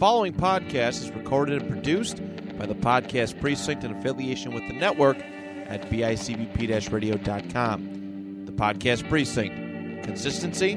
following 0.00 0.32
podcast 0.32 1.02
is 1.02 1.10
recorded 1.12 1.60
and 1.62 1.70
produced 1.70 2.16
by 2.58 2.64
the 2.66 2.74
Podcast 2.74 3.38
Precinct 3.40 3.84
in 3.84 3.92
affiliation 3.94 4.52
with 4.54 4.66
the 4.66 4.72
network 4.74 5.18
at 5.18 5.88
bicbp 5.90 6.90
radio.com. 6.92 8.44
The 8.46 8.52
Podcast 8.52 9.08
Precinct 9.08 10.02
consistency, 10.04 10.76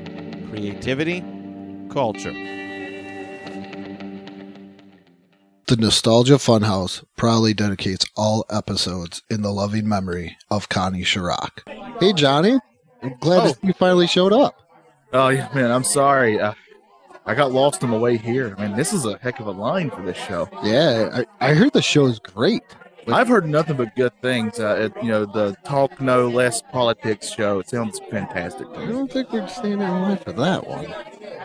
creativity, 0.50 1.22
culture. 1.90 2.34
The 5.68 5.78
Nostalgia 5.78 6.34
Funhouse 6.34 7.04
proudly 7.16 7.54
dedicates 7.54 8.06
all 8.18 8.46
episodes 8.52 9.24
in 9.30 9.42
the 9.42 9.52
loving 9.52 9.88
memory 9.88 10.38
of 10.52 10.68
Connie 10.68 11.04
Chirac. 11.04 11.62
Hey, 12.02 12.12
Johnny. 12.14 12.60
I'm 13.02 13.16
glad 13.20 13.48
Oh. 13.48 13.68
you 13.68 13.74
finally 13.74 14.08
showed 14.08 14.34
up. 14.34 14.56
Oh 15.14 15.30
yeah, 15.30 15.48
man, 15.56 15.72
I'm 15.72 15.84
sorry. 15.84 16.40
Uh, 16.40 16.54
I 17.26 17.36
got 17.36 17.52
lost 17.52 17.84
on 17.84 17.92
the 17.92 17.98
way 17.98 18.18
here. 18.18 18.56
Man, 18.58 18.76
this 18.76 18.92
is 18.94 19.06
a 19.06 19.18
heck 19.20 19.40
of 19.40 19.48
a 19.48 19.52
line 19.52 19.90
for 19.90 20.02
this 20.02 20.18
show. 20.18 20.50
Yeah, 20.64 21.24
I, 21.40 21.50
I 21.50 21.54
heard 21.54 21.72
the 21.74 21.82
show 21.82 22.06
is 22.06 22.20
great. 22.20 22.64
I've 23.08 23.28
heard 23.28 23.46
nothing 23.48 23.76
but 23.76 23.96
good 23.98 24.14
things. 24.22 24.60
Uh, 24.60 24.88
you 25.02 25.10
know, 25.10 25.26
the 25.26 25.56
Talk 25.66 26.00
No 26.00 26.30
Less 26.30 26.62
Politics 26.62 27.30
show. 27.34 27.60
It 27.60 27.68
sounds 27.70 28.00
fantastic. 28.10 28.72
to 28.74 28.80
I 28.80 28.86
don't 28.88 29.12
think 29.12 29.32
we're 29.32 29.48
standing 29.50 29.82
in 29.82 29.90
line 29.90 30.18
for 30.18 30.32
that 30.34 30.66
one. 30.68 30.88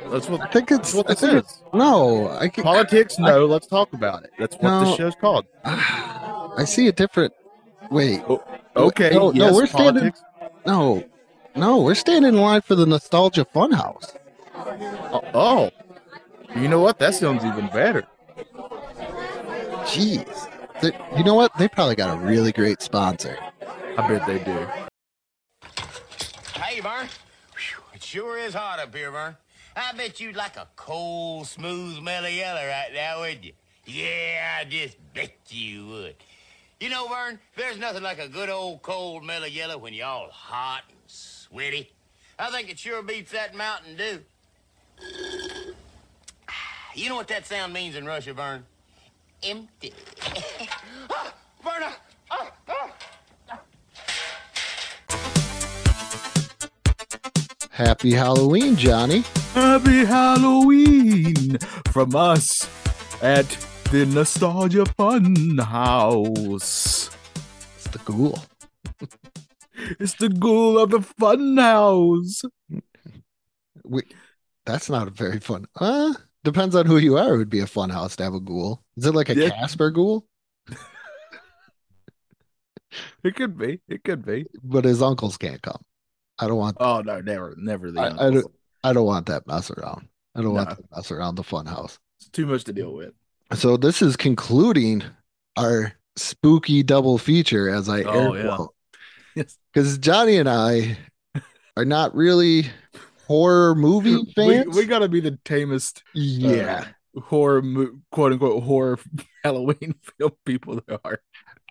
That's 0.08 0.28
what 0.28 0.40
I 0.40 0.46
think 0.46 0.70
it's 0.70 0.94
what 0.94 1.06
I 1.06 1.14
this 1.14 1.20
think 1.20 1.32
it's- 1.34 1.62
No, 1.74 2.28
I 2.30 2.48
can, 2.48 2.62
Politics? 2.64 3.18
No. 3.18 3.44
Let's 3.46 3.66
talk 3.66 3.92
about 3.92 4.22
it. 4.24 4.30
That's 4.38 4.54
what 4.56 4.62
No. 4.62 4.84
this 4.84 4.96
show's 4.96 5.14
called. 5.16 5.46
I 5.64 6.64
see 6.64 6.86
a 6.88 6.92
different. 6.92 7.32
Wait, 7.90 8.22
Okay. 8.76 9.10
No, 9.12 9.30
no, 9.30 9.52
we're 9.52 9.66
standing- 9.66 10.12
politics. 10.12 10.22
no, 10.64 11.04
no, 11.56 11.78
we're 11.82 11.94
standing 11.96 12.34
in 12.34 12.40
line 12.40 12.60
for 12.62 12.76
the 12.76 12.86
Nostalgia 12.86 13.44
Funhouse. 13.44 14.14
Oh, 15.34 15.70
you 16.56 16.68
know 16.68 16.80
what? 16.80 16.98
That 16.98 17.14
sounds 17.14 17.44
even 17.44 17.66
better. 17.68 18.04
Jeez, 19.86 20.48
They- 20.80 20.96
you 21.16 21.24
know 21.24 21.34
what? 21.34 21.56
They 21.58 21.66
probably 21.68 21.96
got 21.96 22.16
a 22.16 22.20
really 22.20 22.52
great 22.52 22.80
sponsor. 22.82 23.36
I 23.96 24.06
bet 24.08 24.26
they 24.26 24.38
do. 24.38 24.68
Hey, 26.54 26.80
Vern. 26.80 27.08
It 27.94 28.02
sure 28.04 28.38
is 28.38 28.54
hot 28.54 28.78
up 28.78 28.94
here, 28.94 29.10
Vern. 29.10 29.36
I 29.74 29.92
bet 29.94 30.20
you'd 30.20 30.36
like 30.36 30.56
a 30.56 30.68
cold, 30.76 31.48
smooth 31.48 32.00
mellow 32.00 32.28
yellow 32.28 32.64
right 32.64 32.90
now, 32.94 33.20
wouldn't 33.20 33.44
you? 33.44 33.52
Yeah, 33.86 34.58
I 34.60 34.64
just 34.64 34.96
bet 35.14 35.32
you 35.48 35.86
would. 35.88 36.16
You 36.78 36.90
know, 36.90 37.08
Vern, 37.08 37.40
there's 37.56 37.78
nothing 37.78 38.02
like 38.04 38.20
a 38.20 38.28
good 38.28 38.48
old 38.50 38.82
cold 38.82 39.24
mellow 39.24 39.46
yellow 39.46 39.78
when 39.78 39.94
you're 39.94 40.06
all 40.06 40.30
hot 40.30 40.82
and 40.88 40.98
sweaty. 41.06 41.90
I 42.38 42.50
think 42.52 42.70
it 42.70 42.78
sure 42.78 43.02
beats 43.02 43.32
that 43.32 43.54
Mountain 43.56 43.96
Dew. 43.96 44.20
You 46.94 47.08
know 47.08 47.14
what 47.14 47.28
that 47.28 47.46
sound 47.46 47.72
means 47.72 47.94
in 47.94 48.04
Russia, 48.04 48.32
Vern? 48.32 48.64
Empty. 49.42 49.94
ah, 51.10 51.32
Vern, 51.62 51.82
ah, 51.84 51.98
ah, 52.30 52.52
ah. 53.48 53.60
Happy 57.70 58.10
Halloween, 58.12 58.74
Johnny. 58.74 59.22
Happy 59.54 60.04
Halloween 60.04 61.58
from 61.92 62.16
us 62.16 62.68
at 63.22 63.46
the 63.92 64.04
Nostalgia 64.06 64.84
Fun 64.84 65.58
House. 65.58 67.10
It's 67.76 67.86
the 67.92 68.00
ghoul. 68.04 68.40
It's 70.00 70.14
the 70.14 70.28
ghoul 70.28 70.78
of 70.80 70.90
the 70.90 71.00
Fun 71.00 71.56
House. 71.56 72.42
Wait, 73.84 74.12
that's 74.68 74.90
not 74.90 75.08
a 75.08 75.10
very 75.10 75.40
fun. 75.40 75.66
Uh, 75.80 76.12
depends 76.44 76.74
on 76.76 76.86
who 76.86 76.98
you 76.98 77.16
are. 77.16 77.34
It 77.34 77.38
would 77.38 77.50
be 77.50 77.60
a 77.60 77.66
fun 77.66 77.90
house 77.90 78.14
to 78.16 78.24
have 78.24 78.34
a 78.34 78.40
ghoul. 78.40 78.82
Is 78.96 79.06
it 79.06 79.14
like 79.14 79.30
a 79.30 79.34
Yeah. 79.34 79.50
Casper 79.50 79.90
ghoul? 79.90 80.26
It 83.22 83.34
could 83.36 83.58
be. 83.58 83.80
It 83.88 84.02
could 84.04 84.24
be. 84.24 84.46
But 84.62 84.84
his 84.84 85.02
uncles 85.02 85.36
can't 85.36 85.60
come. 85.60 85.82
I 86.38 86.46
don't 86.46 86.56
want. 86.56 86.76
Oh 86.80 87.00
no, 87.02 87.20
never, 87.20 87.54
never 87.58 87.90
the 87.90 88.00
I, 88.00 88.28
I 88.28 88.30
don't. 88.30 88.46
I 88.84 88.92
don't 88.92 89.06
want 89.06 89.26
that 89.26 89.46
mess 89.46 89.70
around. 89.70 90.08
I 90.34 90.40
don't 90.42 90.54
want 90.54 90.70
that 90.70 90.90
mess 90.96 91.10
around 91.10 91.34
the 91.34 91.42
fun 91.42 91.66
house. 91.66 91.98
It's 92.20 92.30
too 92.30 92.46
much 92.46 92.64
to 92.64 92.72
deal 92.72 92.94
with. 92.94 93.12
So 93.54 93.76
this 93.76 94.00
is 94.02 94.16
concluding 94.16 95.02
our 95.56 95.92
spooky 96.16 96.82
double 96.82 97.18
feature, 97.18 97.68
as 97.68 97.88
I 97.88 98.02
Oh, 98.04 98.32
air 98.32 98.44
yeah. 98.46 98.56
quote, 98.56 98.74
Yes. 99.34 99.58
because 99.72 99.98
Johnny 99.98 100.36
and 100.36 100.48
I 100.48 100.96
are 101.76 101.84
not 101.84 102.14
really 102.14 102.66
horror 103.28 103.74
movie 103.76 104.16
We, 104.16 104.32
fans. 104.34 104.76
we 104.76 104.86
gotta 104.86 105.08
be 105.08 105.20
the 105.20 105.38
tamest 105.44 106.02
yeah. 106.14 106.86
uh, 107.16 107.20
horror 107.20 107.62
quote 108.10 108.32
unquote 108.32 108.62
horror 108.64 108.98
Halloween 109.44 109.94
film 110.18 110.32
people 110.44 110.80
there 110.88 110.98
are. 111.04 111.20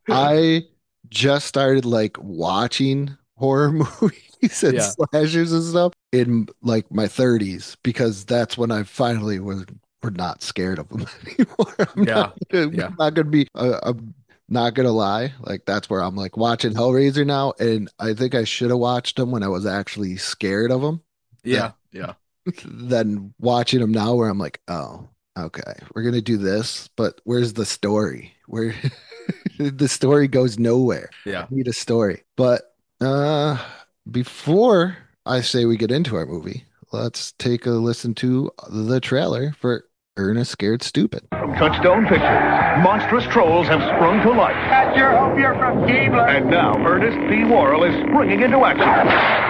I 0.09 0.63
just 1.09 1.47
started 1.47 1.83
like 1.85 2.15
watching 2.21 3.17
horror 3.37 3.71
movies 4.01 4.63
and 4.63 4.75
Yeah. 4.75 4.89
slashers 5.11 5.51
and 5.51 5.63
stuff 5.63 5.93
in 6.11 6.47
like 6.61 6.89
my 6.91 7.05
30s 7.05 7.75
because 7.83 8.23
that's 8.25 8.57
when 8.57 8.71
I 8.71 8.83
finally 8.83 9.39
was 9.39 9.65
were 10.03 10.11
not 10.11 10.43
scared 10.43 10.79
of 10.79 10.87
them 10.89 11.05
anymore. 11.25 11.75
I'm 11.79 12.03
Yeah, 12.03 12.13
not, 12.15 12.37
gonna- 12.49 12.71
yeah. 12.77 12.89
not 12.99 13.13
gonna 13.15 13.29
be. 13.29 13.47
Uh, 13.55 13.79
I'm 13.83 14.13
not 14.47 14.75
gonna 14.75 14.91
lie. 14.91 15.33
Like 15.41 15.65
that's 15.65 15.89
where 15.89 16.01
I'm 16.01 16.15
like 16.15 16.37
watching 16.37 16.73
Hellraiser 16.73 17.25
now, 17.25 17.53
and 17.59 17.89
I 17.99 18.13
think 18.13 18.35
I 18.35 18.43
should 18.43 18.69
have 18.69 18.79
watched 18.79 19.15
them 19.17 19.31
when 19.31 19.43
I 19.43 19.47
was 19.49 19.65
actually 19.65 20.15
scared 20.17 20.71
of 20.71 20.81
them. 20.81 21.01
Yeah, 21.47 21.71
yeah. 21.91 22.13
Than 22.65 23.33
watching 23.39 23.79
them 23.81 23.91
now, 23.91 24.15
where 24.15 24.29
I'm 24.29 24.39
like, 24.39 24.61
oh, 24.67 25.07
okay, 25.37 25.73
we're 25.93 26.03
gonna 26.03 26.21
do 26.21 26.37
this, 26.37 26.89
but 26.95 27.19
where's 27.23 27.53
the 27.53 27.65
story? 27.65 28.33
Where 28.47 28.73
the 29.59 29.87
story 29.87 30.27
goes 30.27 30.57
nowhere. 30.57 31.09
Yeah. 31.25 31.43
I 31.43 31.47
need 31.49 31.67
a 31.67 31.73
story. 31.73 32.23
But 32.35 32.73
uh 33.01 33.57
before 34.09 34.97
I 35.25 35.41
say 35.41 35.65
we 35.65 35.77
get 35.77 35.91
into 35.91 36.15
our 36.15 36.25
movie, 36.25 36.65
let's 36.91 37.33
take 37.33 37.65
a 37.65 37.71
listen 37.71 38.15
to 38.15 38.51
the 38.69 38.99
trailer 38.99 39.53
for 39.59 39.85
Ernest 40.15 40.51
Scared 40.51 40.81
Stupid. 40.81 41.27
From 41.29 41.53
Touchstone 41.55 42.03
Pictures, 42.05 42.81
monstrous 42.81 43.25
trolls 43.25 43.67
have 43.67 43.81
sprung 43.81 44.21
to 44.23 44.31
life. 44.31 44.55
I 44.97 44.99
sure 44.99 45.13
hope 45.13 45.37
you're 45.37 45.53
from 45.61 45.85
Keebler. 45.85 46.25
And 46.25 46.49
now 46.49 46.73
Ernest 46.81 47.17
P. 47.29 47.45
Worrell 47.45 47.83
is 47.85 47.93
springing 48.09 48.41
into 48.41 48.57
action. 48.65 48.89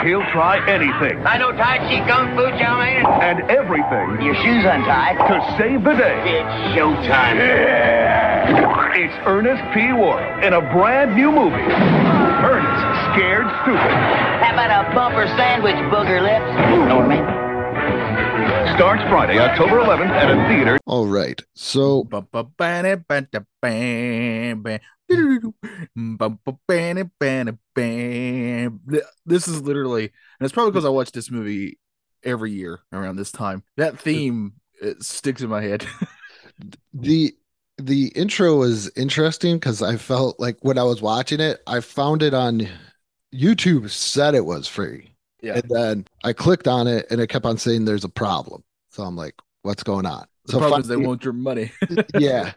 He'll 0.06 0.28
try 0.36 0.60
anything 0.68 1.24
I 1.26 1.38
know 1.40 1.52
Tai 1.56 1.78
Chi 1.88 2.04
Kung 2.04 2.36
Fu, 2.36 2.52
chow 2.60 2.76
mein. 2.78 3.00
and 3.24 3.40
everything 3.50 4.20
Your 4.20 4.36
shoes 4.44 4.68
untied. 4.68 5.16
to 5.24 5.40
save 5.58 5.84
the 5.88 5.96
day. 5.96 6.20
It's 6.44 6.76
showtime. 6.76 7.40
It's 9.00 9.16
Ernest 9.26 9.64
P. 9.74 9.94
Worrell 9.96 10.44
in 10.44 10.52
a 10.52 10.62
brand 10.76 11.16
new 11.16 11.32
movie. 11.32 11.64
Ernest 12.44 12.84
Scared 13.16 13.48
Stupid. 13.64 13.96
How 14.44 14.52
about 14.52 14.68
a 14.68 14.84
bumper 14.94 15.28
sandwich, 15.40 15.76
booger 15.88 16.20
lips? 16.22 16.44
Know 16.92 17.00
what 17.00 17.08
I 17.08 17.16
mean? 17.16 17.26
Starts 18.76 19.02
Friday, 19.10 19.40
October 19.40 19.80
11th 19.80 20.12
at 20.12 20.30
a 20.30 20.48
theater. 20.48 20.78
All 20.86 21.08
right. 21.08 21.42
So 21.56 22.04
Mm, 25.10 26.20
this 29.26 29.48
is 29.48 29.62
literally, 29.62 30.04
and 30.04 30.46
it's 30.46 30.54
probably 30.54 30.72
because 30.72 30.86
I 30.86 30.90
watch 30.90 31.12
this 31.12 31.32
movie 31.32 31.80
every 32.24 32.52
year 32.52 32.80
around 32.92 33.16
this 33.16 33.32
time. 33.32 33.64
That 33.78 34.00
theme 34.00 34.54
it 34.82 35.04
sticks 35.04 35.42
in 35.42 35.50
my 35.50 35.62
head. 35.62 35.86
the 36.94 37.36
the 37.78 38.08
intro 38.16 38.56
was 38.56 38.92
interesting 38.96 39.58
because 39.58 39.82
I 39.82 39.98
felt 39.98 40.40
like 40.40 40.58
when 40.62 40.78
I 40.78 40.84
was 40.84 41.02
watching 41.02 41.40
it, 41.40 41.62
I 41.68 41.80
found 41.80 42.24
it 42.24 42.34
on 42.34 42.68
YouTube 43.34 43.90
said 43.90 44.34
it 44.34 44.46
was 44.46 44.68
free. 44.68 45.12
Yeah. 45.42 45.56
And 45.58 45.70
then 45.70 46.06
I 46.24 46.34
clicked 46.34 46.68
on 46.68 46.88
it 46.88 47.06
and 47.12 47.22
it 47.22 47.28
kept 47.28 47.46
on 47.46 47.58
saying 47.58 47.86
there's 47.86 48.04
a 48.04 48.10
problem. 48.10 48.64
So 48.90 49.04
I'm 49.04 49.16
like, 49.16 49.36
what's 49.62 49.84
going 49.84 50.08
on? 50.08 50.26
The 50.46 50.54
So 50.54 50.60
problem 50.60 50.82
is 50.82 50.88
they 50.88 50.96
want 50.96 51.24
your 51.24 51.34
money. 51.34 51.72
yeah. 52.18 52.54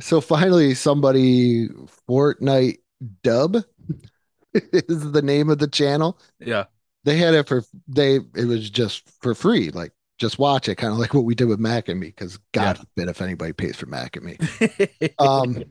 So 0.00 0.20
finally, 0.20 0.74
somebody 0.74 1.68
Fortnite 2.08 2.78
Dub 3.22 3.56
is 4.54 5.12
the 5.12 5.22
name 5.22 5.50
of 5.50 5.58
the 5.58 5.68
channel. 5.68 6.18
yeah. 6.40 6.64
They 7.04 7.16
had 7.18 7.34
it 7.34 7.46
for 7.46 7.62
they 7.86 8.16
it 8.34 8.46
was 8.46 8.70
just 8.70 9.02
for 9.20 9.34
free, 9.34 9.70
like 9.70 9.92
just 10.18 10.38
watch 10.38 10.68
it, 10.68 10.76
kind 10.76 10.92
of 10.92 10.98
like 10.98 11.12
what 11.12 11.24
we 11.24 11.34
did 11.34 11.48
with 11.48 11.58
Mac 11.60 11.88
and 11.90 12.00
me, 12.00 12.06
because 12.06 12.38
God 12.52 12.78
Yeah. 12.78 12.82
forbid 12.96 13.10
if 13.10 13.20
anybody 13.20 13.52
pays 13.52 13.76
for 13.76 13.86
Mac 13.86 14.16
and 14.16 14.24
me. 14.24 14.38
Um, 15.18 15.64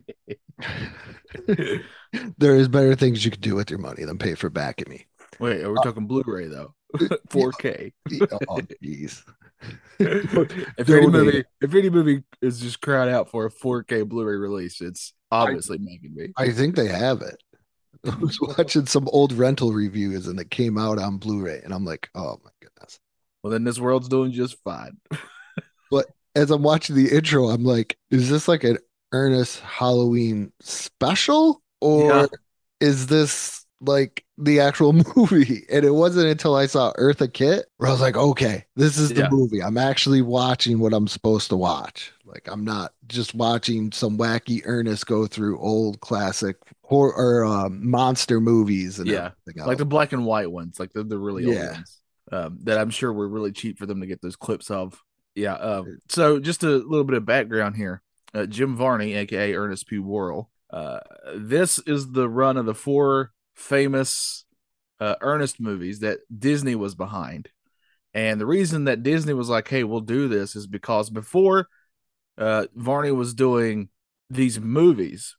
there 2.37 2.55
is 2.55 2.67
better 2.67 2.95
things 2.95 3.25
you 3.25 3.31
could 3.31 3.41
do 3.41 3.55
with 3.55 3.69
your 3.69 3.79
money 3.79 4.03
than 4.05 4.17
pay 4.19 4.35
for 4.35 4.49
Mac 4.49 4.79
and 4.81 4.89
me. 4.89 5.05
Wait, 5.39 5.65
we're 5.65 5.75
talking 5.75 6.05
Blu-ray 6.07 6.47
though. 6.47 6.73
4K. 7.29 7.91
Oh, 8.47 8.61
jeez. 8.83 9.23
if 9.99 10.89
any 10.89 11.07
movie, 11.07 11.43
if 11.61 11.73
any 11.73 11.89
movie 11.89 12.23
is 12.41 12.59
just 12.59 12.81
crowd 12.81 13.09
out 13.09 13.29
for 13.29 13.45
a 13.45 13.51
4K 13.51 14.07
Blu-ray 14.07 14.35
release, 14.35 14.81
it's 14.81 15.13
obviously 15.31 15.77
making 15.77 16.15
me. 16.15 16.33
I 16.37 16.51
think 16.51 16.75
they 16.75 16.87
have 16.87 17.21
it. 17.21 17.41
I 18.05 18.15
was 18.15 18.39
watching 18.41 18.85
some 18.85 19.07
old 19.09 19.31
rental 19.33 19.71
reviews 19.71 20.27
and 20.27 20.39
it 20.39 20.49
came 20.49 20.77
out 20.77 20.99
on 20.99 21.17
Blu-ray, 21.17 21.61
and 21.63 21.73
I'm 21.73 21.85
like, 21.85 22.09
oh 22.15 22.39
my 22.43 22.51
goodness. 22.61 22.99
Well, 23.41 23.51
then 23.51 23.63
this 23.63 23.79
world's 23.79 24.09
doing 24.09 24.31
just 24.31 24.57
fine. 24.63 24.97
But 25.91 26.07
as 26.33 26.49
I'm 26.49 26.63
watching 26.63 26.95
the 26.95 27.15
intro, 27.15 27.49
I'm 27.49 27.63
like, 27.63 27.99
is 28.09 28.27
this 28.27 28.47
like 28.47 28.63
an 28.63 28.79
Ernest 29.11 29.59
Halloween 29.59 30.51
special 30.59 31.61
or 31.81 32.09
Yeah. 32.09 32.25
is 32.79 33.05
this 33.05 33.62
like 33.83 34.23
the 34.37 34.59
actual 34.59 34.93
movie? 35.15 35.65
And 35.71 35.85
it 35.85 35.91
wasn't 35.93 36.27
until 36.27 36.55
I 36.55 36.65
saw 36.65 36.93
Eartha 36.93 37.31
Kitt 37.31 37.65
where 37.77 37.89
I 37.89 37.91
was 37.91 38.01
like, 38.01 38.17
okay, 38.17 38.65
this 38.75 38.97
is 38.97 39.09
the 39.13 39.21
Yeah. 39.21 39.29
movie. 39.29 39.61
I'm 39.61 39.77
actually 39.77 40.21
watching 40.21 40.79
what 40.79 40.93
I'm 40.93 41.07
supposed 41.07 41.49
to 41.49 41.57
watch. 41.57 42.11
Like 42.25 42.47
I'm 42.51 42.63
not 42.63 42.93
just 43.07 43.35
watching 43.35 43.91
some 43.91 44.17
wacky 44.17 44.61
Ernest 44.65 45.05
go 45.05 45.27
through 45.27 45.59
old 45.59 45.99
classic 45.99 46.57
horror 46.83 47.13
or 47.15 47.45
um, 47.45 47.87
monster 47.89 48.39
movies 48.41 48.99
and 48.99 49.07
Yeah. 49.07 49.31
like 49.65 49.77
the 49.77 49.85
black 49.85 50.13
and 50.13 50.25
white 50.25 50.51
ones, 50.51 50.79
like 50.79 50.93
the, 50.93 51.03
the 51.03 51.17
really 51.17 51.45
old 51.45 51.55
Yeah. 51.55 51.71
ones. 51.73 51.99
Um, 52.31 52.59
that 52.63 52.77
I'm 52.77 52.89
sure 52.89 53.11
were 53.13 53.27
really 53.27 53.51
cheap 53.51 53.77
for 53.77 53.85
them 53.85 53.99
to 54.01 54.07
get 54.07 54.21
those 54.21 54.35
clips 54.37 54.71
of. 54.71 54.99
Yeah. 55.35 55.53
Uh, 55.53 55.83
so 56.09 56.39
just 56.39 56.63
a 56.63 56.69
little 56.69 57.03
bit 57.03 57.17
of 57.17 57.25
background 57.25 57.75
here. 57.75 58.01
Uh, 58.33 58.45
Jim 58.47 58.75
Varney, 58.75 59.13
aka 59.13 59.53
Ernest 59.53 59.87
P. 59.87 59.99
Worrell. 59.99 60.49
Uh, 60.71 60.99
this 61.35 61.77
is 61.85 62.11
the 62.13 62.27
run 62.27 62.57
of 62.57 62.65
the 62.65 62.73
four 62.73 63.31
famous 63.53 64.45
uh, 64.99 65.15
Ernest 65.21 65.59
movies 65.59 65.99
that 65.99 66.19
Disney 66.37 66.75
was 66.75 66.95
behind. 66.95 67.49
And 68.13 68.39
the 68.39 68.45
reason 68.45 68.85
that 68.85 69.03
Disney 69.03 69.33
was 69.33 69.49
like, 69.49 69.67
"Hey, 69.67 69.83
we'll 69.83 70.01
do 70.01 70.27
this," 70.27 70.55
is 70.55 70.67
because 70.67 71.09
before 71.09 71.67
uh, 72.37 72.67
Varney 72.75 73.11
was 73.11 73.33
doing 73.33 73.89
these 74.29 74.59
movies, 74.59 75.35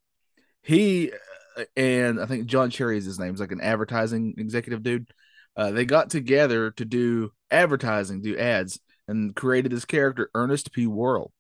he 0.63 1.13
uh, 1.57 1.65
and 1.77 2.21
I 2.21 2.27
think 2.27 2.47
John 2.47 2.71
Cherry 2.71 2.99
is 2.99 3.05
his 3.05 3.19
name. 3.19 3.31
He's 3.31 3.41
like 3.41 3.53
an 3.53 3.61
advertising 3.61 4.35
executive 4.39 4.83
dude. 4.83 5.09
Uh, 5.57 5.71
they 5.71 5.85
got 5.85 6.11
together 6.11 6.73
to 6.73 6.85
do 6.85 7.33
advertising, 7.51 8.23
do 8.23 8.37
ads, 8.37 8.81
and 9.07 9.37
created 9.37 9.71
this 9.71 9.85
character, 9.85 10.31
Ernest 10.35 10.73
P. 10.73 10.87
Worrell, 10.87 11.33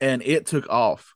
and 0.00 0.22
it 0.22 0.46
took 0.46 0.68
off. 0.68 1.14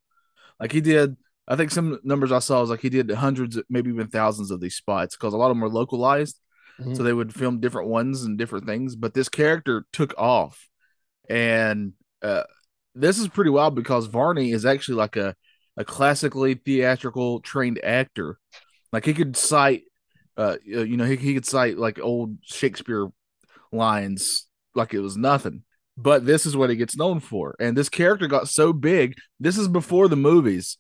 Like 0.61 0.71
he 0.71 0.81
did, 0.81 1.17
I 1.49 1.57
think 1.57 1.71
some 1.71 1.99
numbers 2.05 2.31
I 2.33 2.39
saw 2.39 2.61
was 2.61 2.71
like 2.71 2.81
he 2.81 2.89
did 2.89 3.11
hundreds, 3.11 3.59
maybe 3.69 3.91
even 3.91 4.09
thousands 4.09 4.51
of 4.51 4.61
these 4.61 4.77
spots 4.77 5.17
because 5.17 5.35
a 5.35 5.37
lot 5.37 5.51
of 5.51 5.57
them 5.57 5.61
were 5.61 5.69
localized, 5.69 6.39
Mhm. 6.81 6.97
so 6.97 7.03
they 7.03 7.13
would 7.13 7.35
film 7.35 7.61
different 7.61 7.89
ones 7.89 8.23
and 8.23 8.39
different 8.39 8.67
things. 8.67 8.95
But 8.97 9.13
this 9.15 9.29
character 9.29 9.85
took 9.93 10.15
off, 10.17 10.69
and 11.29 11.93
uh, 12.23 12.45
this 12.95 13.19
is 13.19 13.29
pretty 13.29 13.51
wild 13.51 13.75
because 13.75 14.07
Varney 14.07 14.53
is 14.53 14.65
actually 14.65 14.97
like 14.97 15.17
a 15.17 15.35
a 15.77 15.85
classically 15.85 16.55
theatrical 16.55 17.41
trained 17.41 17.81
actor. 17.83 18.39
Like 18.93 19.07
he 19.07 19.15
could 19.15 19.37
cite, 19.37 19.85
uh, 20.37 20.57
you 20.65 20.99
know, 20.99 21.07
he, 21.07 21.17
he 21.17 21.33
could 21.35 21.47
cite 21.47 21.79
like 21.79 21.99
old 21.99 22.37
Shakespeare 22.43 23.09
lines 23.73 24.47
like 24.75 24.93
it 24.95 25.01
was 25.01 25.17
nothing. 25.17 25.63
But 25.97 26.25
this 26.27 26.47
is 26.47 26.57
what 26.57 26.71
he 26.71 26.77
gets 26.77 26.97
known 26.97 27.21
for. 27.21 27.55
And 27.59 27.77
this 27.77 27.89
character 27.89 28.27
got 28.27 28.49
so 28.49 28.73
big. 28.73 29.15
This 29.41 29.57
is 29.59 29.67
before 29.69 30.09
the 30.09 30.17
movies 30.17 30.77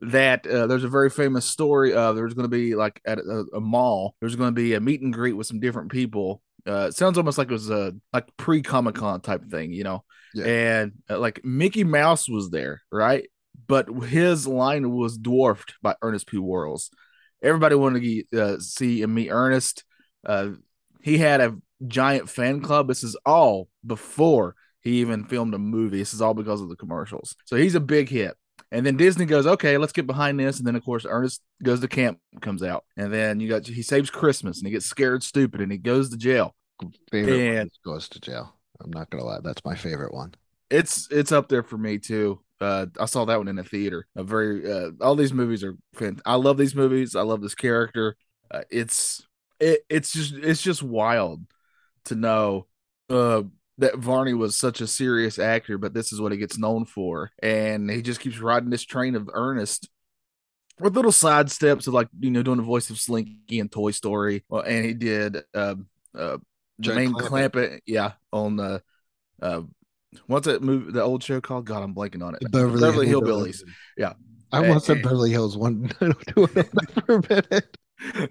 that 0.00 0.46
uh, 0.46 0.66
there's 0.66 0.84
a 0.84 0.88
very 0.88 1.10
famous 1.10 1.44
story. 1.44 1.92
Uh, 1.92 2.12
there's 2.12 2.34
going 2.34 2.44
to 2.44 2.48
be 2.48 2.74
like 2.74 3.00
at 3.04 3.18
a, 3.18 3.44
a 3.54 3.60
mall, 3.60 4.14
there's 4.20 4.36
going 4.36 4.48
to 4.48 4.60
be 4.60 4.74
a 4.74 4.80
meet 4.80 5.00
and 5.02 5.12
greet 5.12 5.34
with 5.34 5.46
some 5.46 5.60
different 5.60 5.90
people. 5.90 6.42
Uh, 6.66 6.86
it 6.88 6.94
sounds 6.94 7.16
almost 7.18 7.38
like 7.38 7.48
it 7.48 7.54
was 7.54 7.70
a 7.70 7.94
like 8.12 8.28
pre 8.36 8.62
Comic 8.62 8.94
Con 8.94 9.20
type 9.20 9.44
thing, 9.50 9.72
you 9.72 9.84
know. 9.84 10.04
Yeah. 10.34 10.44
And 10.44 10.92
uh, 11.08 11.18
like 11.18 11.44
Mickey 11.44 11.84
Mouse 11.84 12.28
was 12.28 12.50
there, 12.50 12.82
right? 12.90 13.28
But 13.66 13.88
his 13.88 14.46
line 14.46 14.90
was 14.90 15.16
dwarfed 15.16 15.74
by 15.82 15.94
Ernest 16.02 16.26
P. 16.26 16.38
Worrell's. 16.38 16.90
Everybody 17.42 17.74
wanted 17.74 18.02
to 18.02 18.40
uh, 18.40 18.58
see 18.58 19.02
and 19.02 19.14
meet 19.14 19.30
Ernest. 19.30 19.84
Uh, 20.24 20.50
he 21.02 21.18
had 21.18 21.40
a 21.40 21.56
giant 21.86 22.28
fan 22.28 22.60
club. 22.60 22.88
This 22.88 23.02
is 23.02 23.16
all 23.24 23.68
before 23.86 24.54
he 24.82 25.00
even 25.00 25.24
filmed 25.24 25.54
a 25.54 25.58
movie. 25.58 25.98
This 25.98 26.14
is 26.14 26.20
all 26.20 26.34
because 26.34 26.60
of 26.60 26.68
the 26.68 26.76
commercials. 26.76 27.36
So 27.44 27.56
he's 27.56 27.74
a 27.74 27.80
big 27.80 28.08
hit. 28.08 28.36
And 28.72 28.86
then 28.86 28.96
Disney 28.96 29.24
goes, 29.26 29.46
okay, 29.46 29.78
let's 29.78 29.92
get 29.92 30.06
behind 30.06 30.38
this. 30.38 30.58
And 30.58 30.66
then 30.66 30.76
of 30.76 30.84
course 30.84 31.04
Ernest 31.08 31.40
goes 31.62 31.80
to 31.80 31.88
camp, 31.88 32.18
comes 32.40 32.62
out, 32.62 32.84
and 32.96 33.12
then 33.12 33.40
you 33.40 33.48
got 33.48 33.66
he 33.66 33.82
saves 33.82 34.10
Christmas 34.10 34.58
and 34.58 34.66
he 34.66 34.72
gets 34.72 34.86
scared 34.86 35.22
stupid 35.22 35.60
and 35.60 35.72
he 35.72 35.78
goes 35.78 36.10
to 36.10 36.16
jail. 36.16 36.54
favorite 37.10 37.58
and- 37.58 37.70
goes 37.84 38.08
to 38.10 38.20
jail. 38.20 38.54
I'm 38.82 38.90
not 38.90 39.10
gonna 39.10 39.24
lie, 39.24 39.40
that's 39.42 39.64
my 39.64 39.74
favorite 39.74 40.14
one. 40.14 40.34
It's 40.70 41.08
it's 41.10 41.32
up 41.32 41.48
there 41.48 41.62
for 41.62 41.76
me 41.76 41.98
too. 41.98 42.40
Uh, 42.60 42.86
I 42.98 43.06
saw 43.06 43.24
that 43.24 43.38
one 43.38 43.48
in 43.48 43.58
a 43.58 43.64
theater. 43.64 44.06
A 44.16 44.22
very 44.22 44.70
uh, 44.70 44.90
all 45.00 45.16
these 45.16 45.32
movies 45.32 45.64
are 45.64 45.74
fantastic. 45.94 46.22
I 46.26 46.36
love 46.36 46.56
these 46.56 46.74
movies. 46.74 47.16
I 47.16 47.22
love 47.22 47.40
this 47.42 47.54
character. 47.54 48.16
Uh, 48.50 48.62
it's 48.70 49.26
it 49.58 49.80
it's 49.88 50.12
just 50.12 50.34
it's 50.34 50.62
just 50.62 50.82
wild 50.82 51.42
to 52.04 52.14
know 52.14 52.66
uh 53.08 53.42
that 53.80 53.98
Varney 53.98 54.34
was 54.34 54.56
such 54.56 54.80
a 54.80 54.86
serious 54.86 55.38
actor, 55.38 55.78
but 55.78 55.94
this 55.94 56.12
is 56.12 56.20
what 56.20 56.32
he 56.32 56.38
gets 56.38 56.58
known 56.58 56.84
for, 56.84 57.30
and 57.42 57.90
he 57.90 58.02
just 58.02 58.20
keeps 58.20 58.38
riding 58.38 58.70
this 58.70 58.84
train 58.84 59.14
of 59.16 59.28
Ernest 59.32 59.88
with 60.78 60.96
little 60.96 61.12
side 61.12 61.50
steps 61.50 61.86
of 61.86 61.94
like 61.94 62.08
you 62.18 62.30
know 62.30 62.42
doing 62.42 62.56
the 62.56 62.62
voice 62.62 62.90
of 62.90 62.98
Slinky 62.98 63.58
in 63.58 63.68
Toy 63.68 63.90
Story, 63.90 64.44
well, 64.48 64.62
and 64.62 64.84
he 64.84 64.94
did 64.94 65.42
um 65.54 65.86
uh 66.16 66.38
Giant 66.80 67.14
Jermaine 67.14 67.20
Clampett. 67.20 67.52
Clampett, 67.52 67.80
yeah, 67.86 68.12
on 68.32 68.56
the 68.56 68.82
uh 69.42 69.62
what's 70.26 70.46
that 70.46 70.62
movie 70.62 70.92
the 70.92 71.02
old 71.02 71.22
show 71.22 71.40
called? 71.40 71.66
God, 71.66 71.82
I'm 71.82 71.94
blanking 71.94 72.24
on 72.24 72.34
it. 72.34 72.40
The 72.40 72.48
Beverly, 72.48 73.06
Hillbillies. 73.06 73.62
Yeah. 73.96 74.14
I 74.52 74.64
Eh, 74.64 74.72
eh. 74.74 74.94
Beverly 74.94 75.30
Hills 75.30 75.56
one 75.56 75.88
for 75.88 77.14
a 77.14 77.22
minute. 77.28 77.76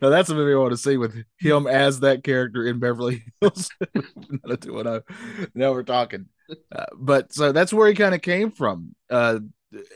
No, 0.02 0.10
that's 0.10 0.30
a 0.30 0.36
movie 0.36 0.54
I 0.54 0.58
want 0.58 0.72
to 0.72 0.78
see 0.78 0.98
with 0.98 1.16
him 1.40 1.68
as 1.68 2.00
that 2.00 2.24
character 2.24 2.66
in 2.66 2.80
Beverly 2.80 3.24
Hills. 3.42 3.70
210. 4.62 5.02
now 5.54 5.72
we're 5.72 5.84
talking. 5.84 6.26
Uh, 6.76 6.86
but 6.96 7.34
so 7.34 7.52
that's 7.52 7.74
where 7.74 7.88
he 7.88 7.94
kind 7.94 8.16
of 8.16 8.22
came 8.22 8.52
from. 8.52 8.96
Uh, 9.10 9.40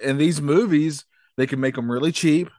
and 0.04 0.20
these 0.20 0.42
movies, 0.42 1.06
they 1.38 1.48
can 1.48 1.60
make 1.60 1.76
them 1.76 1.92
really 1.92 2.12
cheap, 2.12 2.50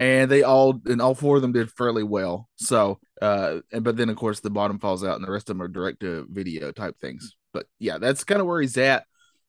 and 0.00 0.30
they 0.30 0.42
all 0.42 0.80
and 0.86 1.00
all 1.00 1.14
four 1.14 1.36
of 1.36 1.42
them 1.42 1.52
did 1.52 1.70
fairly 1.70 2.02
well. 2.02 2.48
So, 2.56 2.98
uh, 3.22 3.60
and 3.72 3.84
but 3.84 3.96
then 3.96 4.08
of 4.08 4.16
course 4.16 4.40
the 4.40 4.50
bottom 4.50 4.78
falls 4.78 5.04
out, 5.04 5.16
and 5.16 5.24
the 5.24 5.30
rest 5.30 5.48
of 5.48 5.56
them 5.56 5.62
are 5.62 5.68
direct 5.68 6.00
to 6.00 6.26
video 6.30 6.72
type 6.72 6.98
things. 7.00 7.36
But 7.52 7.66
yeah, 7.78 7.98
that's 7.98 8.24
kind 8.24 8.40
of 8.40 8.46
where 8.46 8.60
he's 8.60 8.76
at. 8.76 9.04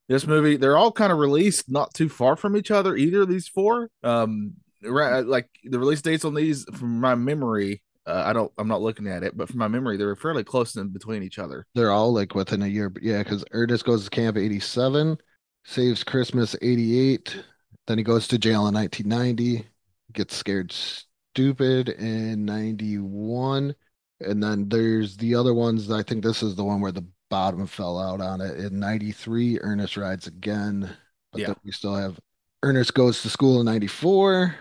This 0.08 0.28
movie, 0.28 0.56
they're 0.56 0.78
all 0.78 0.92
kind 0.92 1.12
of 1.12 1.18
released 1.18 1.72
not 1.72 1.94
too 1.96 2.10
far 2.10 2.36
from 2.36 2.56
each 2.56 2.70
other. 2.70 2.96
Either 2.96 3.26
these 3.26 3.48
four, 3.48 3.90
um, 4.04 4.54
right, 4.86 5.26
like 5.26 5.50
the 5.64 5.80
release 5.80 6.02
dates 6.02 6.26
on 6.26 6.34
these, 6.34 6.66
from 6.74 7.00
my 7.00 7.16
memory, 7.16 7.82
uh, 8.06 8.24
I 8.26 8.34
don't, 8.34 8.52
I'm 8.58 8.68
not 8.68 8.82
looking 8.82 9.08
at 9.08 9.24
it, 9.24 9.36
but 9.36 9.50
from 9.50 9.60
my 9.60 9.68
memory, 9.68 9.98
they 9.98 10.06
were 10.06 10.16
fairly 10.16 10.44
close 10.44 10.76
in 10.76 10.90
between 10.90 11.24
each 11.24 11.40
other. 11.40 11.66
They're 11.74 11.92
all 11.92 12.14
like 12.14 12.36
within 12.36 12.62
a 12.62 12.68
year, 12.68 12.90
but 12.90 13.04
yeah, 13.04 13.24
because 13.24 13.44
Ernest 13.52 13.86
goes 13.86 14.04
to 14.06 14.10
camp 14.10 14.38
87, 14.38 15.18
saves 15.64 16.04
Christmas 16.04 16.56
88, 16.62 17.44
then 17.88 17.98
he 17.98 18.04
goes 18.04 18.28
to 18.28 18.38
jail 18.38 18.68
in 18.68 18.74
1990, 18.74 19.68
gets 20.14 20.36
scared 20.36 20.72
stupid 20.72 21.90
in 21.90 22.46
91, 22.46 23.76
and 24.22 24.42
then 24.42 24.70
there's 24.70 25.18
the 25.18 25.36
other 25.36 25.54
ones. 25.54 25.92
I 25.92 26.04
think 26.04 26.24
this 26.24 26.42
is 26.44 26.56
the 26.56 26.64
one 26.64 26.82
where 26.82 26.92
the 26.92 27.06
bottom 27.30 27.68
fell 27.68 28.00
out 28.00 28.22
on 28.22 28.40
it. 28.40 28.60
In 28.60 28.80
93, 28.80 29.60
Ernest 29.60 29.98
rides 29.98 30.28
again, 30.28 30.96
but 31.32 31.42
Yeah. 31.42 31.48
then 31.48 31.56
we 31.64 31.72
still 31.72 31.96
have 31.96 32.20
Ernest 32.64 32.94
goes 32.94 33.22
to 33.22 33.30
school 33.30 33.60
in 33.60 33.66
94. 33.66 34.56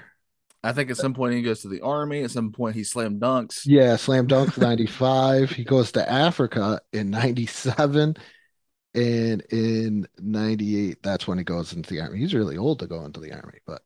I 0.64 0.72
think 0.72 0.90
at 0.90 0.98
some 0.98 1.14
point 1.14 1.34
he 1.34 1.42
goes 1.42 1.62
to 1.62 1.68
the 1.68 1.82
army. 1.82 2.24
At 2.24 2.32
some 2.32 2.52
point 2.52 2.76
he 2.76 2.84
slam 2.84 3.20
dunks. 3.20 3.66
Yeah, 3.66 3.96
Slam 3.96 4.28
dunks 4.28 4.58
95. 4.60 5.50
He 5.50 5.64
goes 5.64 5.92
to 5.92 6.10
Africa 6.10 6.80
in 6.92 7.10
97. 7.10 8.16
And 8.94 9.42
in 9.50 10.06
98, 10.18 11.02
that's 11.02 11.26
when 11.26 11.38
he 11.38 11.44
goes 11.44 11.72
into 11.72 11.90
the 11.90 12.00
army. 12.00 12.18
He's 12.18 12.34
really 12.34 12.56
old 12.56 12.80
to 12.80 12.86
go 12.86 13.04
into 13.04 13.20
the 13.20 13.32
army, 13.32 13.58
but 13.66 13.82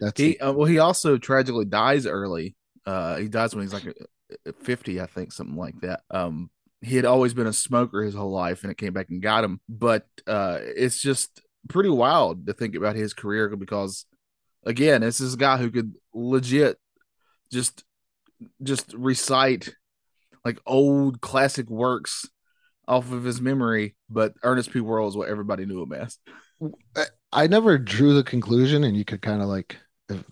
that's 0.00 0.20
He, 0.20 0.38
uh, 0.38 0.52
well, 0.52 0.66
he 0.66 0.78
also 0.78 1.18
tragically 1.18 1.64
dies 1.66 2.06
early. 2.06 2.56
Uh, 2.86 3.16
he 3.18 3.28
dies 3.28 3.54
when 3.54 3.64
he's 3.64 3.74
like 3.74 3.86
uh, 3.86 4.52
50, 4.62 5.00
I 5.00 5.06
think, 5.06 5.32
something 5.32 5.56
like 5.56 5.80
that. 5.82 6.02
Um, 6.10 6.50
he 6.82 6.96
had 6.96 7.04
always 7.04 7.34
been 7.34 7.46
a 7.46 7.52
smoker 7.52 8.02
his 8.02 8.14
whole 8.14 8.32
life, 8.32 8.62
and 8.62 8.72
it 8.72 8.78
came 8.78 8.92
back 8.92 9.10
and 9.10 9.22
got 9.22 9.44
him. 9.44 9.60
But 9.68 10.06
uh, 10.26 10.58
it's 10.62 11.00
just 11.00 11.40
pretty 11.68 11.90
wild 11.90 12.46
to 12.46 12.54
think 12.54 12.74
about 12.74 12.96
his 12.96 13.14
career 13.14 13.54
because, 13.56 14.06
again, 14.64 15.00
this 15.00 15.20
is 15.20 15.34
a 15.34 15.38
guy 15.38 15.56
who 15.56 15.70
could 15.70 15.94
legit 16.14 16.78
just 17.52 17.84
just 18.62 18.92
recite 18.94 19.74
like 20.44 20.58
old 20.66 21.20
classic 21.20 21.68
works 21.68 22.28
off 22.88 23.12
of 23.12 23.24
his 23.24 23.40
memory. 23.40 23.96
But 24.08 24.34
Ernest 24.42 24.72
P. 24.72 24.80
Worrell 24.80 25.08
is 25.08 25.16
what 25.16 25.28
everybody 25.28 25.66
knew 25.66 25.82
him 25.82 25.92
as. 25.92 26.18
I 27.32 27.46
never 27.46 27.78
drew 27.78 28.14
the 28.14 28.24
conclusion, 28.24 28.84
and 28.84 28.96
you 28.96 29.04
could 29.04 29.22
kind 29.22 29.40
of 29.40 29.48
like, 29.48 29.76
if, 30.08 30.22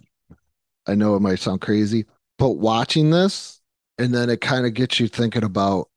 I 0.87 0.95
know 0.95 1.17
it 1.17 1.21
might 1.21 1.39
sound 1.39 1.61
crazy, 1.61 2.07
but 2.39 2.53
watching 2.53 3.11
this, 3.11 3.61
and 3.99 4.13
then 4.13 4.29
it 4.29 4.41
kind 4.41 4.67
of 4.67 4.75
gets 4.75 5.01
you 5.01 5.09
thinking 5.09 5.45
about, 5.45 5.89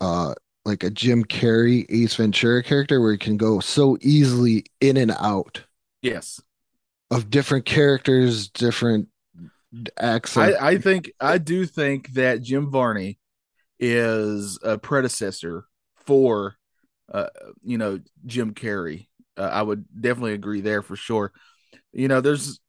uh, 0.00 0.34
like 0.64 0.82
a 0.82 0.90
Jim 0.90 1.24
Carrey 1.24 1.86
Ace 1.88 2.16
Ventura 2.16 2.62
character 2.62 3.00
where 3.00 3.12
he 3.12 3.18
can 3.18 3.38
go 3.38 3.58
so 3.60 3.96
easily 4.02 4.66
in 4.80 4.98
and 4.98 5.12
out 5.12 5.62
Yes. 6.02 6.40
Of 7.10 7.30
different 7.30 7.64
characters, 7.64 8.48
different 8.48 9.08
accents. 9.98 10.56
I, 10.60 10.70
I 10.70 10.78
think 10.78 11.12
I 11.20 11.38
do 11.38 11.66
think 11.66 12.12
that 12.14 12.42
Jim 12.42 12.70
Varney 12.70 13.18
is 13.78 14.58
a 14.62 14.76
predecessor 14.76 15.66
for 16.06 16.56
uh 17.12 17.28
you 17.62 17.78
know 17.78 18.00
Jim 18.26 18.52
Carrey 18.54 19.08
uh, 19.38 19.42
I 19.42 19.62
would 19.62 19.84
definitely 19.98 20.34
agree 20.34 20.60
there 20.60 20.82
for 20.82 20.96
sure. 20.96 21.32
You 21.92 22.08
know, 22.08 22.20
there's 22.20 22.60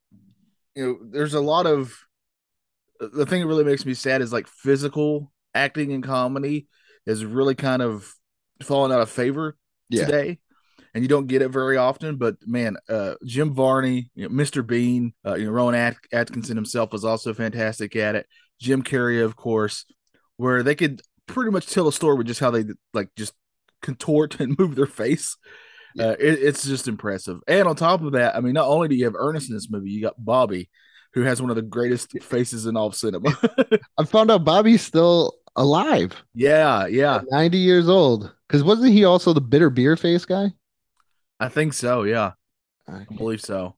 you 0.75 0.86
know, 0.86 0.98
there's 1.01 1.34
a 1.34 1.41
lot 1.41 1.65
of 1.65 1.93
the 3.00 3.25
thing 3.25 3.41
that 3.41 3.48
really 3.48 3.63
makes 3.63 3.86
me 3.86 3.93
sad 3.93 4.22
is 4.22 4.31
like 4.31 4.48
physical 4.48 5.31
acting 5.55 5.91
in 5.91 6.01
comedy 6.01 6.67
is 7.05 7.25
really 7.25 7.55
kind 7.55 7.81
of 7.81 8.13
falling 8.62 8.91
out 8.91 9.01
of 9.01 9.10
favor 9.10 9.58
Yeah. 9.89 10.05
today. 10.05 10.39
And 10.93 11.03
you 11.03 11.08
don't 11.08 11.27
get 11.27 11.41
it 11.41 11.50
very 11.50 11.77
often, 11.77 12.17
but 12.17 12.36
man, 12.46 12.77
uh, 12.89 13.15
Jim 13.25 13.53
Varney, 13.53 14.10
you 14.15 14.27
know, 14.27 14.34
Mr. 14.34 14.65
Bean, 14.65 15.13
uh, 15.25 15.36
you 15.36 15.46
know, 15.46 15.51
Rowan 15.51 15.75
At- 15.75 15.98
Atkinson 16.12 16.58
himself 16.58 16.91
was 16.91 17.05
also 17.05 17.34
fantastic 17.34 17.96
at 17.96 18.15
it. 18.15 18.25
Jim 18.60 18.81
Carrey, 18.81 19.24
of 19.24 19.36
course, 19.36 19.86
where 20.38 20.63
they 20.63 20.75
could 20.75 21.01
pretty 21.27 21.51
much 21.51 21.67
tell 21.67 21.88
a 21.88 21.93
story 21.93 22.15
with 22.15 22.27
just 22.27 22.39
how 22.39 22.51
they 22.51 22.65
like 22.93 23.10
just 23.15 23.34
contort 23.81 24.39
and 24.39 24.58
move 24.58 24.75
their 24.75 24.86
face. 24.86 25.38
Uh, 26.00 26.15
it, 26.19 26.39
it's 26.39 26.65
just 26.65 26.88
impressive. 26.88 27.39
And 27.48 27.67
on 27.67 27.75
top 27.75 28.01
of 28.01 28.13
that, 28.13 28.36
I 28.36 28.41
mean, 28.41 28.53
not 28.53 28.67
only 28.67 28.88
do 28.88 28.96
you 28.96 29.05
have 29.05 29.15
Ernest 29.15 29.50
in 29.50 29.55
this 29.55 29.69
movie, 29.69 29.89
you 29.89 30.01
got 30.01 30.13
Bobby, 30.17 30.69
who 31.13 31.24
has 31.24 31.41
one 31.41 31.50
of 31.50 31.55
the 31.55 31.62
greatest 31.62 32.22
faces 32.22 32.65
in 32.65 32.77
all 32.77 32.88
of 32.88 32.96
cinema. 32.96 33.36
I 33.98 34.05
found 34.05 34.29
out 34.29 34.46
Bobby's 34.46 34.81
still 34.81 35.34
alive, 35.55 36.15
yeah, 36.36 36.86
yeah, 36.86 37.22
90 37.31 37.58
years 37.58 37.89
old. 37.89 38.31
Because 38.48 38.63
wasn't 38.63 38.93
he 38.93 39.05
also 39.05 39.34
the 39.34 39.41
bitter 39.41 39.69
beer 39.69 39.96
face 39.96 40.25
guy? 40.25 40.53
I 41.39 41.50
think 41.50 41.74
so. 41.74 42.03
Yeah, 42.03 42.31
I, 42.88 43.05
I 43.10 43.15
believe 43.15 43.41
so. 43.41 43.75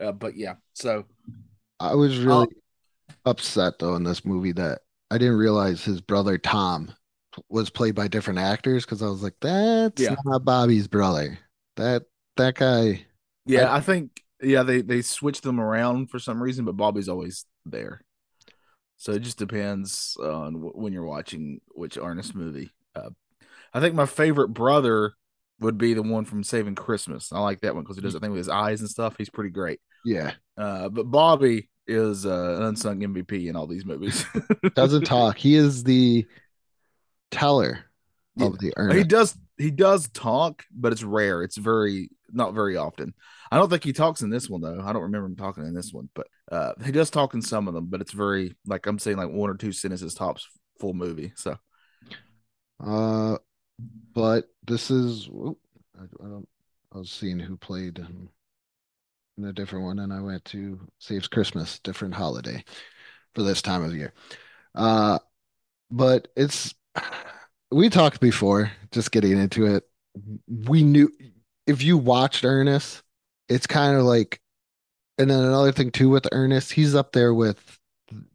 Uh, 0.00 0.12
but 0.12 0.36
yeah, 0.36 0.54
so 0.72 1.04
I 1.78 1.94
was 1.94 2.18
really 2.18 2.48
upset 3.24 3.78
though 3.78 3.96
in 3.96 4.04
this 4.04 4.24
movie 4.24 4.52
that 4.52 4.80
I 5.10 5.18
didn't 5.18 5.38
realize 5.38 5.84
his 5.84 6.00
brother 6.00 6.38
Tom 6.38 6.94
was 7.48 7.70
played 7.70 7.94
by 7.94 8.08
different 8.08 8.38
actors 8.38 8.84
because 8.84 9.02
I 9.02 9.06
was 9.08 9.22
like, 9.22 9.36
that's 9.40 10.00
Yeah. 10.02 10.16
not 10.24 10.44
Bobby's 10.44 10.88
brother. 10.88 11.38
That 11.76 12.04
that 12.36 12.56
guy. 12.56 13.06
yeah, 13.46 13.72
I, 13.72 13.80
think 13.80 14.22
yeah 14.42 14.62
they 14.62 14.82
they 14.82 15.02
switched 15.02 15.42
them 15.42 15.60
around 15.60 16.10
for 16.10 16.18
some 16.18 16.42
reason, 16.42 16.64
but 16.64 16.76
Bobby's 16.76 17.08
always 17.08 17.46
there. 17.66 18.02
So 18.96 19.12
it 19.12 19.20
just 19.22 19.38
depends 19.38 20.16
on 20.22 20.54
w- 20.54 20.72
when 20.74 20.92
you're 20.92 21.04
watching 21.06 21.60
which 21.68 21.96
Ernest 21.98 22.34
movie. 22.34 22.70
Uh, 22.94 23.10
I 23.72 23.80
think 23.80 23.94
my 23.94 24.06
favorite 24.06 24.48
brother 24.50 25.14
would 25.60 25.78
be 25.78 25.94
the 25.94 26.02
one 26.02 26.24
from 26.24 26.42
Saving 26.42 26.74
Christmas. 26.74 27.32
I 27.32 27.40
like 27.40 27.60
that 27.60 27.74
one 27.74 27.84
because 27.84 27.96
he 27.96 28.02
does 28.02 28.14
that 28.14 28.20
thing 28.20 28.30
with 28.30 28.38
his 28.38 28.48
eyes 28.48 28.80
and 28.80 28.88
stuff. 28.90 29.14
He's 29.18 29.30
pretty 29.30 29.50
great. 29.50 29.80
Yeah, 30.04 30.32
Uh, 30.56 30.88
but 30.88 31.04
Bobby 31.10 31.68
is 31.86 32.24
uh, 32.24 32.56
an 32.58 32.62
unsung 32.62 33.00
MVP 33.00 33.48
in 33.48 33.56
all 33.56 33.66
these 33.66 33.84
movies. 33.84 34.24
doesn't 34.74 35.04
talk. 35.04 35.36
He 35.36 35.54
is 35.56 35.84
the 35.84 36.26
teller 37.30 37.84
Yeah. 38.36 38.46
of 38.46 38.58
the 38.58 38.72
he 38.94 39.04
does 39.04 39.36
he 39.58 39.70
does 39.70 40.08
talk, 40.08 40.62
but 40.74 40.92
it's 40.92 41.02
rare. 41.02 41.42
It's 41.42 41.56
very 41.58 42.10
not 42.32 42.54
very 42.54 42.76
often. 42.76 43.12
I 43.52 43.56
don't 43.58 43.68
think 43.68 43.84
he 43.84 43.92
talks 43.92 44.22
in 44.22 44.30
this 44.30 44.48
one 44.48 44.60
though. 44.62 44.80
I 44.82 44.92
don't 44.92 45.02
remember 45.02 45.26
him 45.26 45.36
talking 45.36 45.64
in 45.66 45.74
this 45.74 45.92
one, 45.92 46.08
but 46.14 46.28
uh, 46.50 46.72
he 46.84 46.92
does 46.92 47.10
talk 47.10 47.34
in 47.34 47.42
some 47.42 47.68
of 47.68 47.74
them. 47.74 47.86
But 47.86 48.00
it's 48.00 48.12
very 48.12 48.56
like 48.66 48.86
I'm 48.86 48.98
saying 48.98 49.16
like 49.18 49.28
one 49.30 49.50
or 49.50 49.56
two 49.56 49.72
sentences 49.72 50.14
tops 50.14 50.46
full 50.78 50.94
movie. 50.94 51.32
So 51.36 51.56
Uh, 52.82 53.36
but 54.14 54.48
this 54.66 54.90
is. 54.90 55.28
I, 55.98 56.02
I 56.02 56.28
don't. 56.28 56.48
I 56.92 56.98
was 56.98 57.10
seeing 57.10 57.38
who 57.38 57.56
played 57.56 58.00
um, 58.00 58.28
in 59.38 59.44
a 59.44 59.52
different 59.52 59.84
one, 59.84 60.00
and 60.00 60.12
I 60.12 60.20
went 60.20 60.44
to 60.46 60.80
Saves 60.98 61.28
Christmas, 61.28 61.78
different 61.78 62.14
holiday 62.14 62.64
for 63.34 63.42
this 63.42 63.62
time 63.62 63.84
of 63.84 63.94
year. 63.94 64.12
Uh, 64.74 65.18
but 65.90 66.28
it's. 66.36 66.74
We 67.72 67.88
talked 67.88 68.18
before, 68.18 68.72
just 68.90 69.12
getting 69.12 69.38
into 69.38 69.64
it. 69.64 69.84
We 70.48 70.82
knew 70.82 71.08
if 71.68 71.84
you 71.84 71.96
watched 71.96 72.44
Ernest, 72.44 73.00
it's 73.48 73.68
kind 73.68 73.96
of 73.96 74.02
like, 74.02 74.40
and 75.18 75.30
then 75.30 75.44
another 75.44 75.70
thing 75.70 75.92
too 75.92 76.08
with 76.08 76.26
Ernest, 76.32 76.72
he's 76.72 76.96
up 76.96 77.12
there 77.12 77.32
with 77.32 77.78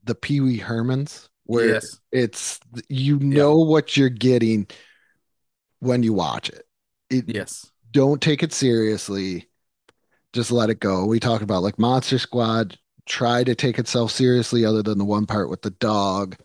the 0.06 0.16
Pee 0.16 0.40
Wee 0.40 0.60
Hermans, 0.60 1.28
where 1.44 1.68
yes, 1.68 2.00
it's 2.14 2.62
you 2.88 3.20
know 3.20 3.58
what 3.58 3.98
you're 3.98 4.08
getting 4.08 4.68
when 5.86 6.04
you 6.04 6.13
watch 6.13 6.50
it. 6.50 6.65
It 7.10 7.25
yes, 7.27 7.72
don't 7.92 8.22
take 8.22 8.44
it 8.44 8.51
seriously. 8.54 9.48
Just 10.34 10.51
let 10.51 10.70
it 10.70 10.80
go. 10.80 11.06
We 11.06 11.20
talked 11.20 11.44
about 11.44 11.63
like 11.63 11.80
Monster 11.80 12.18
Squad 12.20 12.77
try 13.06 13.44
to 13.44 13.54
take 13.54 13.77
itself 13.77 14.12
seriously 14.12 14.65
other 14.65 14.82
than 14.82 14.98
the 14.98 15.06
one 15.06 15.25
part 15.25 15.50
with 15.50 15.62
the 15.62 15.70
dog. 15.70 16.36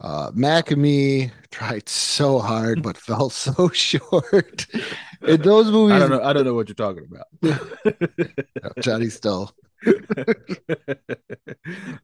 Uh 0.00 0.30
Mac 0.34 0.70
and 0.70 0.80
me 0.80 1.32
tried 1.50 1.88
so 1.88 2.38
hard 2.38 2.82
but 2.82 2.96
fell 3.08 3.28
so 3.30 3.68
short. 3.72 4.66
In 5.26 5.42
those 5.42 5.70
movies, 5.70 5.96
I 5.96 5.98
don't 5.98 6.10
know. 6.10 6.22
I 6.22 6.32
don't 6.32 6.44
know 6.44 6.54
what 6.54 6.68
you're 6.68 6.74
talking 6.74 7.06
about. 7.10 7.26
Johnny 8.80 9.08
still. 9.08 9.52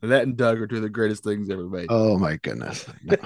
that 0.03 0.23
and 0.25 0.37
Doug 0.37 0.61
are 0.61 0.67
two 0.67 0.77
of 0.77 0.83
the 0.83 0.91
greatest 0.91 1.25
things 1.25 1.49
ever 1.49 1.69
made. 1.69 1.87
Oh 1.89 2.19
my 2.19 2.37
goodness. 2.37 2.87
No. 3.05 3.17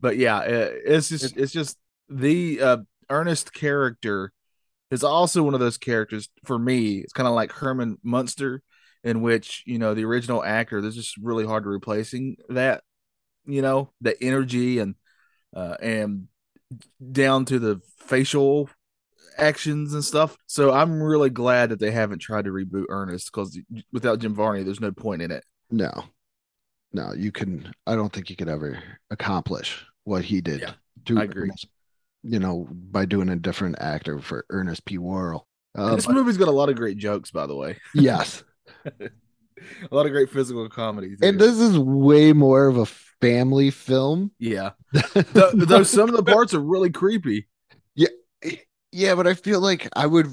But 0.00 0.16
yeah, 0.16 0.38
uh, 0.38 0.70
it's 0.84 1.08
just 1.08 1.36
it's 1.36 1.52
just 1.52 1.78
the 2.08 2.60
uh, 2.60 2.76
Ernest 3.10 3.52
character 3.52 4.32
is 4.90 5.02
also 5.02 5.42
one 5.42 5.54
of 5.54 5.60
those 5.60 5.78
characters 5.78 6.28
for 6.44 6.58
me. 6.58 6.98
It's 6.98 7.12
kind 7.12 7.26
of 7.26 7.34
like 7.34 7.52
Herman 7.52 7.98
Munster, 8.02 8.62
in 9.02 9.22
which 9.22 9.62
you 9.66 9.78
know 9.78 9.94
the 9.94 10.04
original 10.04 10.44
actor. 10.44 10.80
There's 10.80 10.96
just 10.96 11.16
really 11.16 11.46
hard 11.46 11.64
to 11.64 11.70
replacing 11.70 12.36
that, 12.48 12.82
you 13.46 13.62
know, 13.62 13.92
the 14.00 14.20
energy 14.22 14.78
and 14.78 14.94
uh, 15.54 15.76
and 15.80 16.28
down 17.12 17.44
to 17.46 17.58
the 17.58 17.80
facial 17.98 18.68
actions 19.38 19.94
and 19.94 20.04
stuff. 20.04 20.36
So 20.46 20.72
I'm 20.72 21.02
really 21.02 21.30
glad 21.30 21.70
that 21.70 21.80
they 21.80 21.90
haven't 21.90 22.20
tried 22.20 22.44
to 22.44 22.50
reboot 22.50 22.86
Ernest 22.88 23.30
because 23.32 23.58
without 23.92 24.18
Jim 24.18 24.34
Varney, 24.34 24.62
there's 24.62 24.80
no 24.80 24.92
point 24.92 25.22
in 25.22 25.30
it. 25.30 25.44
No. 25.70 25.90
No, 26.96 27.12
you 27.12 27.30
can 27.30 27.72
I 27.86 27.94
don't 27.94 28.12
think 28.12 28.30
you 28.30 28.36
could 28.36 28.48
ever 28.48 28.82
accomplish 29.10 29.84
what 30.04 30.24
he 30.24 30.40
did 30.40 30.60
Yeah, 30.60 30.72
to 31.06 31.18
I 31.18 31.24
agree. 31.24 31.50
You 32.22 32.38
know, 32.40 32.66
by 32.70 33.04
doing 33.04 33.28
a 33.28 33.36
different 33.36 33.76
actor 33.80 34.18
for 34.20 34.44
Ernest 34.50 34.84
P. 34.84 34.98
Worrell. 34.98 35.46
Uh, 35.76 35.94
this 35.94 36.06
but- 36.06 36.14
movie's 36.14 36.38
got 36.38 36.48
a 36.48 36.52
lot 36.52 36.68
of 36.70 36.76
great 36.76 36.96
jokes, 36.98 37.30
by 37.30 37.46
the 37.46 37.54
way. 37.54 37.76
yes. 37.94 38.42
a 39.00 39.94
lot 39.94 40.06
of 40.06 40.12
great 40.12 40.30
physical 40.30 40.68
comedy. 40.68 41.14
And 41.22 41.38
this 41.40 41.58
is 41.58 41.78
way 41.78 42.32
more 42.32 42.66
of 42.66 42.78
a 42.78 42.86
family 43.20 43.70
film. 43.70 44.30
yeah, 44.38 44.70
Th- 44.94 45.26
though 45.54 45.82
some 45.82 46.08
of 46.08 46.16
the 46.16 46.22
parts 46.24 46.54
are 46.54 46.60
really 46.60 46.90
creepy. 46.90 47.46
Yeah, 47.94 48.08
Yeah, 48.92 49.14
but 49.14 49.26
I 49.26 49.34
feel 49.34 49.60
like 49.60 49.88
I 49.94 50.06
would 50.06 50.28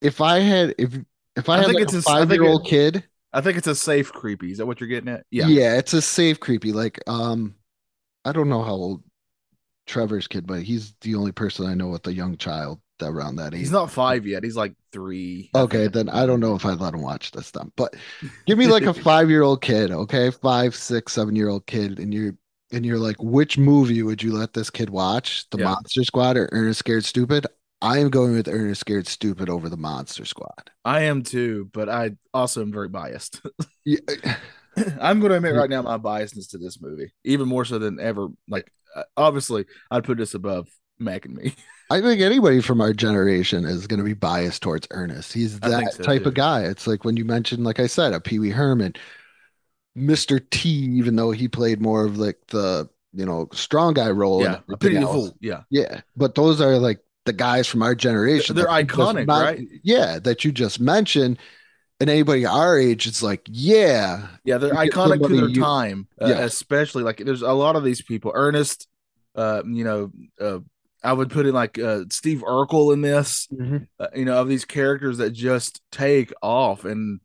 if 0.00 0.20
I 0.20 0.40
had 0.40 0.74
if 0.78 0.94
if 1.36 1.48
I, 1.48 1.54
I 1.54 1.56
had 1.58 1.66
think 1.66 1.74
like 1.76 1.82
it's 1.84 1.94
a 1.94 1.96
a 1.96 1.98
s- 1.98 2.06
I 2.08 2.18
think 2.20 2.30
five 2.30 2.32
year 2.32 2.44
old 2.44 2.66
kid, 2.66 3.04
I 3.32 3.40
think 3.40 3.58
it's 3.58 3.66
a 3.66 3.74
safe 3.74 4.12
creepy. 4.12 4.52
Is 4.52 4.58
that 4.58 4.66
what 4.66 4.80
you're 4.80 4.88
getting 4.88 5.08
at? 5.08 5.24
Yeah, 5.30 5.46
yeah, 5.48 5.76
it's 5.78 5.92
a 5.94 6.02
safe 6.02 6.40
creepy. 6.40 6.72
Like 6.72 7.00
um 7.06 7.54
I 8.24 8.32
don't 8.32 8.48
know 8.48 8.62
how 8.62 8.72
old 8.72 9.02
Trevor's 9.86 10.28
kid, 10.28 10.46
but 10.46 10.62
he's 10.62 10.94
the 11.00 11.14
only 11.16 11.32
person 11.32 11.66
I 11.66 11.74
know 11.74 11.88
with 11.88 12.06
a 12.06 12.12
young 12.12 12.36
child 12.36 12.80
that 12.98 13.08
around 13.08 13.36
that 13.36 13.52
age. 13.52 13.60
he's 13.60 13.72
not 13.72 13.90
five 13.90 14.26
yet. 14.26 14.44
He's 14.44 14.56
like 14.56 14.74
three. 14.92 15.50
Okay, 15.54 15.88
then 15.88 16.08
I 16.08 16.24
don't 16.24 16.40
know 16.40 16.54
if 16.54 16.64
I'd 16.64 16.78
let 16.80 16.94
him 16.94 17.02
watch 17.02 17.32
this 17.32 17.50
then. 17.50 17.72
But 17.76 17.96
give 18.46 18.58
me 18.58 18.68
like 18.68 18.84
a 18.84 18.94
five 19.08 19.28
year 19.28 19.42
old 19.42 19.60
kid, 19.60 19.90
okay? 19.90 20.30
Five, 20.30 20.74
six, 20.76 21.12
seven 21.12 21.34
year 21.34 21.48
old 21.48 21.66
kid, 21.66 21.98
and 21.98 22.14
you're 22.14 22.34
and 22.70 22.86
you're 22.86 22.98
like, 22.98 23.16
which 23.18 23.58
movie 23.58 24.02
would 24.02 24.22
you 24.22 24.32
let 24.32 24.52
this 24.54 24.70
kid 24.70 24.88
watch? 24.88 25.48
The 25.50 25.58
Yeah. 25.58 25.64
Monster 25.64 26.04
Squad 26.04 26.36
or 26.36 26.48
Ernest 26.52 26.78
Scared 26.78 27.04
Stupid? 27.04 27.46
I 27.82 27.98
am 27.98 28.10
going 28.10 28.32
with 28.32 28.46
Ernest 28.46 28.80
Scared 28.80 29.08
Stupid 29.08 29.50
over 29.50 29.68
the 29.68 29.76
Monster 29.76 30.24
Squad. 30.24 30.70
I 30.84 31.02
am 31.02 31.24
too, 31.24 31.68
but 31.72 31.88
I 31.88 32.12
also 32.32 32.62
am 32.62 32.72
very 32.72 32.88
biased. 32.88 33.40
Yeah, 33.84 33.98
I'm 35.00 35.18
going 35.18 35.30
to 35.30 35.38
admit 35.38 35.56
right 35.56 35.68
now 35.68 35.82
my 35.82 35.98
biasness 35.98 36.50
to 36.50 36.58
this 36.58 36.80
movie, 36.80 37.12
even 37.24 37.48
more 37.48 37.64
so 37.64 37.80
than 37.80 37.98
ever. 37.98 38.28
Like, 38.48 38.72
uh, 38.94 39.02
obviously, 39.16 39.64
I'd 39.90 40.04
put 40.04 40.18
this 40.18 40.34
above 40.34 40.68
Mac 41.00 41.24
and 41.24 41.34
me. 41.34 41.56
I 41.90 42.00
think 42.00 42.20
anybody 42.20 42.60
from 42.60 42.80
our 42.80 42.92
generation 42.92 43.64
is 43.64 43.88
going 43.88 43.98
to 43.98 44.04
be 44.04 44.14
biased 44.14 44.62
towards 44.62 44.86
Ernest. 44.92 45.32
He's 45.32 45.58
that 45.58 45.94
so, 45.94 46.04
type 46.04 46.22
too. 46.22 46.28
of 46.28 46.34
guy. 46.34 46.62
It's 46.62 46.86
like 46.86 47.04
when 47.04 47.16
you 47.16 47.24
mentioned, 47.24 47.64
like 47.64 47.80
I 47.80 47.88
said, 47.88 48.12
a 48.12 48.20
Pee 48.20 48.38
Wee 48.38 48.50
Herman, 48.50 48.94
Mr. 49.98 50.40
T, 50.50 50.68
even 50.70 51.16
though 51.16 51.32
he 51.32 51.48
played 51.48 51.80
more 51.80 52.04
of 52.04 52.18
like 52.18 52.38
the 52.46 52.88
you 53.12 53.26
know 53.26 53.48
strong 53.52 53.94
guy 53.94 54.10
role. 54.10 54.44
yeah, 54.44 54.60
a 54.70 54.76
pity 54.76 54.94
the 54.94 55.08
fool. 55.08 55.36
Yeah, 55.40 55.62
Yeah, 55.70 56.02
but 56.16 56.36
those 56.36 56.60
are 56.60 56.78
like 56.78 57.00
the 57.24 57.32
guys 57.32 57.66
from 57.66 57.82
our 57.82 57.94
generation. 57.94 58.56
They're 58.56 58.66
iconic, 58.66 59.28
right? 59.28 59.60
Yeah, 59.82 60.18
that 60.20 60.44
you 60.44 60.52
just 60.52 60.80
mentioned. 60.80 61.38
And 62.00 62.10
anybody 62.10 62.44
our 62.44 62.76
age, 62.76 63.06
it's 63.06 63.22
like, 63.22 63.42
yeah, 63.48 64.26
Yeah, 64.44 64.58
they're 64.58 64.74
iconic 64.74 65.22
to 65.22 65.36
their 65.36 65.48
you- 65.48 65.60
time, 65.60 66.08
uh, 66.20 66.26
Yeah. 66.26 66.40
especially 66.40 67.04
like 67.04 67.18
there's 67.18 67.42
a 67.42 67.52
lot 67.52 67.76
of 67.76 67.84
these 67.84 68.02
people. 68.02 68.32
Ernest, 68.34 68.88
uh, 69.36 69.62
you 69.64 69.84
know, 69.84 70.10
uh, 70.40 70.58
I 71.04 71.12
would 71.12 71.30
put 71.30 71.46
in 71.46 71.54
like 71.54 71.78
uh, 71.78 72.04
Steve 72.10 72.42
Urkel 72.46 72.92
in 72.92 73.02
this. 73.02 73.48
Uh, 74.00 74.06
you 74.16 74.24
know, 74.24 74.40
of 74.40 74.48
these 74.48 74.64
characters 74.64 75.18
that 75.18 75.30
just 75.30 75.80
take 75.92 76.32
off 76.42 76.84
and 76.84 77.20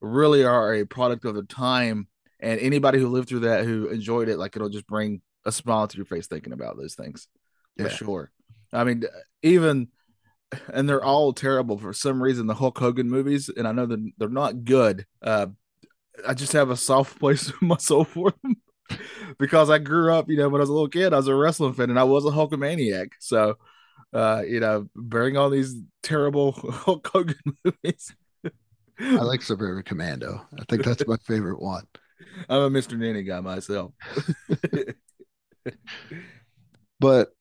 really 0.00 0.42
are 0.44 0.74
a 0.74 0.84
product 0.86 1.24
of 1.26 1.34
the 1.34 1.42
time. 1.42 2.08
And 2.40 2.58
anybody 2.60 2.98
who 2.98 3.08
lived 3.08 3.28
through 3.28 3.40
that, 3.40 3.64
who 3.66 3.88
enjoyed 3.88 4.28
it, 4.28 4.38
like 4.38 4.56
it'll 4.56 4.68
just 4.70 4.86
bring 4.86 5.20
a 5.44 5.52
smile 5.52 5.86
to 5.88 5.96
your 5.98 6.06
face 6.06 6.26
thinking 6.26 6.52
about 6.54 6.76
those 6.78 6.94
things 6.94 7.28
for 7.76 7.84
Yeah. 7.84 7.88
sure. 7.90 8.30
I 8.74 8.84
mean, 8.84 9.04
even 9.42 9.88
and 10.72 10.88
they're 10.88 11.04
all 11.04 11.32
terrible 11.32 11.78
for 11.78 11.92
some 11.92 12.22
reason. 12.22 12.46
The 12.46 12.54
Hulk 12.54 12.78
Hogan 12.78 13.10
movies, 13.10 13.48
and 13.48 13.66
I 13.66 13.72
know 13.72 13.86
that 13.86 14.12
they're 14.18 14.28
not 14.28 14.64
good. 14.64 15.06
Uh, 15.22 15.46
I 16.26 16.34
just 16.34 16.52
have 16.52 16.70
a 16.70 16.76
soft 16.76 17.18
place 17.20 17.50
in 17.60 17.68
my 17.68 17.76
soul 17.76 18.04
for 18.04 18.32
them 18.42 18.56
because 19.38 19.70
I 19.70 19.78
grew 19.78 20.12
up, 20.12 20.28
you 20.28 20.36
know, 20.36 20.48
when 20.48 20.60
I 20.60 20.62
was 20.62 20.70
a 20.70 20.74
little 20.74 20.88
kid, 20.88 21.12
I 21.12 21.16
was 21.16 21.28
a 21.28 21.34
wrestling 21.34 21.74
fan 21.74 21.90
and 21.90 21.98
I 21.98 22.04
was 22.04 22.24
a 22.24 22.30
Hulkamaniac. 22.30 23.08
So, 23.20 23.56
uh, 24.12 24.42
you 24.46 24.60
know, 24.60 24.88
bearing 24.94 25.36
all 25.36 25.50
these 25.50 25.76
terrible 26.02 26.52
Hulk 26.70 27.08
Hogan 27.12 27.36
movies. 27.64 28.14
I 29.00 29.22
like 29.22 29.42
Suburban 29.42 29.82
Commando. 29.82 30.46
I 30.58 30.64
think 30.68 30.84
that's 30.84 31.06
my 31.06 31.16
favorite 31.26 31.60
one. 31.60 31.84
I'm 32.48 32.62
a 32.62 32.70
Mr. 32.70 32.96
Nanny 32.96 33.24
guy 33.24 33.40
myself. 33.40 33.92
But 37.00 37.32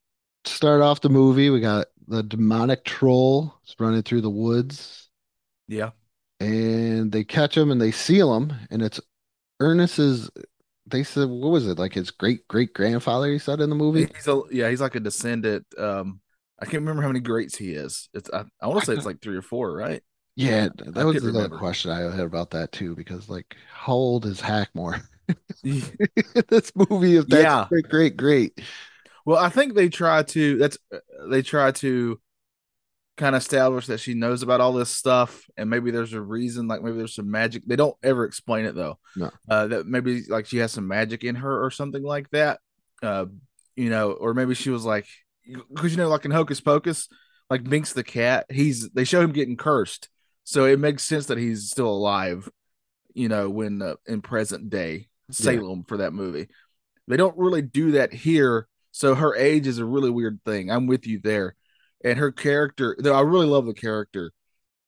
start 0.45 0.81
off 0.81 1.01
the 1.01 1.09
movie, 1.09 1.49
we 1.49 1.59
got 1.61 1.87
the 2.07 2.23
demonic 2.23 2.83
troll 2.85 3.53
is 3.65 3.75
running 3.79 4.03
through 4.03 4.21
the 4.21 4.29
woods, 4.29 5.09
yeah. 5.67 5.91
and 6.39 7.11
they 7.11 7.23
catch 7.23 7.55
him 7.57 7.71
and 7.71 7.81
they 7.81 7.91
seal 7.91 8.35
him, 8.35 8.53
and 8.69 8.81
it's 8.81 8.99
Ernest's. 9.59 10.29
They 10.87 11.03
said, 11.03 11.29
what 11.29 11.49
was 11.51 11.67
it 11.67 11.79
like? 11.79 11.93
His 11.93 12.11
great 12.11 12.47
great 12.47 12.73
grandfather? 12.73 13.31
He 13.31 13.39
said 13.39 13.61
in 13.61 13.69
the 13.69 13.77
movie. 13.77 14.09
He's 14.15 14.27
a, 14.27 14.41
yeah, 14.51 14.69
he's 14.69 14.81
like 14.81 14.95
a 14.95 14.99
descendant. 14.99 15.65
Um, 15.77 16.21
I 16.59 16.65
can't 16.65 16.81
remember 16.81 17.01
how 17.01 17.09
many 17.09 17.19
greats 17.19 17.57
he 17.57 17.73
is. 17.73 18.09
It's 18.13 18.29
I, 18.33 18.45
I 18.61 18.67
want 18.67 18.79
to 18.79 18.85
say 18.85 18.93
it's 18.93 19.05
like 19.05 19.21
three 19.21 19.37
or 19.37 19.41
four, 19.41 19.73
right? 19.75 20.01
Yeah, 20.35 20.69
I 20.97 21.03
that 21.03 21.05
was 21.05 21.21
couldn't 21.21 21.23
the 21.23 21.49
remember. 21.49 21.49
question 21.49 21.91
I 21.91 21.99
had 22.15 22.25
about 22.25 22.51
that 22.51 22.71
too, 22.71 22.95
because 22.95 23.29
like, 23.29 23.55
how 23.71 23.93
old 23.93 24.25
is 24.25 24.41
Hackmore? 24.41 25.01
This 26.49 26.71
movie, 26.75 27.17
that's 27.19 27.55
Yeah. 27.55 27.67
great, 27.69 27.87
great, 27.89 28.17
great. 28.17 28.61
Well, 29.25 29.37
I 29.37 29.49
think 29.49 29.73
they 29.73 29.89
try 29.89 30.23
to 30.23 30.57
that's 30.57 30.77
uh, 30.93 30.99
they 31.29 31.41
try 31.41 31.71
to 31.71 32.19
kind 33.15 33.35
of 33.35 33.41
establish 33.41 33.87
that 33.87 33.99
she 33.99 34.15
knows 34.15 34.41
about 34.41 34.59
all 34.59 34.73
this 34.73 34.89
stuff 34.89 35.45
and 35.55 35.69
maybe 35.69 35.91
there's 35.91 36.13
a 36.13 36.21
reason 36.21 36.67
like 36.67 36.81
maybe 36.81 36.97
there's 36.97 37.15
some 37.15 37.29
magic. 37.29 37.63
They 37.65 37.75
don't 37.75 37.95
ever 38.01 38.25
explain 38.25 38.65
it 38.65 38.75
though. 38.75 38.97
No. 39.15 39.29
Uh 39.47 39.67
that 39.67 39.85
maybe 39.85 40.23
like 40.27 40.47
she 40.47 40.57
has 40.57 40.71
some 40.71 40.87
magic 40.87 41.23
in 41.23 41.35
her 41.35 41.63
or 41.63 41.69
something 41.69 42.03
like 42.03 42.29
that. 42.31 42.59
Uh 43.03 43.25
you 43.75 43.89
know, 43.89 44.11
or 44.11 44.33
maybe 44.33 44.55
she 44.55 44.71
was 44.71 44.83
like 44.83 45.05
cuz 45.75 45.91
you 45.91 45.97
know 45.97 46.09
like 46.09 46.25
in 46.25 46.31
Hocus 46.31 46.59
Pocus, 46.59 47.07
like 47.49 47.63
Binx 47.63 47.93
the 47.93 48.03
cat, 48.03 48.47
he's 48.49 48.89
they 48.89 49.03
show 49.03 49.21
him 49.21 49.31
getting 49.31 49.57
cursed. 49.57 50.09
So 50.43 50.65
it 50.65 50.79
makes 50.79 51.03
sense 51.03 51.27
that 51.27 51.37
he's 51.37 51.69
still 51.69 51.89
alive, 51.89 52.49
you 53.13 53.29
know, 53.29 53.49
when 53.49 53.81
uh, 53.81 53.95
in 54.07 54.21
present 54.21 54.69
day 54.69 55.07
Salem 55.31 55.83
for 55.83 55.97
that 55.97 56.13
movie. 56.13 56.47
They 57.07 57.17
don't 57.17 57.37
really 57.37 57.61
do 57.61 57.91
that 57.93 58.13
here. 58.13 58.67
So 58.93 59.15
her 59.15 59.35
age 59.35 59.67
is 59.67 59.79
a 59.79 59.85
really 59.85 60.11
weird 60.11 60.39
thing. 60.45 60.71
I'm 60.71 60.87
with 60.87 61.07
you 61.07 61.19
there. 61.19 61.55
And 62.05 62.17
her 62.19 62.31
character, 62.31 62.95
though 62.99 63.15
I 63.15 63.21
really 63.21 63.47
love 63.47 63.65
the 63.65 63.73
character, 63.73 64.31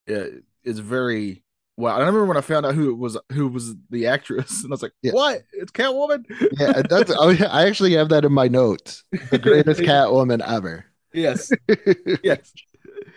is 0.06 0.78
very 0.78 1.42
well. 1.76 1.94
I 1.94 1.98
remember 2.00 2.24
when 2.26 2.36
I 2.36 2.40
found 2.40 2.66
out 2.66 2.74
who 2.74 2.90
it 2.90 2.98
was, 2.98 3.18
who 3.32 3.48
was 3.48 3.74
the 3.90 4.06
actress, 4.06 4.62
and 4.64 4.72
I 4.72 4.74
was 4.74 4.82
like, 4.82 4.92
Yeah. 5.02 5.12
"What? 5.12 5.42
It's 5.52 5.72
Catwoman." 5.72 6.24
Yeah, 6.58 6.82
that's. 6.88 7.12
Oh, 7.16 7.30
yeah, 7.30 7.46
I 7.50 7.66
actually 7.66 7.94
have 7.94 8.08
that 8.10 8.24
in 8.24 8.32
my 8.32 8.48
notes. 8.48 9.04
The 9.30 9.38
greatest 9.38 9.80
Catwoman 9.82 10.42
ever. 10.46 10.86
Yes, 11.12 11.50
yes. 12.22 12.52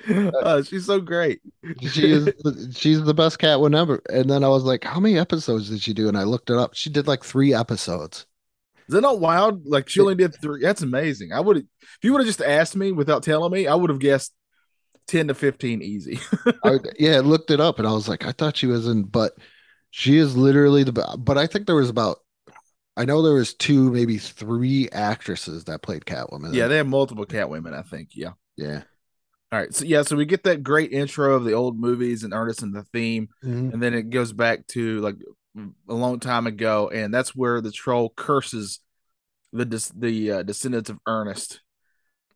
Uh, 0.08 0.63
she's 0.63 0.86
so 0.86 1.00
great. 1.01 1.41
She 1.81 2.12
is. 2.12 2.25
the- 2.25 2.74
She's 2.75 3.03
the 3.03 3.13
best 3.13 3.39
Catwoman 3.39 3.77
ever. 3.77 4.01
And 4.10 4.29
then 4.29 4.43
I 4.43 4.48
was 4.48 4.63
like, 4.63 4.84
how 4.84 5.00
many 5.00 5.17
episodes 5.17 5.69
did 5.69 5.81
she 5.81 5.93
do? 5.93 6.08
And 6.08 6.17
I 6.17 6.24
looked 6.24 6.50
it 6.50 6.58
up. 6.58 6.74
She 6.74 6.89
did 6.89 7.08
like 7.08 7.24
three 7.24 7.53
episodes. 7.53 8.25
Is 8.89 8.93
that 8.96 9.01
not 9.01 9.19
wild? 9.22 9.65
Like 9.65 9.88
she 9.88 10.01
only 10.01 10.15
did 10.15 10.36
three. 10.41 10.62
That's 10.62 10.81
amazing. 10.81 11.31
I 11.31 11.39
would 11.39 11.58
if 11.58 11.65
you 12.01 12.12
would 12.12 12.19
have 12.19 12.27
just 12.27 12.41
asked 12.41 12.75
me 12.75 12.91
without 12.91 13.24
telling 13.24 13.51
me, 13.53 13.67
I 13.67 13.75
would 13.75 13.89
have 13.91 14.00
guessed 14.00 14.34
ten 15.08 15.27
to 15.27 15.34
fifteen 15.36 15.81
easy. 15.81 16.19
I, 16.63 16.79
yeah, 16.98 17.17
I 17.17 17.19
looked 17.19 17.51
it 17.51 17.60
up, 17.62 17.77
and 17.79 17.88
I 17.88 17.91
was 17.93 18.10
like, 18.10 18.25
I 18.25 18.31
thought 18.31 18.57
she 18.57 18.66
was 18.68 18.87
in, 18.87 19.03
but 19.03 19.33
she 19.92 20.18
is 20.18 20.35
literally 20.35 20.83
the. 20.83 21.18
But 21.20 21.37
I 21.37 21.46
think 21.48 21.68
there 21.68 21.75
was 21.75 21.90
about. 21.90 22.18
I 22.98 23.05
know 23.05 23.22
there 23.22 23.35
was 23.35 23.53
two, 23.53 23.92
maybe 23.92 24.18
three 24.18 24.90
actresses 24.92 25.66
that 25.66 25.81
played 25.83 26.03
Catwoman. 26.05 26.53
yeah, 26.53 26.68
they 26.68 26.77
have 26.77 26.87
multiple 26.87 27.25
Catwomen. 27.25 27.74
I 27.74 27.83
think. 27.83 28.09
Yeah. 28.14 28.31
yeah. 28.57 28.81
All 29.51 29.59
right. 29.59 29.74
So 29.74 29.85
yeah, 29.85 30.01
so 30.01 30.16
we 30.18 30.25
get 30.25 30.44
that 30.44 30.64
great 30.64 30.92
intro 30.92 31.35
of 31.35 31.44
the 31.44 31.53
old 31.53 31.79
movies 31.79 32.24
and 32.24 32.33
Ernest 32.33 32.61
and 32.64 32.74
the 32.75 32.83
theme, 32.92 33.29
Mhm. 33.44 33.72
and 33.74 33.81
then 33.83 33.94
it 33.94 34.09
goes 34.09 34.33
back 34.33 34.66
to 34.70 35.00
like 35.00 35.16
a 35.87 35.93
long 35.93 36.19
time 36.19 36.48
ago, 36.48 36.89
and 36.89 37.13
that's 37.13 37.35
where 37.35 37.61
the 37.61 37.72
troll 37.72 38.11
curses 38.15 38.79
the 39.51 39.91
the 39.95 40.31
uh, 40.31 40.43
descendants 40.43 40.89
of 40.89 41.00
Ernest. 41.07 41.61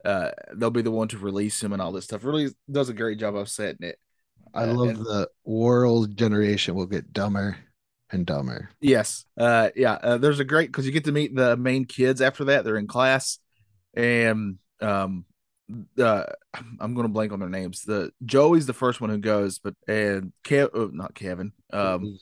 Uh, 0.03 0.31
they'll 0.55 0.69
be 0.69 0.81
the 0.81 0.91
one 0.91 1.07
to 1.09 1.17
release 1.17 1.61
him 1.63 1.71
and 1.73 1.81
all 1.81 1.91
this 1.91 2.05
stuff. 2.05 2.23
Really 2.23 2.49
does 2.69 2.89
a 2.89 2.93
great 2.93 3.19
job 3.19 3.35
of 3.35 3.47
setting 3.49 3.87
it. 3.87 3.99
I 4.53 4.63
Uh, 4.63 4.73
love 4.73 4.89
and- 4.89 4.97
the 4.99 5.29
world 5.45 6.17
generation 6.17 6.75
will 6.75 6.87
get 6.87 7.13
dumber 7.13 7.57
and 8.11 8.25
dumber. 8.25 8.69
Yes. 8.81 9.25
Uh 9.37 9.69
yeah, 9.75 9.93
uh, 9.93 10.17
there's 10.17 10.39
a 10.39 10.45
great 10.45 10.71
cuz 10.73 10.85
you 10.85 10.91
get 10.91 11.05
to 11.05 11.11
meet 11.11 11.35
the 11.35 11.55
main 11.57 11.85
kids 11.85 12.21
after 12.21 12.43
that. 12.45 12.63
They're 12.65 12.77
in 12.77 12.87
class 12.87 13.39
and 13.95 14.57
um 14.81 15.25
uh 15.97 16.25
I'm 16.79 16.93
going 16.93 17.07
to 17.07 17.13
blank 17.13 17.31
on 17.31 17.39
their 17.39 17.49
names. 17.49 17.83
The 17.83 18.11
Joey's 18.25 18.65
the 18.65 18.73
first 18.73 18.99
one 19.01 19.09
who 19.09 19.17
goes, 19.17 19.57
but 19.59 19.73
and 19.87 20.33
Kev 20.43 20.69
oh, 20.73 20.89
not 20.93 21.15
Kevin. 21.15 21.53
Um 21.71 22.19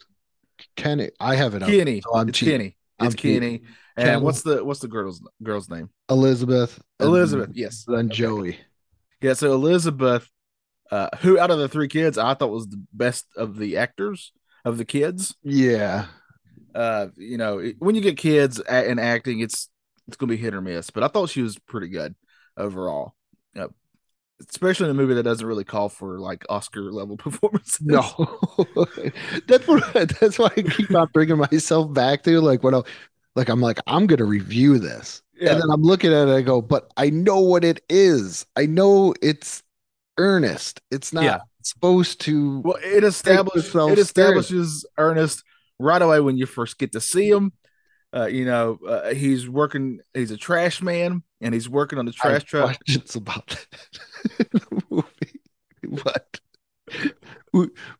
Kenny, 0.75 1.09
I 1.19 1.35
have 1.35 1.55
it 1.55 1.63
up. 1.63 1.69
Kenny. 1.69 2.01
so 2.01 2.15
I'm 2.15 2.29
it's 2.29 2.37
cheating. 2.39 2.53
Kenny. 2.53 2.67
It's 2.99 3.07
I'm 3.07 3.13
cheating. 3.13 3.59
Kenny. 3.59 3.63
And 3.97 4.21
what's 4.23 4.41
the 4.43 4.63
what's 4.63 4.79
the 4.79 4.87
girl's 4.87 5.21
girl's 5.43 5.69
name? 5.69 5.89
Elizabeth. 6.09 6.81
and 6.99 7.07
Elizabeth. 7.09 7.49
Yes. 7.53 7.83
Then 7.87 8.05
Okay. 8.07 8.15
Joey. 8.15 8.57
Yeah, 9.21 9.33
so 9.33 9.53
Elizabeth 9.53 10.29
uh 10.91 11.09
who 11.19 11.39
out 11.39 11.51
of 11.51 11.59
the 11.59 11.67
three 11.69 11.87
kids 11.87 12.17
I 12.17 12.33
thought 12.33 12.51
was 12.51 12.67
the 12.67 12.81
best 12.93 13.25
of 13.37 13.57
the 13.57 13.77
actors 13.77 14.31
of 14.65 14.77
the 14.77 14.85
kids. 14.85 15.35
Yeah. 15.43 16.05
uh 16.75 17.07
you 17.17 17.37
know 17.37 17.59
it- 17.59 17.75
when 17.79 17.95
you 17.95 18.01
get 18.01 18.17
kids 18.17 18.59
and 18.61 18.99
acting 18.99 19.39
it's 19.41 19.69
it's 20.07 20.17
gonna 20.17 20.29
be 20.29 20.37
hit 20.37 20.53
or 20.53 20.61
miss 20.61 20.89
but 20.89 21.03
i 21.03 21.07
thought 21.09 21.29
she 21.29 21.41
was 21.41 21.57
pretty 21.59 21.87
good 21.89 22.15
overall 22.57 23.13
especially 24.49 24.85
in 24.85 24.91
a 24.91 24.93
movie 24.93 25.13
that 25.13 25.23
doesn't 25.23 25.45
really 25.45 25.63
call 25.63 25.89
for 25.89 26.19
like 26.19 26.45
oscar 26.49 26.91
level 26.91 27.17
performances 27.25 27.79
No. 27.79 28.01
that's 29.47 29.67
what 29.67 29.83
that's 30.19 30.37
why 30.37 30.49
I 30.55 30.61
keep 30.61 30.93
on 30.93 31.07
bringing 31.13 31.37
myself 31.37 31.91
back 31.93 32.23
to 32.23 32.39
like 32.41 32.63
when 32.63 32.75
I 32.75 32.81
like 33.35 33.49
I'm 33.49 33.59
like 33.61 33.79
I'm 33.87 34.05
gonna 34.07 34.25
review 34.25 34.77
this. 34.77 35.21
yeah 35.39 35.51
And 35.51 35.59
then 35.59 35.67
I'm 35.71 35.81
looking 35.81 36.13
at 36.13 36.27
it, 36.27 36.31
I 36.31 36.41
go, 36.41 36.61
but 36.61 36.91
I 36.97 37.09
know 37.09 37.39
what 37.39 37.63
it 37.63 37.83
is. 37.89 38.45
I 38.55 38.67
know 38.67 39.15
it's 39.23 39.63
Ernest. 40.17 40.81
It's 40.91 41.13
not 41.13 41.35
Yeah. 41.35 41.41
supposed 41.63 42.21
to 42.21 42.61
well 42.61 42.77
it 42.83 43.03
establishes 43.03 43.75
it 43.75 43.99
establishes 43.99 44.85
ernest 44.97 45.43
right 45.79 46.01
away 46.01 46.19
when 46.19 46.37
you 46.37 46.45
first 46.45 46.77
get 46.77 46.91
to 46.93 47.01
see 47.01 47.29
him 47.29 47.53
uh 48.13 48.25
you 48.25 48.45
know 48.45 48.79
uh, 48.87 49.13
he's 49.13 49.47
working 49.47 49.99
he's 50.13 50.31
a 50.31 50.37
trash 50.37 50.81
man 50.81 51.23
and 51.39 51.53
he's 51.53 51.69
working 51.69 51.99
on 51.99 52.05
the 52.05 52.11
trash 52.11 52.43
truck 52.43 52.75
questions 52.77 53.15
about 53.15 53.47
that 53.47 54.81
movie. 54.89 55.05
But 56.03 56.39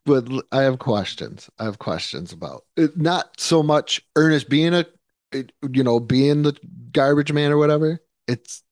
but 0.06 0.28
I 0.50 0.62
have 0.62 0.78
questions. 0.78 1.50
I 1.58 1.64
have 1.64 1.78
questions 1.78 2.32
about 2.32 2.64
it. 2.76 2.96
Not 2.96 3.38
so 3.38 3.62
much 3.62 4.00
Ernest 4.16 4.48
being 4.48 4.72
a 4.72 4.86
you 5.34 5.82
know 5.82 6.00
being 6.00 6.42
the 6.42 6.56
garbage 6.92 7.32
man 7.32 7.52
or 7.52 7.58
whatever. 7.58 8.00
It's 8.26 8.62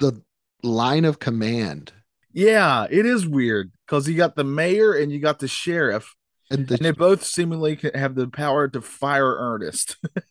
the 0.00 0.22
line 0.62 1.04
of 1.04 1.18
command 1.18 1.92
yeah 2.32 2.86
it 2.90 3.06
is 3.06 3.26
weird 3.26 3.72
because 3.86 4.08
you 4.08 4.16
got 4.16 4.36
the 4.36 4.44
mayor 4.44 4.92
and 4.92 5.10
you 5.10 5.18
got 5.18 5.38
the 5.38 5.48
sheriff 5.48 6.14
and 6.50 6.66
the 6.66 6.74
and 6.74 6.84
they 6.84 6.90
both 6.90 7.24
seemingly 7.24 7.78
have 7.94 8.14
the 8.14 8.28
power 8.28 8.68
to 8.68 8.80
fire 8.80 9.36
ernest 9.38 9.96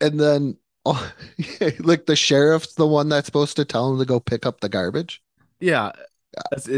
and 0.00 0.20
then 0.20 0.56
oh, 0.84 1.12
like 1.80 2.06
the 2.06 2.16
sheriff's 2.16 2.74
the 2.74 2.86
one 2.86 3.08
that's 3.08 3.26
supposed 3.26 3.56
to 3.56 3.64
tell 3.64 3.92
him 3.92 3.98
to 3.98 4.04
go 4.04 4.20
pick 4.20 4.46
up 4.46 4.60
the 4.60 4.68
garbage. 4.68 5.22
Yeah, 5.60 5.92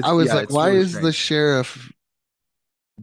I 0.04 0.12
was 0.12 0.28
yeah, 0.28 0.34
like, 0.34 0.50
why 0.50 0.68
really 0.68 0.80
is 0.80 1.00
the 1.00 1.12
sheriff 1.12 1.92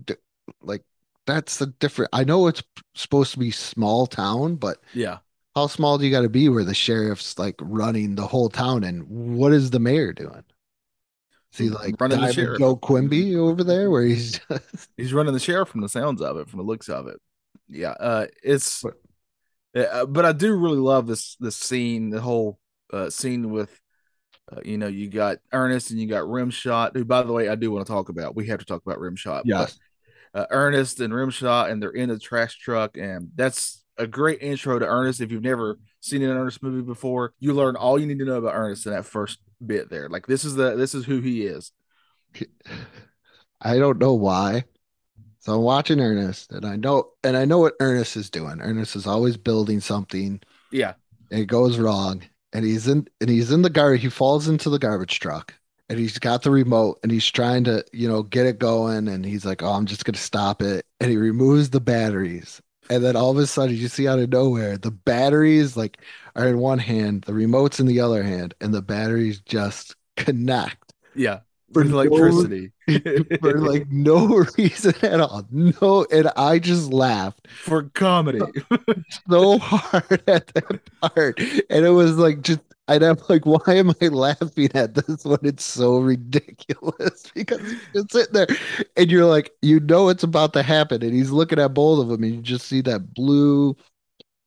d- 0.05 0.15
like 0.61 0.83
that's 1.25 1.57
the 1.57 1.67
different 1.67 2.09
I 2.13 2.23
know 2.23 2.47
it's 2.47 2.63
supposed 2.95 3.33
to 3.33 3.39
be 3.39 3.51
small 3.51 4.07
town, 4.07 4.55
but 4.55 4.79
yeah 4.93 5.19
how 5.57 5.65
small 5.65 5.97
do 5.97 6.05
you 6.05 6.11
got 6.11 6.21
to 6.21 6.29
be 6.29 6.49
where 6.49 6.63
the 6.63 6.75
sheriff's 6.75 7.39
like 7.39 7.55
running 7.59 8.13
the 8.13 8.27
whole 8.27 8.47
town 8.47 8.83
and 8.83 9.07
what 9.09 9.51
is 9.51 9.71
the 9.71 9.79
mayor 9.79 10.13
doing? 10.13 10.43
Is 11.51 11.57
he 11.57 11.69
like 11.69 11.99
Running 11.99 12.21
the 12.21 12.31
sheriff. 12.31 12.59
Joe 12.59 12.75
Quimby 12.75 13.35
over 13.35 13.63
there 13.63 13.89
where 13.89 14.03
he's 14.03 14.39
just 14.39 14.89
he's 14.97 15.13
running 15.13 15.33
the 15.33 15.39
sheriff 15.39 15.69
from 15.69 15.81
the 15.81 15.89
sounds 15.89 16.21
of 16.21 16.37
it, 16.37 16.47
from 16.47 16.59
the 16.59 16.63
looks 16.63 16.89
of 16.89 17.07
it. 17.07 17.19
Yeah, 17.67 17.95
uh, 17.99 18.27
it's 18.43 18.83
But- 18.83 19.01
uh, 19.85 20.05
but 20.05 20.25
I 20.25 20.31
do 20.31 20.55
really 20.55 20.77
love 20.77 21.07
this 21.07 21.35
this 21.39 21.55
scene, 21.55 22.09
the 22.09 22.21
whole 22.21 22.59
uh, 22.93 23.09
scene 23.09 23.49
with. 23.51 23.79
Uh, 24.49 24.61
you 24.63 24.77
know, 24.77 24.87
you 24.87 25.09
got 25.09 25.39
Ernest 25.51 25.91
and 25.91 25.99
you 25.99 26.07
got 26.07 26.23
Rimshot, 26.23 26.93
who, 26.93 27.03
by 27.03 27.21
the 27.21 27.33
way, 27.33 27.49
I 27.49 27.55
do 27.55 27.69
want 27.69 27.85
to 27.85 27.91
talk 27.91 28.07
about. 28.07 28.33
We 28.33 28.47
have 28.47 28.59
to 28.59 28.65
talk 28.65 28.81
about 28.85 28.97
Rimshot. 28.97 29.41
but, 29.41 29.45
Yes. 29.45 29.79
uh, 30.33 30.45
Ernest 30.51 31.01
and 31.01 31.13
Rimshot, 31.13 31.69
and 31.69 31.83
they're 31.83 31.89
in 31.89 32.07
the 32.07 32.17
trash 32.17 32.57
truck, 32.57 32.95
and 32.95 33.29
that's 33.35 33.83
a 33.97 34.07
great 34.07 34.41
intro 34.41 34.79
to 34.79 34.85
Ernest. 34.85 35.19
If 35.19 35.33
you've 35.33 35.43
never 35.43 35.77
seen 35.99 36.21
an 36.21 36.29
Ernest 36.31 36.63
movie 36.63 36.81
before, 36.81 37.33
you 37.41 37.51
learn 37.53 37.75
all 37.75 37.99
you 37.99 38.07
need 38.07 38.19
to 38.19 38.25
know 38.25 38.37
about 38.37 38.55
Ernest 38.55 38.85
in 38.85 38.93
that 38.93 39.05
first 39.05 39.39
bit 39.65 39.89
there. 39.89 40.07
Like 40.07 40.27
this 40.27 40.45
is 40.45 40.55
the 40.55 40.77
this 40.77 40.95
is 40.95 41.03
who 41.03 41.19
he 41.19 41.45
is. 41.45 41.73
I 43.59 43.77
don't 43.79 43.97
know 43.99 44.13
why. 44.13 44.63
So 45.47 45.53
I'm 45.53 45.61
watching 45.61 46.01
Ernest, 46.01 46.51
and 46.51 46.65
I 46.65 46.75
know, 46.75 47.07
and 47.23 47.37
I 47.37 47.45
know 47.45 47.59
what 47.59 47.75
Ernest 47.79 48.17
is 48.17 48.29
doing. 48.29 48.59
Ernest 48.59 48.97
is 48.97 49.07
always 49.07 49.37
building 49.37 49.79
something, 49.79 50.41
Yeah. 50.71 50.95
and 51.31 51.39
it 51.39 51.45
goes 51.45 51.77
wrong, 51.77 52.21
and 52.51 52.65
he's 52.65 52.85
in, 52.85 53.07
and 53.21 53.29
he's 53.29 53.49
in 53.49 53.61
the 53.61 53.69
garbage. 53.69 54.01
He 54.01 54.09
falls 54.09 54.49
into 54.49 54.69
the 54.69 54.77
garbage 54.77 55.21
truck, 55.21 55.53
and 55.87 55.97
he's 55.97 56.19
got 56.19 56.43
the 56.43 56.51
remote, 56.51 56.99
and 57.01 57.13
he's 57.13 57.25
trying 57.25 57.63
to, 57.63 57.85
you 57.93 58.09
know, 58.09 58.23
get 58.23 58.45
it 58.45 58.59
going, 58.59 59.07
and 59.07 59.25
he's 59.25 59.45
like, 59.45 59.63
"Oh, 59.63 59.71
I'm 59.71 59.85
just 59.85 60.03
gonna 60.03 60.17
stop 60.17 60.61
it," 60.61 60.85
and 60.99 61.09
he 61.09 61.15
removes 61.15 61.69
the 61.69 61.79
batteries, 61.79 62.61
and 62.89 63.01
then 63.01 63.15
all 63.15 63.31
of 63.31 63.37
a 63.37 63.47
sudden, 63.47 63.73
you 63.77 63.87
see 63.87 64.05
out 64.05 64.19
of 64.19 64.29
nowhere, 64.29 64.77
the 64.77 64.91
batteries 64.91 65.77
like 65.77 65.97
are 66.35 66.49
in 66.49 66.57
one 66.57 66.79
hand, 66.79 67.21
the 67.21 67.33
remote's 67.33 67.79
in 67.79 67.85
the 67.87 68.01
other 68.01 68.21
hand, 68.23 68.53
and 68.59 68.73
the 68.73 68.81
batteries 68.81 69.39
just 69.39 69.95
connect 70.17 70.91
Yeah. 71.15 71.39
For 71.73 71.83
With 71.83 71.91
no- 71.91 71.99
electricity. 71.99 72.71
for 73.41 73.59
like 73.59 73.87
no 73.91 74.45
reason 74.57 74.93
at 75.01 75.19
all. 75.19 75.45
No, 75.51 76.05
and 76.11 76.29
I 76.37 76.59
just 76.59 76.93
laughed 76.93 77.47
for 77.49 77.83
comedy. 77.93 78.39
so 79.29 79.57
hard 79.59 80.23
at 80.27 80.47
that 80.47 80.79
part. 81.01 81.39
And 81.69 81.85
it 81.85 81.89
was 81.89 82.17
like 82.17 82.41
just 82.41 82.61
and 82.87 83.03
I'm 83.03 83.17
like, 83.27 83.45
why 83.45 83.73
am 83.75 83.91
I 84.01 84.07
laughing 84.07 84.69
at 84.73 84.95
this 84.95 85.25
when 85.25 85.39
it's 85.43 85.65
so 85.65 85.97
ridiculous? 85.97 87.29
Because 87.35 87.59
it's 87.93 88.13
sitting 88.13 88.33
there 88.33 88.47
and 88.95 89.11
you're 89.11 89.25
like, 89.25 89.51
you 89.61 89.81
know 89.81 90.07
it's 90.07 90.23
about 90.23 90.53
to 90.53 90.63
happen. 90.63 91.03
And 91.03 91.13
he's 91.13 91.31
looking 91.31 91.59
at 91.59 91.73
both 91.73 91.99
of 91.99 92.07
them, 92.07 92.23
and 92.23 92.35
you 92.35 92.41
just 92.41 92.65
see 92.67 92.79
that 92.81 93.13
blue, 93.13 93.75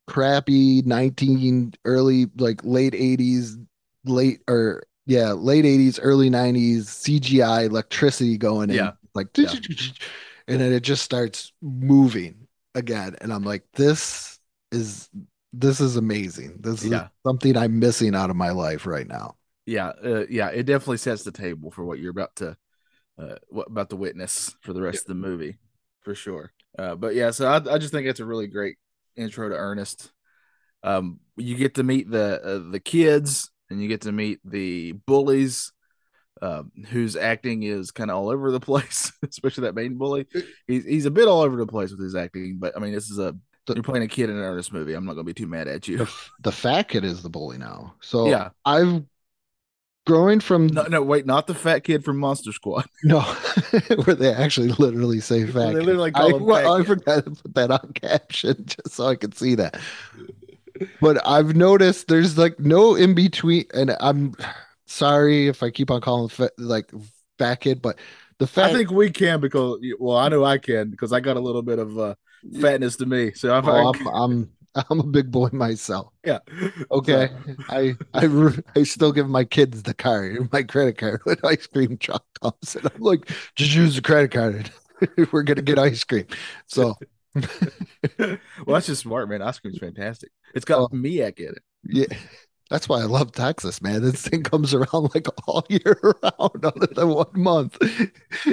crappy 0.07 0.81
19 0.83 1.73
early, 1.85 2.27
like 2.37 2.61
late 2.63 2.93
80s, 2.93 3.63
late 4.05 4.41
or 4.47 4.83
yeah, 5.05 5.31
late 5.31 5.65
80s, 5.65 5.99
early 6.01 6.29
90s 6.29 6.89
CGI 6.89 7.63
electricity 7.63 8.37
going 8.37 8.69
in. 8.69 8.75
Yeah. 8.77 8.91
Like 9.13 9.27
Yeah. 9.37 9.53
and 10.47 10.61
then 10.61 10.73
it 10.73 10.81
just 10.83 11.03
starts 11.03 11.53
moving 11.61 12.47
again. 12.75 13.15
And 13.21 13.33
I'm 13.33 13.43
like, 13.43 13.63
this 13.73 14.39
is 14.71 15.09
this 15.53 15.81
is 15.81 15.97
amazing. 15.97 16.57
This 16.61 16.83
is 16.85 16.91
Yeah. 16.91 17.07
something 17.25 17.57
I'm 17.57 17.79
missing 17.79 18.15
out 18.15 18.29
of 18.29 18.35
my 18.35 18.51
life 18.51 18.85
right 18.85 19.07
now. 19.07 19.35
yeah, 19.65 19.89
uh, 20.03 20.25
yeah, 20.29 20.49
it 20.49 20.63
definitely 20.63 20.97
sets 20.97 21.23
the 21.23 21.31
table 21.31 21.71
for 21.71 21.85
what 21.85 21.99
you're 21.99 22.11
about 22.11 22.35
to 22.37 22.57
uh 23.19 23.35
what 23.49 23.67
about 23.69 23.89
to 23.91 23.97
witness 23.97 24.55
for 24.61 24.73
the 24.73 24.81
rest 24.81 25.03
of 25.03 25.07
the 25.09 25.15
movie 25.15 25.57
for 26.01 26.15
sure. 26.15 26.53
Uh 26.79 26.95
but 26.95 27.15
yeah, 27.15 27.31
so 27.31 27.47
I, 27.47 27.57
I 27.75 27.79
just 27.79 27.93
think 27.93 28.07
it's 28.07 28.21
a 28.21 28.25
really 28.25 28.47
great 28.47 28.77
intro 29.17 29.49
to 29.49 29.55
Ernest. 29.55 30.11
Um 30.83 31.21
you 31.37 31.57
get 31.57 31.75
to 31.75 31.83
meet 31.83 32.11
the 32.11 32.41
uh, 32.43 32.71
the 32.71 32.81
kids 32.81 33.50
and 33.71 33.81
you 33.81 33.87
get 33.87 34.01
to 34.01 34.11
meet 34.11 34.39
the 34.45 34.91
bullies 35.07 35.71
um, 36.41 36.71
whose 36.89 37.15
acting 37.15 37.63
is 37.63 37.91
kind 37.91 38.09
of 38.09 38.17
all 38.17 38.29
over 38.29 38.51
the 38.51 38.59
place, 38.59 39.11
especially 39.27 39.63
that 39.63 39.75
main 39.75 39.95
bully. 39.97 40.27
He's 40.67 40.85
he's 40.85 41.05
a 41.05 41.11
bit 41.11 41.27
all 41.27 41.41
over 41.41 41.55
the 41.57 41.67
place 41.67 41.91
with 41.91 42.01
his 42.01 42.15
acting, 42.15 42.57
but 42.59 42.75
I 42.75 42.79
mean, 42.79 42.93
this 42.93 43.09
is 43.09 43.19
a 43.19 43.35
The- 43.67 43.75
you're 43.75 43.83
playing 43.83 44.03
a 44.03 44.07
kid 44.07 44.29
in 44.29 44.37
an 44.37 44.43
Ernest 44.43 44.73
movie. 44.73 44.93
I'm 44.93 45.05
not 45.05 45.13
gonna 45.13 45.23
be 45.23 45.33
too 45.33 45.47
mad 45.47 45.67
at 45.67 45.87
you. 45.87 45.99
The, 45.99 46.13
the 46.41 46.51
fat 46.51 46.87
kid 46.89 47.05
is 47.05 47.21
the 47.21 47.29
bully 47.29 47.57
now. 47.57 47.93
So 48.01 48.27
Yeah. 48.27 48.49
I've 48.65 49.03
growing 50.07 50.39
from 50.39 50.65
No, 50.65 50.83
no, 50.83 51.03
wait, 51.03 51.27
not 51.27 51.45
the 51.45 51.53
fat 51.53 51.81
kid 51.83 52.03
from 52.03 52.17
Monster 52.17 52.51
Squad. 52.51 52.85
no, 53.03 53.19
where 54.03 54.15
they 54.15 54.33
actually 54.33 54.69
literally 54.69 55.19
say 55.19 55.45
fat. 55.45 55.73
They 55.73 55.79
literally 55.81 56.11
I, 56.15 56.31
call 56.31 56.37
him 56.37 56.45
well, 56.45 56.63
fat 56.63 56.67
I 56.73 56.77
kid. 56.79 56.87
forgot 56.87 57.25
to 57.25 57.31
put 57.43 57.53
that 57.53 57.71
on 57.71 57.91
caption 57.93 58.65
just 58.65 58.91
so 58.95 59.05
I 59.05 59.15
could 59.15 59.37
see 59.37 59.53
that. 59.55 59.79
But 60.99 61.25
I've 61.27 61.55
noticed 61.55 62.07
there's 62.07 62.37
like 62.37 62.59
no 62.59 62.95
in 62.95 63.13
between, 63.13 63.65
and 63.73 63.95
I'm 63.99 64.35
sorry 64.85 65.47
if 65.47 65.63
I 65.63 65.69
keep 65.69 65.91
on 65.91 66.01
calling 66.01 66.29
fat, 66.29 66.51
like 66.57 66.91
fat 67.37 67.61
kid, 67.61 67.81
but 67.81 67.99
the 68.39 68.47
fat 68.47 68.71
I 68.71 68.73
think 68.73 68.91
we 68.91 69.09
can 69.09 69.39
because 69.39 69.79
well, 69.99 70.17
I 70.17 70.29
know 70.29 70.43
I 70.43 70.57
can 70.57 70.89
because 70.89 71.13
I 71.13 71.19
got 71.19 71.37
a 71.37 71.39
little 71.39 71.61
bit 71.61 71.79
of 71.79 71.97
uh, 71.97 72.15
fatness 72.59 72.95
to 72.97 73.05
me. 73.05 73.33
So 73.33 73.53
I'm, 73.53 73.67
oh, 73.67 73.93
I'm, 73.93 74.07
I'm 74.07 74.51
I'm 74.89 74.99
a 74.99 75.03
big 75.03 75.31
boy 75.31 75.49
myself. 75.51 76.13
yeah. 76.25 76.39
Okay, 76.91 77.29
I 77.69 77.95
I 78.13 78.51
I 78.75 78.83
still 78.83 79.11
give 79.11 79.29
my 79.29 79.43
kids 79.43 79.83
the 79.83 79.93
card, 79.93 80.51
my 80.51 80.63
credit 80.63 80.97
card 80.97 81.21
with 81.25 81.43
ice 81.43 81.67
cream 81.67 81.97
truck 81.97 82.25
comes, 82.41 82.75
and 82.75 82.85
I'm 82.85 83.01
like, 83.01 83.29
just 83.55 83.73
use 83.73 83.95
the 83.95 84.01
credit 84.01 84.31
card. 84.31 84.71
We're 85.31 85.43
gonna 85.43 85.61
get 85.61 85.79
ice 85.79 86.03
cream. 86.03 86.27
So 86.67 86.95
well, 88.19 88.37
that's 88.67 88.87
just 88.87 89.01
smart, 89.01 89.29
man. 89.29 89.41
Ice 89.41 89.59
cream's 89.59 89.79
fantastic. 89.79 90.31
It's 90.53 90.65
got 90.65 90.79
Oh. 90.81 90.87
Miak 90.89 91.39
in 91.39 91.49
it. 91.55 91.63
yeah, 91.83 92.17
that's 92.69 92.87
why 92.89 92.99
I 93.01 93.03
love 93.05 93.31
Texas, 93.31 93.81
man. 93.81 94.01
This 94.01 94.21
thing 94.27 94.43
comes 94.43 94.73
around 94.73 95.11
like 95.15 95.27
all 95.47 95.65
year 95.69 95.97
round, 96.23 96.65
other 96.65 96.87
than 96.87 97.09
one 97.09 97.27
month. 97.33 97.77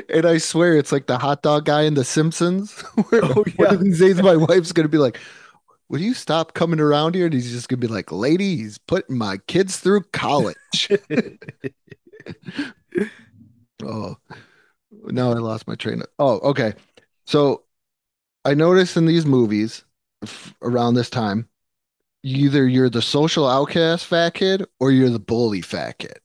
And 0.08 0.26
I 0.26 0.38
swear, 0.38 0.76
it's 0.76 0.92
like 0.92 1.06
the 1.06 1.18
hot 1.18 1.42
dog 1.42 1.64
guy 1.64 1.82
in 1.82 1.94
The 1.94 2.04
Simpsons. 2.04 2.80
Where 3.08 3.24
Oh, 3.24 3.44
one 3.44 3.54
yeah. 3.58 3.74
of 3.74 3.80
these 3.84 3.98
days, 4.00 4.22
my 4.22 4.36
wife's 4.36 4.72
gonna 4.72 4.88
be 4.88 4.98
like. 4.98 5.18
Will 5.90 6.02
you 6.02 6.12
stop 6.12 6.52
coming 6.52 6.80
around 6.80 7.14
here? 7.14 7.24
And 7.24 7.32
he's 7.32 7.50
just 7.50 7.70
gonna 7.70 7.80
be 7.80 7.86
like, 7.86 8.12
lady, 8.12 8.58
he's 8.58 8.76
putting 8.76 9.16
my 9.16 9.38
kids 9.46 9.78
through 9.78 10.02
college. 10.12 10.54
Oh, 13.84 14.16
now 15.04 15.30
I 15.30 15.34
lost 15.34 15.66
my 15.68 15.74
train. 15.76 16.00
Of, 16.02 16.08
oh, 16.18 16.38
okay. 16.50 16.74
So 17.26 17.64
I 18.44 18.54
noticed 18.54 18.96
in 18.96 19.06
these 19.06 19.26
movies 19.26 19.84
f- 20.22 20.54
around 20.62 20.94
this 20.94 21.10
time, 21.10 21.48
either 22.22 22.66
you're 22.66 22.90
the 22.90 23.02
social 23.02 23.46
outcast 23.48 24.06
fat 24.06 24.34
kid 24.34 24.64
or 24.80 24.90
you're 24.90 25.10
the 25.10 25.18
bully 25.18 25.60
fat 25.60 25.98
kid. 25.98 26.18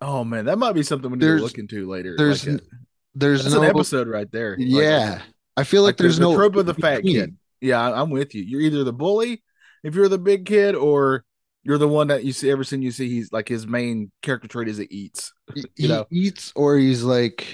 Oh 0.00 0.24
man, 0.24 0.44
that 0.46 0.58
might 0.58 0.72
be 0.72 0.82
something 0.82 1.10
we 1.10 1.18
need 1.18 1.24
There's- 1.24 1.40
to 1.40 1.44
look 1.44 1.58
into 1.58 1.88
later. 1.88 2.14
There's 2.16 2.46
like 2.46 2.56
uh, 2.56 2.64
n- 2.72 2.86
there's 3.14 3.52
no 3.54 3.62
an 3.62 3.68
episode 3.70 4.08
right 4.08 4.30
there. 4.32 4.56
Like- 4.58 4.66
yeah. 4.68 5.22
I 5.56 5.64
feel 5.64 5.82
like, 5.82 5.90
like 5.90 5.96
the- 5.98 6.02
there's 6.04 6.16
the 6.16 6.22
no 6.22 6.34
trope 6.34 6.56
of 6.56 6.66
the 6.66 6.74
fat 6.74 6.96
between. 7.02 7.14
kid. 7.14 7.36
Yeah, 7.60 7.80
I'm 7.92 8.10
with 8.10 8.34
you. 8.34 8.42
You're 8.42 8.60
either 8.62 8.84
the 8.84 8.92
bully 8.92 9.42
if 9.84 9.94
you're 9.94 10.08
the 10.08 10.18
big 10.18 10.46
kid, 10.46 10.74
or 10.74 11.24
you're 11.62 11.78
the 11.78 11.86
one 11.88 12.08
that 12.08 12.24
you 12.24 12.32
see 12.32 12.50
every 12.50 12.64
scene 12.64 12.82
you 12.82 12.90
see. 12.90 13.08
He's 13.08 13.30
like 13.32 13.48
his 13.48 13.66
main 13.68 14.10
character 14.22 14.48
trait 14.48 14.66
is 14.68 14.78
he 14.78 14.84
eats 14.90 15.32
He, 15.54 15.64
you 15.76 15.88
know. 15.88 16.06
he 16.10 16.16
eats 16.20 16.52
or 16.56 16.76
he's 16.76 17.04
like 17.04 17.46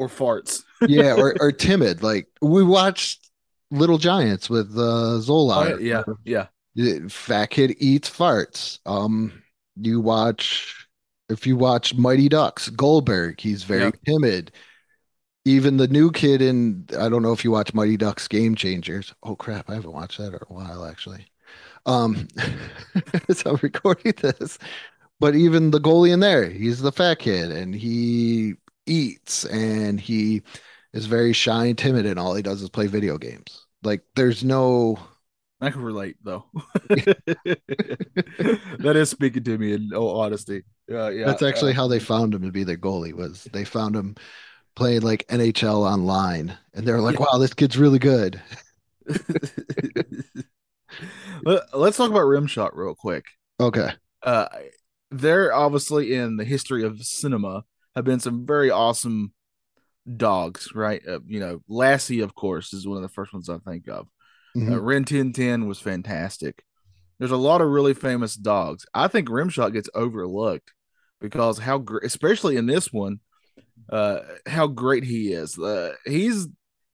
or 0.00 0.08
farts. 0.08 0.64
yeah 0.88 1.14
or 1.14 1.34
or 1.40 1.52
timid. 1.52 2.02
Like 2.02 2.28
we 2.40 2.64
watched 2.64 3.30
Little 3.70 3.98
Giants 3.98 4.50
with 4.50 4.76
uh 4.76 5.20
Zola. 5.20 5.74
Oh, 5.74 5.78
yeah, 5.78 6.02
yeah, 6.74 6.98
Fat 7.08 7.50
kid 7.50 7.76
eats 7.78 8.08
farts. 8.10 8.78
Um, 8.86 9.42
you 9.76 10.00
watch 10.00 10.88
if 11.28 11.46
you 11.46 11.56
watch 11.56 11.94
Mighty 11.94 12.28
Ducks, 12.28 12.68
Goldberg, 12.70 13.40
he's 13.40 13.62
very 13.64 13.82
Yep. 13.84 13.94
timid. 14.06 14.52
Even 15.46 15.78
the 15.78 15.88
new 15.88 16.10
kid 16.12 16.42
in 16.42 16.86
I 16.98 17.08
don't 17.08 17.22
know 17.22 17.32
if 17.32 17.44
you 17.44 17.50
watch 17.50 17.72
Mighty 17.72 17.96
Ducks 17.96 18.28
Game 18.28 18.54
Changers. 18.54 19.14
Oh 19.22 19.36
crap, 19.36 19.70
I 19.70 19.74
haven't 19.74 19.92
watched 19.92 20.18
that 20.18 20.28
in 20.34 20.34
a 20.48 20.52
while 20.52 20.84
actually. 20.84 21.26
Um, 21.86 22.28
so 23.32 23.52
I'm 23.52 23.58
recording 23.62 24.12
this, 24.20 24.58
but 25.18 25.34
even 25.34 25.70
the 25.70 25.80
goalie 25.80 26.12
in 26.12 26.20
there, 26.20 26.48
he's 26.50 26.80
the 26.80 26.92
fat 26.92 27.20
kid 27.20 27.50
and 27.50 27.74
he 27.74 28.54
eats 28.86 29.44
and 29.44 30.00
he 30.00 30.42
is 30.92 31.06
very 31.06 31.32
shy 31.32 31.66
and 31.66 31.78
timid 31.78 32.06
and 32.06 32.18
all 32.18 32.34
he 32.34 32.42
does 32.42 32.62
is 32.62 32.70
play 32.70 32.86
video 32.86 33.18
games. 33.18 33.66
Like 33.82 34.02
there's 34.16 34.42
no 34.44 34.98
I 35.60 35.70
can 35.70 35.82
relate 35.82 36.16
though. 36.24 36.46
that 36.88 38.92
is 38.96 39.10
speaking 39.10 39.44
to 39.44 39.58
me 39.58 39.74
in 39.74 39.92
all 39.94 40.20
honesty. 40.20 40.62
Uh, 40.90 41.10
yeah, 41.10 41.26
That's 41.26 41.42
actually 41.42 41.72
uh, 41.72 41.76
how 41.76 41.86
they 41.86 41.98
found 41.98 42.34
him 42.34 42.42
to 42.42 42.50
be 42.50 42.64
their 42.64 42.78
goalie 42.78 43.12
was 43.12 43.44
they 43.52 43.64
found 43.64 43.94
him 43.94 44.16
playing 44.74 45.02
like 45.02 45.26
NHL 45.28 45.88
online 45.90 46.56
and 46.74 46.86
they 46.86 46.92
were 46.92 47.00
like, 47.00 47.18
Yeah. 47.18 47.26
wow, 47.32 47.38
this 47.38 47.54
kid's 47.54 47.78
really 47.78 47.98
good. 47.98 48.40
Let- 51.44 51.76
Let's 51.76 51.96
talk 51.96 52.10
about 52.10 52.22
Rimshot 52.22 52.70
real 52.74 52.94
quick. 52.94 53.24
Okay. 53.60 53.90
Uh, 54.22 54.46
they're 55.10 55.52
obviously 55.52 56.14
in 56.14 56.36
the 56.36 56.44
history 56.44 56.84
of 56.84 57.02
cinema 57.02 57.64
have 57.96 58.04
been 58.04 58.20
some 58.20 58.46
very 58.46 58.70
awesome 58.70 59.32
dogs, 60.16 60.74
right? 60.74 61.02
Uh, 61.06 61.20
you 61.26 61.40
know, 61.40 61.60
Lassie, 61.68 62.20
of 62.20 62.34
course, 62.34 62.72
is 62.72 62.86
one 62.86 62.96
of 62.96 63.02
the 63.02 63.08
first 63.08 63.32
ones 63.32 63.48
I 63.48 63.58
think 63.58 63.88
of. 63.88 64.08
Mhm. 64.56 64.72
Uh, 64.72 64.80
Rin 64.80 65.04
Tin 65.04 65.32
Tin 65.32 65.66
was 65.66 65.78
fantastic. 65.80 66.64
There's 67.18 67.30
a 67.30 67.36
lot 67.36 67.60
of 67.60 67.68
really 67.68 67.94
famous 67.94 68.34
dogs. 68.34 68.86
I 68.94 69.08
think 69.08 69.28
Rimshot 69.28 69.72
gets 69.72 69.90
overlooked 69.94 70.72
because 71.20 71.58
how 71.58 71.78
great, 71.78 72.04
especially 72.04 72.56
in 72.56 72.66
this 72.66 72.92
one, 72.92 73.20
uh, 73.90 74.20
how 74.46 74.66
great 74.66 75.04
he 75.04 75.32
is. 75.32 75.58
Uh, 75.58 75.94
he's 76.06 76.48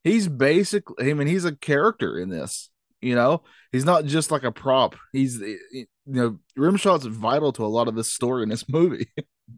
he's 0.04 0.28
basically, 0.28 1.10
I 1.10 1.14
mean, 1.14 1.28
he's 1.28 1.44
a 1.44 1.54
character 1.56 2.18
in 2.18 2.28
this. 2.28 2.70
You 3.00 3.14
know, 3.14 3.44
he's 3.72 3.84
not 3.84 4.04
just 4.06 4.30
like 4.30 4.42
a 4.42 4.50
prop. 4.50 4.96
He's 5.12 5.38
you 5.38 5.86
know, 6.06 6.38
Rimshot's 6.58 7.06
vital 7.06 7.52
to 7.52 7.64
a 7.64 7.66
lot 7.68 7.88
of 7.88 7.94
the 7.94 8.04
story 8.04 8.42
in 8.42 8.48
this 8.48 8.68
movie. 8.68 9.08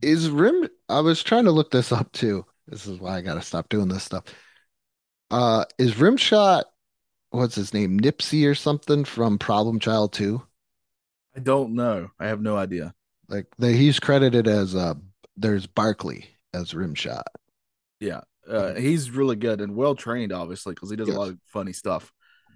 Is 0.03 0.31
Rim 0.31 0.69
I 0.89 1.01
was 1.01 1.23
trying 1.23 1.45
to 1.45 1.51
look 1.51 1.71
this 1.71 1.93
up 1.93 2.13
too. 2.13 2.45
This 2.67 2.87
is 2.87 2.99
why 2.99 3.17
I 3.17 3.21
gotta 3.23 3.43
stop 3.43 3.69
doing 3.69 3.89
this 3.89 4.03
stuff. 4.05 4.25
Uh 5.31 5.65
is 5.79 5.95
Rimshot 5.95 6.65
what's 7.31 7.55
his 7.55 7.75
name? 7.75 8.01
Nipsey 8.01 8.49
or 8.49 8.55
something 8.55 9.05
from 9.05 9.39
Problem 9.39 9.79
Child 9.79 10.13
2? 10.15 10.43
I 11.37 11.41
don't 11.41 11.75
know. 11.75 12.11
I 12.19 12.27
have 12.29 12.41
no 12.41 12.57
idea. 12.57 12.95
Like 13.29 13.47
he's 13.59 14.01
credited 14.01 14.49
as 14.49 14.75
uh 14.75 14.95
there's 15.37 15.67
Barkley 15.67 16.27
as 16.55 16.73
Rimshot. 16.73 17.23
Yeah, 18.01 18.21
uh, 18.49 18.75
he's 18.75 19.11
really 19.11 19.37
good 19.37 19.61
and 19.61 19.75
well 19.75 19.95
trained, 19.95 20.33
obviously, 20.33 20.75
because 20.75 20.91
he 20.91 20.97
does 20.97 21.09
Yes. 21.09 21.17
a 21.17 21.21
lot 21.21 21.29
of 21.29 21.39
funny 21.47 21.73
stuff. 21.73 22.13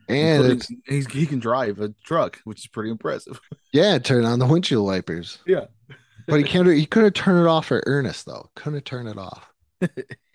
And 0.09 0.65
he 0.89 1.27
can 1.27 1.39
drive 1.39 1.81
a 1.81 1.95
truck, 2.05 2.41
which 2.45 2.61
is 2.61 2.67
pretty 2.67 2.91
impressive. 2.91 3.41
yeah, 3.73 3.99
turn 3.99 4.25
on 4.25 4.39
the 4.39 4.47
windshield 4.47 4.85
wipers. 4.87 5.39
Yeah. 5.47 5.67
But 6.29 6.39
he 6.39 6.45
can't 6.45 6.67
he 6.69 6.87
couldn't 6.87 7.15
turn 7.15 7.45
it 7.45 7.49
off 7.49 7.67
for 7.67 7.83
Ernest 7.87 8.27
though. 8.27 8.51
Couldn't 8.55 8.85
turn 8.85 9.07
it 9.07 9.19
off. 9.19 9.49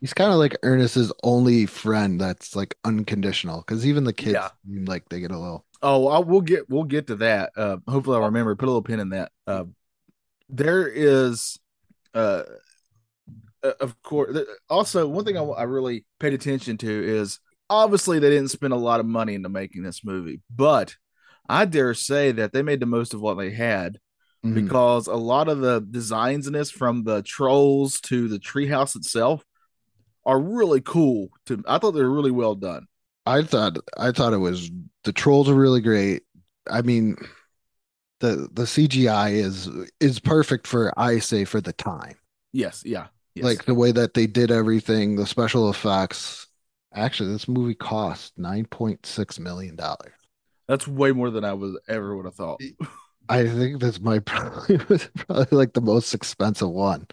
He's 0.00 0.14
kind 0.14 0.30
of 0.32 0.38
like 0.38 0.56
Ernest's 0.62 1.12
only 1.22 1.66
friend 1.66 2.20
that's 2.20 2.54
like 2.56 2.76
unconditional 2.84 3.58
because 3.60 3.86
even 3.86 4.04
the 4.04 4.12
kids 4.12 4.34
Yeah. 4.34 4.48
seem 4.66 4.84
like 4.84 5.08
they 5.08 5.20
get 5.20 5.30
a 5.30 5.38
little 5.38 5.64
Oh, 5.80 6.08
I, 6.08 6.18
we'll 6.18 6.40
get 6.40 6.68
we'll 6.68 6.84
get 6.84 7.06
to 7.06 7.16
that. 7.16 7.52
Uh, 7.56 7.76
hopefully, 7.86 8.16
I'll 8.16 8.24
remember. 8.24 8.56
Put 8.56 8.66
a 8.66 8.70
little 8.70 8.82
pin 8.82 8.98
in 8.98 9.10
that. 9.10 9.30
Uh, 9.46 9.64
there 10.48 10.88
is, 10.88 11.58
uh, 12.14 12.44
uh, 13.62 13.72
of 13.80 14.00
course. 14.02 14.36
Also, 14.68 15.06
one 15.08 15.24
thing 15.24 15.36
I, 15.36 15.42
I 15.42 15.62
really 15.64 16.04
paid 16.20 16.32
attention 16.32 16.76
to 16.78 16.88
is 17.04 17.40
obviously 17.70 18.18
they 18.18 18.30
didn't 18.30 18.48
spend 18.50 18.72
a 18.72 18.76
lot 18.76 19.00
of 19.00 19.06
money 19.06 19.34
into 19.34 19.48
making 19.48 19.82
this 19.82 20.04
movie, 20.04 20.40
but 20.54 20.96
I 21.48 21.64
dare 21.64 21.94
say 21.94 22.32
that 22.32 22.52
they 22.52 22.62
made 22.62 22.80
the 22.80 22.86
most 22.86 23.14
of 23.14 23.20
what 23.20 23.34
they 23.38 23.50
had 23.50 23.98
Mhm. 24.44 24.54
because 24.54 25.06
a 25.06 25.14
lot 25.14 25.48
of 25.48 25.60
the 25.60 25.80
designs 25.80 26.46
in 26.46 26.52
this, 26.52 26.70
from 26.70 27.04
the 27.04 27.22
trolls 27.22 28.00
to 28.02 28.28
the 28.28 28.38
treehouse 28.38 28.94
itself, 28.96 29.44
are 30.24 30.40
really 30.40 30.80
cool. 30.80 31.30
To 31.46 31.62
I 31.66 31.78
thought 31.78 31.92
they 31.92 32.02
were 32.02 32.10
really 32.10 32.30
well 32.30 32.54
done. 32.54 32.86
I 33.26 33.42
thought 33.42 33.78
I 33.96 34.12
thought 34.12 34.32
it 34.32 34.38
was 34.38 34.70
the 35.04 35.12
trolls 35.12 35.48
are 35.48 35.54
really 35.54 35.80
great. 35.80 36.22
I 36.70 36.82
mean, 36.82 37.16
the 38.20 38.48
the 38.52 38.66
CGI 38.66 39.30
is 39.30 39.68
is 40.00 40.18
perfect 40.18 40.66
for 40.66 40.92
I 40.98 41.18
say 41.18 41.44
for 41.44 41.60
the 41.60 41.72
time. 41.72 42.16
Yes, 42.52 42.82
yeah, 42.84 43.06
yes. 43.34 43.44
Like 43.44 43.64
the 43.64 43.74
way 43.74 43.92
that 43.92 44.14
they 44.14 44.26
did 44.26 44.50
everything, 44.50 45.16
the 45.16 45.26
special 45.26 45.70
effects. 45.70 46.46
Actually, 46.94 47.32
this 47.32 47.48
movie 47.48 47.74
cost 47.74 48.32
nine 48.38 48.64
point 48.64 49.04
six 49.04 49.38
million 49.38 49.76
dollars. 49.76 50.12
That's 50.66 50.88
way 50.88 51.12
more 51.12 51.30
than 51.30 51.44
I 51.44 51.52
was 51.52 51.78
ever 51.88 52.16
would 52.16 52.24
have 52.24 52.34
thought. 52.34 52.60
I 53.28 53.46
think 53.46 53.80
this 53.80 54.00
might 54.00 54.24
probably 54.24 54.78
probably 54.78 55.56
like 55.58 55.72
the 55.74 55.80
most 55.80 56.14
expensive 56.14 56.70
one. 56.70 57.06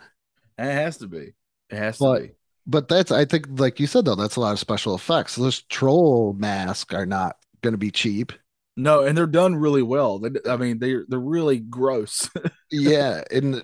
It 0.58 0.63
has 0.71 0.97
to 0.97 1.08
be. 1.08 1.34
It 1.69 1.78
has 1.78 1.97
But- 1.97 2.17
to 2.19 2.23
be. 2.28 2.32
But 2.67 2.88
that's 2.88 3.12
I 3.12 3.25
think 3.25 3.45
like 3.60 3.80
you 3.80 3.86
said 3.86 4.06
though, 4.06 4.15
that's 4.15 4.38
a 4.38 4.39
lot 4.39 4.54
of 4.54 4.60
special 4.60 4.95
effects. 4.95 5.36
Those 5.36 5.62
troll 5.63 6.34
masks 6.34 6.95
are 6.95 7.06
not 7.06 7.38
gonna 7.62 7.78
be 7.78 7.91
cheap. 7.91 8.32
No, 8.75 9.04
and 9.04 9.15
they're 9.15 9.28
done 9.28 9.56
really 9.56 9.84
well. 9.84 10.17
They, 10.17 10.32
I 10.49 10.58
mean, 10.58 10.80
they're 10.80 11.06
they're 11.08 11.19
really 11.19 11.60
gross. 11.60 12.28
Yeah, 12.71 13.23
and 13.32 13.62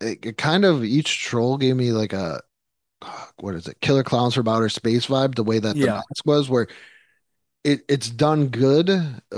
it, 0.00 0.24
it 0.24 0.38
kind 0.38 0.64
of 0.64 0.84
each 0.84 1.18
troll 1.24 1.58
gave 1.58 1.74
me 1.74 1.90
like 1.90 2.12
a 2.12 2.40
what 3.40 3.56
is 3.56 3.66
it, 3.66 3.80
Killer 3.80 4.04
Clowns 4.04 4.34
from 4.34 4.46
Outer 4.48 4.68
Space 4.68 5.06
vibe, 5.06 5.34
the 5.34 5.42
way 5.44 5.58
that 5.58 5.74
the 5.74 5.80
Yeah. 5.86 5.94
mask 5.94 6.24
was, 6.24 6.48
where 6.48 6.68
it 7.64 7.80
it's 7.88 8.08
done 8.08 8.46
good, 8.46 8.88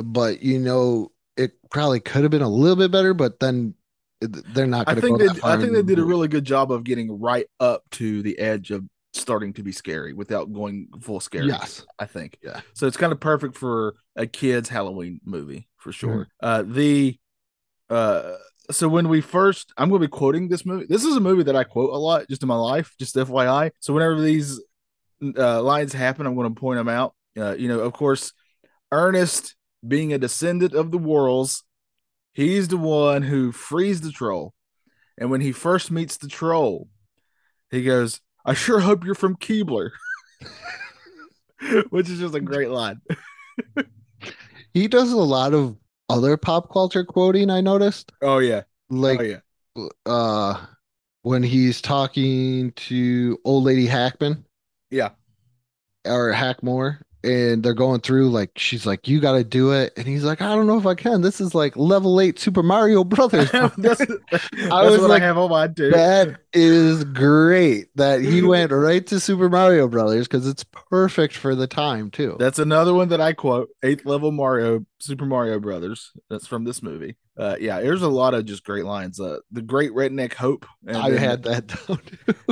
but 0.04 0.42
you 0.42 0.58
know 0.58 1.10
it 1.38 1.52
probably 1.70 2.00
could 2.00 2.22
have 2.22 2.30
been 2.30 2.42
a 2.42 2.48
little 2.48 2.76
bit 2.76 2.90
better, 2.90 3.14
but 3.14 3.40
then 3.40 3.74
they're 4.20 4.66
not 4.66 4.88
I 4.88 4.94
going 4.94 4.96
to 4.96 5.00
think 5.00 5.18
go 5.20 5.28
they 5.28 5.40
I 5.48 5.56
think 5.56 5.72
they 5.72 5.82
did 5.82 5.98
a 5.98 6.04
really 6.04 6.28
good 6.28 6.44
job 6.44 6.72
of 6.72 6.84
getting 6.84 7.20
right 7.20 7.46
up 7.60 7.84
to 7.92 8.20
the 8.22 8.38
edge 8.38 8.70
of 8.70 8.84
starting 9.14 9.52
to 9.54 9.62
be 9.62 9.72
scary 9.72 10.12
without 10.12 10.52
going 10.52 10.88
full 11.00 11.20
scary. 11.20 11.46
Yes. 11.46 11.86
I 11.98 12.06
think. 12.06 12.38
Yeah. 12.42 12.60
So 12.74 12.86
it's 12.86 12.96
kind 12.96 13.12
of 13.12 13.20
perfect 13.20 13.56
for 13.56 13.94
a 14.16 14.26
kids 14.26 14.68
Halloween 14.68 15.20
movie 15.24 15.68
for 15.76 15.92
sure. 15.92 16.28
Mm-hmm. 16.42 16.46
Uh 16.46 16.62
the 16.62 17.18
uh 17.90 18.34
so 18.70 18.88
when 18.88 19.08
we 19.08 19.20
first 19.20 19.72
I'm 19.76 19.88
going 19.88 20.02
to 20.02 20.08
be 20.08 20.10
quoting 20.10 20.48
this 20.48 20.66
movie. 20.66 20.86
This 20.88 21.04
is 21.04 21.16
a 21.16 21.20
movie 21.20 21.44
that 21.44 21.56
I 21.56 21.64
quote 21.64 21.90
a 21.90 21.96
lot 21.96 22.28
just 22.28 22.42
in 22.42 22.48
my 22.48 22.56
life, 22.56 22.94
just 22.98 23.14
FYI. 23.14 23.70
So 23.80 23.94
whenever 23.94 24.20
these 24.20 24.60
uh 25.22 25.62
lines 25.62 25.92
happen, 25.92 26.26
I'm 26.26 26.34
going 26.34 26.52
to 26.52 26.60
point 26.60 26.78
them 26.78 26.88
out. 26.88 27.14
Uh 27.36 27.54
you 27.54 27.68
know, 27.68 27.80
of 27.80 27.92
course, 27.92 28.32
Ernest 28.90 29.54
being 29.86 30.12
a 30.12 30.18
descendant 30.18 30.74
of 30.74 30.90
the 30.90 30.98
Worrells, 30.98 31.62
he's 32.32 32.68
the 32.68 32.76
one 32.76 33.22
who 33.22 33.52
frees 33.52 34.00
the 34.00 34.10
troll. 34.12 34.54
And 35.18 35.30
when 35.30 35.40
he 35.40 35.52
first 35.52 35.90
meets 35.90 36.16
the 36.16 36.28
troll, 36.28 36.88
he 37.70 37.82
goes, 37.82 38.20
I 38.44 38.54
sure 38.54 38.80
hope 38.80 39.04
you're 39.04 39.14
from 39.14 39.36
Keebler. 39.36 39.90
Which 41.90 42.08
is 42.08 42.20
just 42.20 42.34
a 42.34 42.40
great 42.40 42.70
line. 42.70 43.00
He 44.74 44.86
does 44.86 45.10
a 45.12 45.16
lot 45.16 45.54
of 45.54 45.76
other 46.08 46.36
pop 46.36 46.70
culture 46.70 47.02
quoting, 47.02 47.50
I 47.50 47.60
noticed. 47.62 48.12
Oh 48.22 48.38
yeah. 48.38 48.62
Like 48.90 49.18
oh 49.20 49.22
yeah. 49.22 49.88
uh 50.06 50.66
when 51.22 51.42
he's 51.42 51.80
talking 51.80 52.72
to 52.72 53.38
old 53.44 53.64
lady 53.64 53.86
Hackman 53.86 54.44
Yeah. 54.90 55.10
or 56.06 56.32
Hackmore 56.32 56.98
and 57.24 57.62
they're 57.62 57.74
going 57.74 58.00
through 58.00 58.30
like 58.30 58.52
she's 58.56 58.86
like 58.86 59.08
you 59.08 59.20
got 59.20 59.32
to 59.32 59.44
do 59.44 59.72
it 59.72 59.92
and 59.96 60.06
he's 60.06 60.24
like 60.24 60.40
I 60.40 60.54
don't 60.54 60.66
know 60.66 60.78
if 60.78 60.86
I 60.86 60.94
can 60.94 61.20
this 61.20 61.40
is 61.40 61.54
like 61.54 61.76
level 61.76 62.20
8 62.20 62.38
Super 62.38 62.62
Mario 62.62 63.04
Brothers 63.04 63.50
that's 63.76 64.00
was 64.52 65.00
like, 65.00 65.22
I 65.22 65.26
have 65.26 65.38
on 65.38 65.50
mine 65.50 65.74
too. 65.74 65.90
that 65.90 66.38
is 66.52 67.04
great 67.04 67.88
that 67.96 68.20
he 68.20 68.42
went 68.42 68.70
right 68.70 69.06
to 69.08 69.18
Super 69.20 69.48
Mario 69.48 69.88
Brothers 69.88 70.28
cuz 70.28 70.46
it's 70.46 70.64
perfect 70.64 71.36
for 71.36 71.54
the 71.54 71.66
time 71.66 72.10
too 72.10 72.36
That's 72.38 72.58
another 72.58 72.94
one 72.94 73.08
that 73.08 73.20
I 73.20 73.32
quote. 73.32 73.70
Eighth 73.82 74.04
level 74.04 74.32
Mario, 74.32 74.84
Super 74.98 75.26
Mario 75.26 75.58
Brothers. 75.58 76.12
That's 76.30 76.46
from 76.46 76.64
this 76.64 76.82
movie. 76.82 77.16
Uh, 77.38 77.54
yeah, 77.60 77.80
there's 77.80 78.02
a 78.02 78.08
lot 78.08 78.34
of 78.34 78.44
just 78.44 78.64
great 78.64 78.84
lines. 78.84 79.20
Uh, 79.20 79.38
the 79.52 79.62
Great 79.62 79.92
Redneck 79.92 80.34
Hope. 80.34 80.66
I 80.88 81.10
then- 81.10 81.18
had 81.18 81.42
that 81.44 81.66
down 81.88 82.00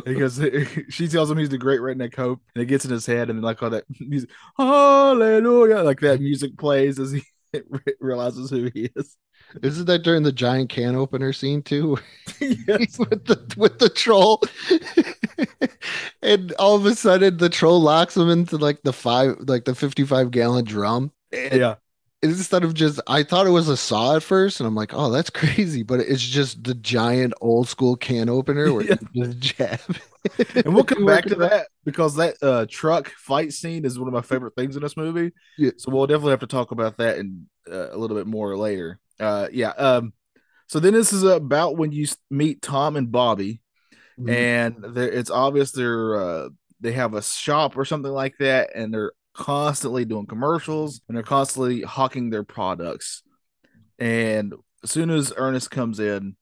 because 0.05 0.41
she 0.95 1.09
tells 1.09 1.31
him 1.31 1.39
he's 1.39 1.49
the 1.49 1.59
Great 1.59 1.81
Redneck 1.81 2.15
Hope, 2.15 2.41
and 2.55 2.63
it 2.63 2.67
gets 2.67 2.85
in 2.85 2.93
his 2.93 3.05
head, 3.07 3.29
and 3.29 3.39
then 3.39 3.43
like 3.43 3.63
all 3.63 3.71
that 3.71 3.85
music, 4.01 4.31
Hallelujah, 4.57 5.83
like 5.83 6.01
that 6.01 6.21
music 6.21 6.57
plays 6.57 6.99
as 7.01 7.11
he 7.13 7.23
realizes 8.01 8.49
who 8.51 8.71
he 8.75 8.91
is. 8.95 9.17
Isn't 9.63 9.87
that 9.87 10.03
during 10.03 10.23
the 10.25 10.33
giant 10.33 10.71
can 10.71 10.95
opener 10.97 11.33
scene 11.33 11.63
too? 11.63 11.99
yes. 12.41 12.99
with 12.99 13.25
the 13.27 13.55
with 13.57 13.79
the 13.79 13.89
troll, 13.89 14.43
and 16.23 16.53
all 16.59 16.77
of 16.77 16.87
a 16.87 16.95
sudden 16.95 17.37
the 17.37 17.49
troll 17.49 17.81
locks 17.81 18.17
him 18.17 18.29
into 18.29 18.57
like 18.57 18.83
the 18.83 18.93
five, 18.93 19.37
like 19.47 19.65
the 19.65 19.75
fifty-five 19.75 20.31
gallon 20.31 20.65
drum. 20.65 21.13
And 21.33 21.61
Yeah. 21.61 21.75
Instead 22.23 22.65
of 22.65 22.75
just, 22.75 23.01
I 23.07 23.23
thought 23.23 23.47
it 23.47 23.51
was 23.51 23.69
a 23.69 23.77
saw 23.77 24.17
at 24.17 24.23
first, 24.23 24.61
and 24.61 24.67
I'm 24.67 24.75
like, 24.75 24.93
oh, 24.95 25.11
that's 25.11 25.31
crazy, 25.41 25.83
but 25.83 26.01
it's 26.01 26.23
just 26.23 26.65
the 26.65 26.75
giant 26.75 27.35
old 27.41 27.69
school 27.69 27.97
can 27.97 28.29
opener 28.29 28.73
where 28.73 28.85
Yeah. 28.89 28.97
you 29.13 29.27
just 29.27 29.39
jab. 29.41 29.81
And 30.55 30.75
we'll 30.75 30.85
come 30.85 31.07
back 31.07 31.25
to 31.27 31.35
that 31.37 31.69
because 31.85 32.17
that 32.17 32.37
uh, 32.43 32.67
truck 32.69 33.09
fight 33.11 33.53
scene 33.53 33.85
is 33.85 33.99
one 33.99 34.09
of 34.09 34.15
my 34.15 34.23
favorite 34.23 34.55
things 34.57 34.77
in 34.77 34.83
this 34.83 34.97
movie. 34.97 35.33
Yeah. 35.57 35.71
So 35.77 35.93
we'll 35.93 36.07
definitely 36.07 36.31
have 36.33 36.41
to 36.41 36.47
talk 36.47 36.73
about 36.73 36.97
that 36.99 37.19
in 37.19 37.47
uh, 37.71 37.91
a 37.93 37.97
little 37.97 38.17
bit 38.17 38.27
more 38.27 38.57
later. 38.57 38.99
Uh, 39.21 39.49
yeah. 39.53 39.71
Um. 39.71 40.13
So 40.69 40.81
then 40.81 40.95
this 40.95 41.13
is 41.13 41.23
about 41.23 41.77
when 41.77 41.93
you 41.93 42.07
meet 42.29 42.61
Tom 42.61 42.97
and 42.97 43.13
Bobby, 43.13 43.61
Mhm. 44.19 44.31
and 44.35 44.97
it's 44.99 45.31
obvious 45.31 45.71
they're 45.73 46.17
uh, 46.21 46.49
they 46.81 46.93
have 46.93 47.15
a 47.15 47.23
shop 47.23 47.77
or 47.77 47.85
something 47.85 48.11
like 48.11 48.35
that, 48.41 48.71
and 48.75 48.93
they're 48.93 49.13
constantly 49.37 50.05
doing 50.05 50.27
commercials 50.27 51.01
and 51.09 51.17
they're 51.17 51.23
constantly 51.25 51.83
hawking 51.83 52.31
their 52.31 52.45
products. 52.45 53.23
And 53.99 54.55
as 54.83 54.91
soon 54.91 55.11
as 55.11 55.33
Ernest 55.37 55.71
comes 55.71 56.01
in 56.01 56.37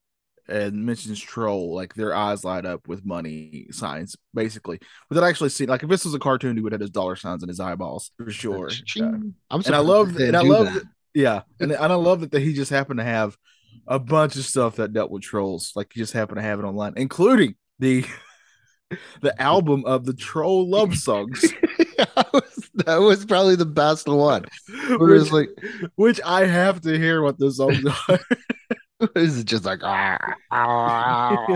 and 0.49 0.85
mentions 0.85 1.21
troll, 1.21 1.75
like 1.75 1.95
their 1.95 2.15
eyes 2.15 2.45
light 2.45 2.67
up 2.67 2.87
with 2.87 3.05
money 3.05 3.67
signs, 3.71 4.17
basically. 4.35 4.79
Without 5.09 5.25
actually 5.25 5.51
seeing, 5.51 5.71
like 5.71 5.83
if 5.83 5.89
this 5.89 6.05
was 6.05 6.15
a 6.15 6.19
cartoon, 6.19 6.57
he 6.57 6.63
would 6.63 6.73
have 6.73 6.81
his 6.81 6.91
dollar 6.91 7.17
signs 7.17 7.43
in 7.43 7.49
his 7.49 7.61
eyeballs 7.61 8.11
for 8.17 8.31
sure. 8.31 8.69
Ching. 8.69 9.35
I'm 9.51 9.63
and 9.65 9.75
I 9.75 9.79
love, 9.79 10.15
they 10.15 10.29
and 10.29 10.37
I 10.37 10.43
love, 10.43 10.67
that. 10.67 10.75
that- 10.75 10.89
yeah, 11.15 11.43
and, 11.61 11.71
and 11.71 11.93
I 11.93 11.95
love 11.95 12.21
that, 12.21 12.33
that 12.33 12.41
he 12.43 12.53
just 12.53 12.71
happened 12.71 12.99
to 12.99 13.05
have 13.05 13.37
a 13.87 13.99
bunch 13.99 14.37
of 14.37 14.45
stuff 14.45 14.77
that 14.77 14.93
dealt 14.93 15.11
with 15.11 15.23
trolls. 15.23 15.73
Like 15.77 15.93
he 15.95 16.01
just 16.01 16.13
happened 16.13 16.39
to 16.39 16.43
have 16.43 16.59
it 16.59 16.65
online, 16.65 16.95
including 16.97 17.55
the 17.79 18.05
the 19.21 19.41
album 19.41 19.85
of 19.87 20.05
the 20.05 20.15
troll 20.15 20.69
love 20.69 20.97
songs, 20.97 21.41
that, 21.99 22.29
was, 22.33 22.54
that 22.87 22.97
was 22.97 23.25
probably 23.25 23.57
the 23.57 23.67
best 23.67 24.09
one. 24.09 24.45
Which, 24.99 25.31
like, 25.31 25.51
which 25.95 26.21
I 26.25 26.47
have 26.47 26.81
to 26.83 26.99
hear 26.99 27.23
what 27.23 27.39
the 27.39 27.53
songs 27.53 27.85
are. 28.09 28.21
is 29.15 29.39
it 29.39 29.45
just 29.45 29.65
like, 29.65 29.81
ah, 29.83 30.19
ah. 30.51 31.47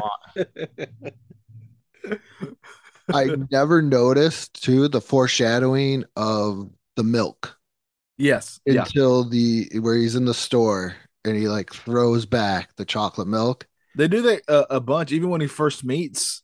I 3.13 3.25
never 3.51 3.83
noticed 3.83 4.63
too 4.63 4.89
the 4.89 5.01
foreshadowing 5.01 6.05
of 6.17 6.71
the 6.97 7.05
milk 7.05 7.57
yes, 8.19 8.61
yeah, 8.67 8.83
until 8.83 9.25
the 9.25 9.69
where 9.81 9.97
he's 9.97 10.15
in 10.15 10.25
the 10.25 10.35
store 10.35 10.97
and 11.25 11.37
he 11.37 11.49
like 11.49 11.73
throws 11.73 12.27
back 12.27 12.75
the 12.77 12.85
chocolate 12.85 13.29
milk. 13.29 13.67
They 13.97 14.09
do 14.09 14.23
that 14.23 14.43
uh, 14.49 14.67
a 14.71 14.81
bunch, 14.81 15.13
even 15.13 15.31
when 15.31 15.41
he 15.41 15.47
first 15.47 15.85
meets 15.85 16.43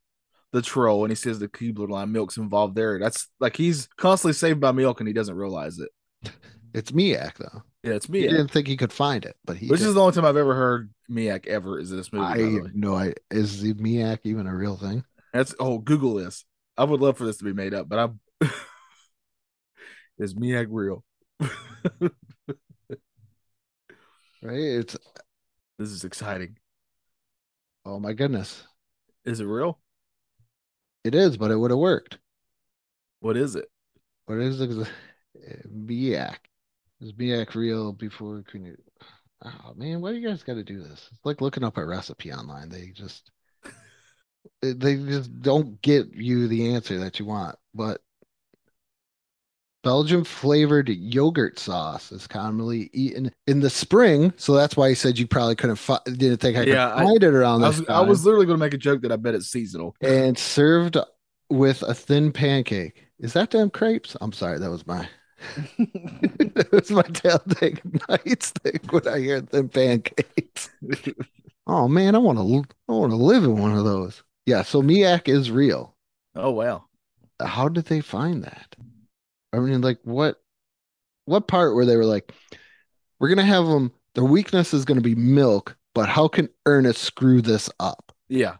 the 0.55 0.63
troll 0.63 1.05
and 1.05 1.11
he 1.11 1.17
says 1.17 1.39
the 1.39 1.49
Keebler 1.49 1.91
line 1.91 2.13
milk's 2.13 2.39
involved 2.39 2.77
there. 2.77 2.99
That's 2.99 3.29
like 3.41 3.57
he's 3.59 3.89
constantly 3.99 4.33
saved 4.35 4.61
by 4.61 4.73
milk 4.73 5.01
and 5.01 5.07
he 5.09 5.13
doesn't 5.13 5.35
realize 5.37 5.79
it. 5.81 5.91
It's 6.73 6.93
Miak 6.93 7.37
though. 7.37 7.63
Yeah, 7.83 7.93
it's 7.95 8.07
He 8.17 8.27
Miak. 8.27 8.31
didn't 8.31 8.49
think 8.49 8.67
he 8.67 8.77
could 8.77 8.93
find 8.93 9.25
it, 9.27 9.37
but 9.45 9.57
he. 9.59 9.69
Which 9.69 9.81
did. 9.81 9.89
is 9.89 9.95
the 9.95 10.01
only 10.01 10.15
time 10.15 10.25
I've 10.25 10.37
ever 10.39 10.55
heard 10.55 10.91
Miak 11.11 11.47
ever 11.47 11.79
is 11.79 11.91
this 11.91 12.13
movie. 12.13 12.25
I 12.25 12.39
the 12.39 12.45
way. 12.45 12.55
have 12.55 12.75
no 12.75 12.95
idea. 12.95 13.15
Is 13.31 13.61
the 13.61 13.75
Miak 13.75 14.21
even 14.25 14.47
a 14.47 14.55
real 14.55 14.77
thing? 14.77 15.05
That's 15.33 15.55
oh, 15.61 15.79
Google 15.79 16.15
this. 16.15 16.45
I 16.79 16.85
would 16.85 17.01
love 17.01 17.19
for 17.19 17.25
this 17.27 17.37
to 17.39 17.45
be 17.45 17.53
made 17.53 17.75
up, 17.75 17.89
but 17.89 17.99
I'm 17.99 18.21
is 20.19 20.35
Miak 20.35 20.67
real? 20.71 21.05
Right? 24.43 24.59
It's 24.59 24.97
this 25.79 25.91
is 25.91 26.05
exciting. 26.05 26.59
oh 27.85 27.99
my 27.99 28.13
goodness, 28.13 28.65
Is 29.25 29.41
it 29.41 29.45
real? 29.47 29.81
It 31.05 31.15
is, 31.15 31.37
but 31.37 31.51
it 31.51 31.57
would 31.57 31.71
have 31.71 31.79
worked. 31.79 32.19
What 33.21 33.37
is 33.37 33.55
it? 33.57 33.71
What 34.27 34.39
is 34.39 34.61
it? 34.61 34.89
Miak? 35.71 36.37
Is 37.01 37.13
Miak 37.13 37.55
real 37.55 37.93
before 37.93 38.43
Queen? 38.49 38.77
Oh 39.45 39.75
man, 39.77 40.01
why 40.01 40.13
do 40.13 40.19
you 40.19 40.27
guys 40.27 40.43
got 40.43 40.55
to 40.55 40.63
do 40.63 40.81
this? 40.81 41.09
It's 41.13 41.25
like 41.25 41.41
looking 41.41 41.65
up 41.65 41.77
a 41.77 41.85
recipe 41.85 42.33
online. 42.33 42.71
They 42.71 42.93
just 42.95 43.31
they 44.63 44.97
just 44.97 45.43
don't 45.43 45.83
get 45.83 46.15
you 46.15 46.49
the 46.49 46.75
answer 46.75 47.01
that 47.01 47.19
you 47.19 47.27
want. 47.27 47.57
But 47.75 48.01
Belgium 49.85 50.25
flavored 50.25 50.89
yogurt 50.89 51.59
sauce 51.59 52.11
is 52.11 52.27
commonly 52.27 52.91
eaten 52.93 53.31
in 53.47 53.61
the 53.61 53.71
spring, 53.71 54.33
so 54.37 54.55
that's 54.55 54.77
why 54.77 54.89
he 54.89 54.95
said 54.95 55.19
you 55.19 55.27
probably 55.27 55.55
couldn't 55.55 55.77
fi- 55.77 56.01
didn't 56.05 56.39
think 56.39 56.57
I 56.57 56.61
could 56.65 56.69
Yeah, 56.73 56.95
I- 56.95 57.05
find 57.05 57.23
it 57.23 57.35
around 57.35 57.63
I 57.63 57.69
this 57.71 57.81
was, 57.81 57.89
I 57.89 58.01
was 58.01 58.25
literally 58.25 58.47
going 58.47 58.59
to 58.59 58.65
make 58.65 58.75
a 58.75 58.79
joke 58.79 59.03
that 59.03 59.13
I 59.13 59.17
bet 59.17 59.35
it's 59.35 59.47
seasonal. 59.47 59.95
and 60.01 60.37
served 60.39 60.97
with 61.51 61.83
a 61.83 61.95
thin 61.95 62.33
pancake. 62.33 63.07
Is 63.21 63.33
that 63.35 63.51
damn 63.51 63.71
crepes? 63.71 64.17
I'm 64.21 64.33
sorry, 64.33 64.59
that 64.59 64.71
was 64.71 64.87
my 64.87 65.09
that 65.79 66.69
was 66.73 66.91
my 66.91 67.03
Talladega 67.03 67.81
Nights 68.09 68.51
thing 68.51 68.81
when 68.91 69.07
I 69.07 69.19
hear 69.21 69.41
thin 69.41 69.69
pancakes. 69.69 70.71
Oh 71.67 71.89
man, 71.89 72.15
I 72.15 72.19
want 72.19 72.39
to 72.39 72.63
I 72.91 72.93
want 72.93 73.11
to 73.13 73.17
live 73.17 73.43
in 73.45 73.57
one 73.57 73.75
of 73.75 73.87
those. 73.87 74.23
Yeah, 74.45 74.61
so 74.65 74.83
Miak 74.83 75.29
is 75.29 75.51
real. 75.51 75.95
Oh 76.37 76.51
wow. 76.51 76.85
How 77.43 77.71
did 77.71 77.87
they 77.87 78.03
find 78.03 78.45
that? 78.45 78.77
I 79.55 79.59
mean, 79.61 79.81
like 79.81 79.99
what 80.03 80.41
what 81.27 81.47
part 81.47 81.75
where 81.75 81.87
they 81.87 81.97
were 81.97 82.05
like, 82.05 82.33
we're 83.19 83.29
gonna 83.29 83.45
have 83.45 83.67
them. 83.67 83.93
Their 84.15 84.25
weakness 84.25 84.75
is 84.75 84.85
gonna 84.85 85.01
be 85.01 85.15
milk, 85.15 85.77
but 85.95 86.09
how 86.09 86.29
can 86.29 86.49
Ernest 86.67 87.03
screw 87.03 87.41
this 87.41 87.71
up? 87.79 88.13
Yeah. 88.29 88.57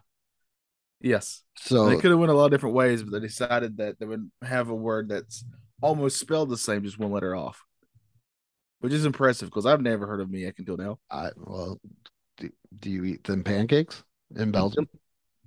Yes. 1.01 1.43
So 1.57 1.89
they 1.89 1.97
could 1.97 2.11
have 2.11 2.19
went 2.19 2.31
a 2.31 2.35
lot 2.35 2.45
of 2.45 2.51
different 2.51 2.75
ways, 2.75 3.03
but 3.03 3.11
they 3.11 3.19
decided 3.19 3.77
that 3.77 3.99
they 3.99 4.05
would 4.05 4.31
have 4.41 4.69
a 4.69 4.75
word 4.75 5.09
that's 5.09 5.43
almost 5.81 6.19
spelled 6.19 6.49
the 6.49 6.57
same, 6.57 6.83
just 6.83 6.97
one 6.97 7.11
letter 7.11 7.35
off. 7.35 7.63
Which 8.79 8.93
is 8.93 9.05
impressive 9.05 9.49
because 9.49 9.65
I've 9.65 9.81
never 9.81 10.07
heard 10.07 10.21
of 10.21 10.29
Miak 10.29 10.59
until 10.59 10.77
now. 10.77 10.99
I 11.11 11.31
well, 11.37 11.79
do, 12.37 12.49
do 12.79 12.89
you 12.89 13.03
eat 13.03 13.23
thin 13.23 13.43
pancakes 13.43 14.03
in 14.35 14.51
Belgium 14.51 14.87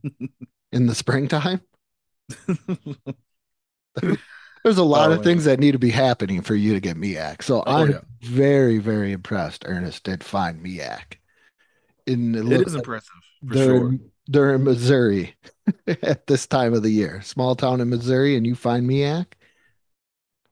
in 0.73 0.87
the 0.87 0.95
springtime? 0.95 1.61
There's 4.65 4.79
a 4.79 4.85
lot 4.85 5.11
Oh, 5.11 5.13
of 5.13 5.19
yeah. 5.19 5.25
things 5.25 5.45
that 5.45 5.61
need 5.61 5.73
to 5.73 5.79
be 5.79 5.91
happening 5.91 6.43
for 6.43 6.55
you 6.55 6.75
to 6.75 6.81
get 6.81 6.97
Miak. 6.97 7.43
So 7.43 7.63
Oh, 7.67 7.83
I'm 7.83 7.91
yeah. 7.91 8.01
very, 8.23 8.79
very 8.79 9.13
impressed. 9.13 9.65
Ernest 9.67 10.05
did 10.05 10.23
find 10.25 10.63
Miak. 10.65 11.17
In 12.07 12.35
it 12.35 12.53
it 12.53 12.67
is 12.67 12.75
impressive 12.75 13.11
for 13.47 13.55
they're, 13.55 13.65
sure. 13.65 13.95
they're 14.27 14.55
in 14.55 14.65
Missouri 14.65 15.37
at 16.03 16.27
this 16.27 16.47
time 16.47 16.75
of 16.75 16.83
the 16.83 16.91
year. 16.91 17.21
Small 17.23 17.55
town 17.55 17.81
in 17.81 17.89
Missouri, 17.91 18.37
and 18.37 18.47
you 18.47 18.55
find 18.55 18.89
Miak. 18.89 19.27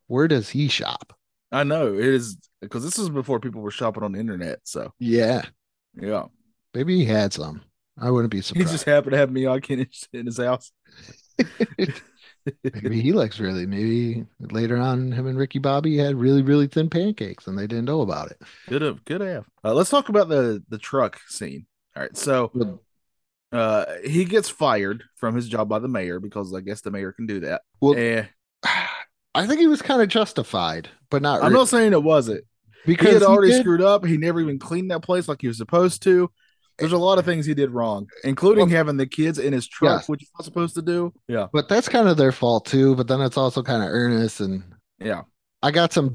Where 0.07 0.29
does 0.29 0.51
he 0.51 0.69
shop? 0.69 1.15
I 1.51 1.65
know 1.65 1.95
it 1.95 2.05
is 2.05 2.37
because 2.61 2.85
this 2.85 2.99
is 2.99 3.09
before 3.09 3.41
people 3.41 3.61
were 3.63 3.71
shopping 3.71 4.03
on 4.03 4.13
the 4.13 4.21
internet. 4.21 4.61
So 4.65 4.93
Yeah, 4.99 5.43
yeah, 6.01 6.25
maybe 6.75 6.97
he 6.97 7.05
had 7.05 7.33
some. 7.33 7.63
I 7.99 8.11
wouldn't 8.11 8.31
be 8.31 8.43
surprised. 8.43 8.69
he 8.69 8.73
just 8.75 8.85
happened 8.85 9.13
to 9.13 9.19
have 9.19 9.31
Miak 9.31 9.71
in 9.71 9.79
his, 9.81 10.09
in 10.13 10.27
his 10.27 10.37
house. 10.39 10.71
Maybe 12.63 13.01
he 13.01 13.13
likes 13.13 13.39
really. 13.41 13.67
Maybe 13.67 14.25
later 14.41 14.77
on, 14.77 15.13
him 15.13 15.27
and 15.27 15.39
Ricky 15.39 15.59
Bobby 15.59 15.97
had 15.97 16.15
really, 16.17 16.43
really 16.43 16.67
thin 16.67 16.89
pancakes, 16.91 17.47
and 17.47 17.59
they 17.59 17.67
didn't 17.67 17.85
know 17.87 18.03
about 18.03 18.31
it. 18.31 18.41
Good 18.69 18.83
have, 18.83 19.05
good 19.05 19.21
have. 19.21 19.45
Uh, 19.65 19.75
let's 19.75 19.91
talk 19.91 20.09
about 20.09 20.29
the 20.29 20.63
the 20.69 20.79
truck 20.79 21.19
scene. 21.29 21.67
All 21.97 22.03
right, 22.03 22.17
so 22.17 22.51
uh, 23.53 23.85
he 24.05 24.25
gets 24.25 24.49
fired 24.49 25.05
from 25.17 25.35
his 25.35 25.49
job 25.49 25.69
by 25.69 25.79
the 25.79 25.89
mayor 25.89 26.21
because 26.21 26.53
I 26.55 26.61
guess 26.61 26.81
the 26.83 26.91
mayor 26.91 27.13
can 27.13 27.27
do 27.27 27.41
that. 27.41 27.63
Well, 27.81 27.95
Eh, 27.97 28.25
I 29.35 29.47
think 29.47 29.61
he 29.61 29.67
was 29.67 29.83
kind 29.83 30.03
of 30.03 30.09
justified, 30.09 30.89
but 31.11 31.23
not. 31.23 31.41
I'm 31.41 31.47
really, 31.53 31.55
not 31.63 31.69
saying 31.69 31.93
it 31.93 32.03
wasn't. 32.03 32.45
because 32.85 33.07
he 33.09 33.13
had 33.15 33.23
already 33.23 33.53
did- 33.53 33.61
screwed 33.61 33.83
up. 33.83 34.05
He 34.05 34.17
never 34.17 34.41
even 34.41 34.59
cleaned 34.59 34.91
that 34.91 35.03
place 35.03 35.29
like 35.29 35.41
he 35.41 35.49
was 35.49 35.59
supposed 35.59 36.03
to. 36.05 36.31
There's 36.79 36.93
a 36.93 36.99
lot 36.99 37.19
of 37.19 37.25
things 37.25 37.47
he 37.47 37.55
did 37.55 37.71
wrong, 37.71 38.07
including 38.25 38.67
Well, 38.69 38.77
having 38.77 38.97
the 38.99 39.07
kids 39.07 39.39
in 39.39 39.53
his 39.53 39.67
truck, 39.67 40.01
yes. 40.01 40.09
which 40.09 40.21
he's 40.21 40.31
not 40.39 40.45
supposed 40.45 40.75
to 40.75 40.83
do. 40.83 41.13
Yeah, 41.29 41.47
But 41.53 41.69
that's 41.69 41.89
kind 41.89 42.09
of 42.09 42.17
their 42.17 42.33
fault 42.33 42.67
too. 42.67 42.95
But 42.97 43.09
then 43.09 43.21
it's 43.23 43.39
also 43.39 43.63
kind 43.63 43.83
of 43.83 43.89
Ernest, 43.91 44.41
and 44.41 44.63
yeah. 44.99 45.23
I 45.63 45.71
got 45.71 45.93
some, 45.93 46.13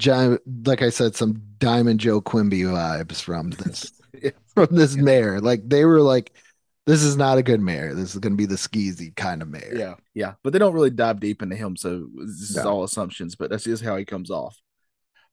like 0.66 0.82
I 0.82 0.90
said, 0.92 1.16
some 1.16 1.42
Diamond 1.58 2.00
Joe 2.00 2.22
Quimby 2.22 2.62
vibes 2.62 3.22
from 3.22 3.50
this 3.66 3.92
Yeah. 4.22 4.32
from 4.54 4.68
this 4.72 4.96
mayor. 4.96 5.40
Like 5.42 5.68
they 5.68 5.84
were 5.86 6.02
like, 6.02 6.32
"This 6.86 7.02
is 7.02 7.18
not 7.18 7.38
a 7.40 7.44
good 7.44 7.60
mayor. 7.60 7.96
This 7.96 8.14
is 8.14 8.20
going 8.20 8.34
to 8.34 8.38
be 8.38 8.46
the 8.46 8.56
skeezy 8.56 9.16
kind 9.16 9.42
of 9.42 9.48
mayor." 9.48 9.74
Yeah, 9.76 9.96
yeah, 10.14 10.34
but 10.44 10.54
they 10.54 10.60
don't 10.60 10.74
really 10.74 10.90
dive 10.92 11.20
deep 11.20 11.42
into 11.42 11.56
him, 11.56 11.76
so 11.76 12.08
this 12.18 12.52
is 12.52 12.56
No. 12.58 12.64
all 12.70 12.84
assumptions. 12.84 13.36
But 13.36 13.50
that's 13.50 13.64
just 13.64 13.84
how 13.84 13.96
he 13.98 14.06
comes 14.06 14.30
off. 14.30 14.56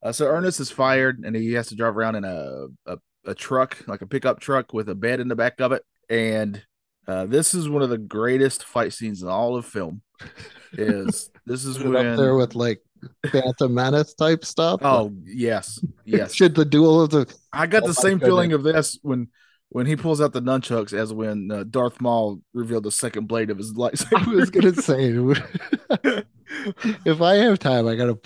Uh, 0.02 0.12
so 0.12 0.26
Ernest 0.26 0.58
is 0.60 0.70
fired, 0.70 1.22
and 1.24 1.36
he 1.36 1.52
has 1.52 1.68
to 1.68 1.74
drive 1.76 1.96
around 1.96 2.14
in 2.14 2.24
a, 2.24 2.66
a 2.86 2.98
a 3.28 3.34
truck, 3.34 3.84
like 3.86 4.02
a 4.02 4.06
pickup 4.06 4.40
truck, 4.40 4.72
with 4.72 4.88
a 4.88 4.94
bed 4.94 5.20
in 5.20 5.28
the 5.28 5.36
back 5.36 5.60
of 5.60 5.72
it. 5.72 5.82
And 6.10 6.62
uh, 7.06 7.26
this 7.26 7.54
is 7.54 7.68
one 7.68 7.82
of 7.82 7.90
the 7.90 7.98
greatest 7.98 8.64
fight 8.64 8.92
scenes 8.92 9.22
in 9.22 9.28
all 9.28 9.56
of 9.56 9.66
film. 9.66 10.02
Is 10.72 11.30
this 11.46 11.64
is 11.64 11.78
Put 11.78 11.86
it 11.86 11.90
when? 11.90 12.06
up 12.08 12.16
there 12.18 12.34
with 12.34 12.54
like 12.54 12.82
Phantom 13.32 13.72
Menace 13.72 14.12
type 14.12 14.44
stuff. 14.44 14.80
oh 14.82 15.14
yes, 15.24 15.78
yes. 16.04 16.34
Should 16.34 16.54
the 16.54 16.66
duel 16.66 17.00
of 17.00 17.08
the 17.08 17.34
I 17.54 17.66
got 17.66 17.84
Oh 17.84 17.86
the 17.86 17.94
same 17.94 18.20
feeling 18.20 18.52
of 18.52 18.62
this 18.62 18.98
when 19.00 19.28
when 19.70 19.86
he 19.86 19.96
pulls 19.96 20.20
out 20.20 20.32
the 20.34 20.42
nunchucks 20.42 20.92
as 20.92 21.12
when 21.14 21.50
uh, 21.50 21.64
Darth 21.64 22.02
Maul 22.02 22.42
revealed 22.52 22.84
the 22.84 22.90
second 22.90 23.28
blade 23.28 23.48
of 23.48 23.56
his 23.56 23.72
lightsaber. 23.76 24.28
I 24.28 24.34
was 24.34 24.50
gonna 24.50 24.74
say, 24.74 26.24
if 27.06 27.22
I 27.22 27.36
have 27.36 27.58
time, 27.58 27.86
I 27.88 27.94
gotta 27.94 28.18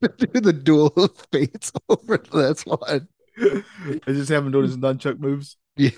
do 0.00 0.40
the 0.40 0.52
duel 0.54 0.88
of 0.96 1.10
fates 1.30 1.72
over 1.90 2.16
this 2.18 2.64
one. 2.64 3.08
I 3.40 4.00
just 4.12 4.28
have 4.30 4.44
him 4.44 4.52
doing 4.52 4.64
his 4.66 4.76
nunchuck 4.76 5.18
moves. 5.18 5.56
Yeah. 5.76 5.90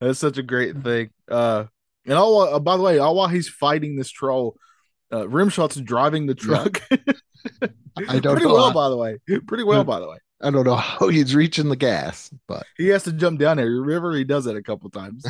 That's 0.00 0.18
such 0.18 0.38
a 0.38 0.42
great 0.42 0.82
thing. 0.82 1.10
Uh, 1.28 1.64
and 2.06 2.14
all 2.14 2.40
uh, 2.42 2.58
by 2.60 2.76
the 2.76 2.82
way, 2.82 2.98
all 2.98 3.14
while 3.14 3.28
he's 3.28 3.48
fighting 3.48 3.96
this 3.96 4.10
troll, 4.10 4.56
uh, 5.12 5.22
Rimshot's 5.24 5.80
driving 5.80 6.26
the 6.26 6.34
truck. 6.34 6.80
I 6.90 8.18
don't 8.20 8.34
Pretty 8.36 8.46
know. 8.46 8.54
well, 8.54 8.68
how- 8.68 8.72
by 8.72 8.88
the 8.88 8.96
way. 8.96 9.18
Pretty 9.46 9.64
well, 9.64 9.84
by 9.84 10.00
the 10.00 10.08
way. 10.08 10.18
I 10.42 10.50
don't 10.50 10.64
know 10.64 10.74
how 10.76 11.08
he's 11.08 11.34
reaching 11.34 11.68
the 11.68 11.76
gas, 11.76 12.30
but 12.48 12.64
He 12.78 12.88
has 12.88 13.02
to 13.04 13.12
jump 13.12 13.38
down 13.38 13.58
there. 13.58 13.66
Remember, 13.66 14.12
he 14.16 14.24
does 14.24 14.46
that 14.46 14.56
a 14.56 14.62
couple 14.62 14.88
times. 14.90 15.24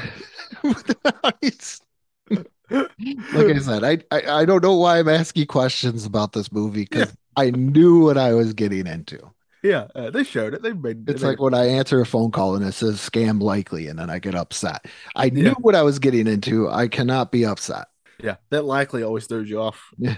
Like 2.70 3.56
I 3.56 3.58
said, 3.58 3.82
I, 3.82 3.98
I 4.12 4.40
I 4.42 4.44
don't 4.44 4.62
know 4.62 4.76
why 4.76 5.00
I'm 5.00 5.08
asking 5.08 5.46
questions 5.46 6.04
about 6.04 6.32
this 6.32 6.52
movie 6.52 6.86
because 6.88 7.12
I 7.36 7.50
knew 7.50 8.00
what 8.04 8.18
I 8.18 8.34
was 8.34 8.52
getting 8.54 8.86
into. 8.86 9.18
Yeah, 9.62 9.88
uh, 9.94 10.10
they 10.10 10.24
showed 10.24 10.54
it. 10.54 10.62
They 10.62 10.72
made. 10.72 11.08
It's 11.08 11.20
they 11.20 11.28
like 11.28 11.40
when 11.40 11.52
I 11.54 11.66
answer 11.66 12.00
a 12.00 12.06
phone 12.06 12.30
call 12.30 12.56
and 12.56 12.64
it 12.64 12.72
says 12.72 12.96
scam 12.96 13.42
likely, 13.42 13.88
and 13.88 13.98
then 13.98 14.08
I 14.08 14.18
get 14.18 14.34
upset. 14.34 14.86
I 15.14 15.28
knew 15.30 15.44
Yeah. 15.44 15.54
what 15.60 15.74
I 15.74 15.82
was 15.82 15.98
getting 15.98 16.26
into. 16.26 16.68
I 16.70 16.88
cannot 16.88 17.30
be 17.30 17.44
upset. 17.44 17.86
Yeah, 18.22 18.36
that 18.50 18.64
likely 18.64 19.02
always 19.02 19.26
throws 19.26 19.48
you 19.50 19.60
off. 19.60 19.80
Yeah. 19.98 20.16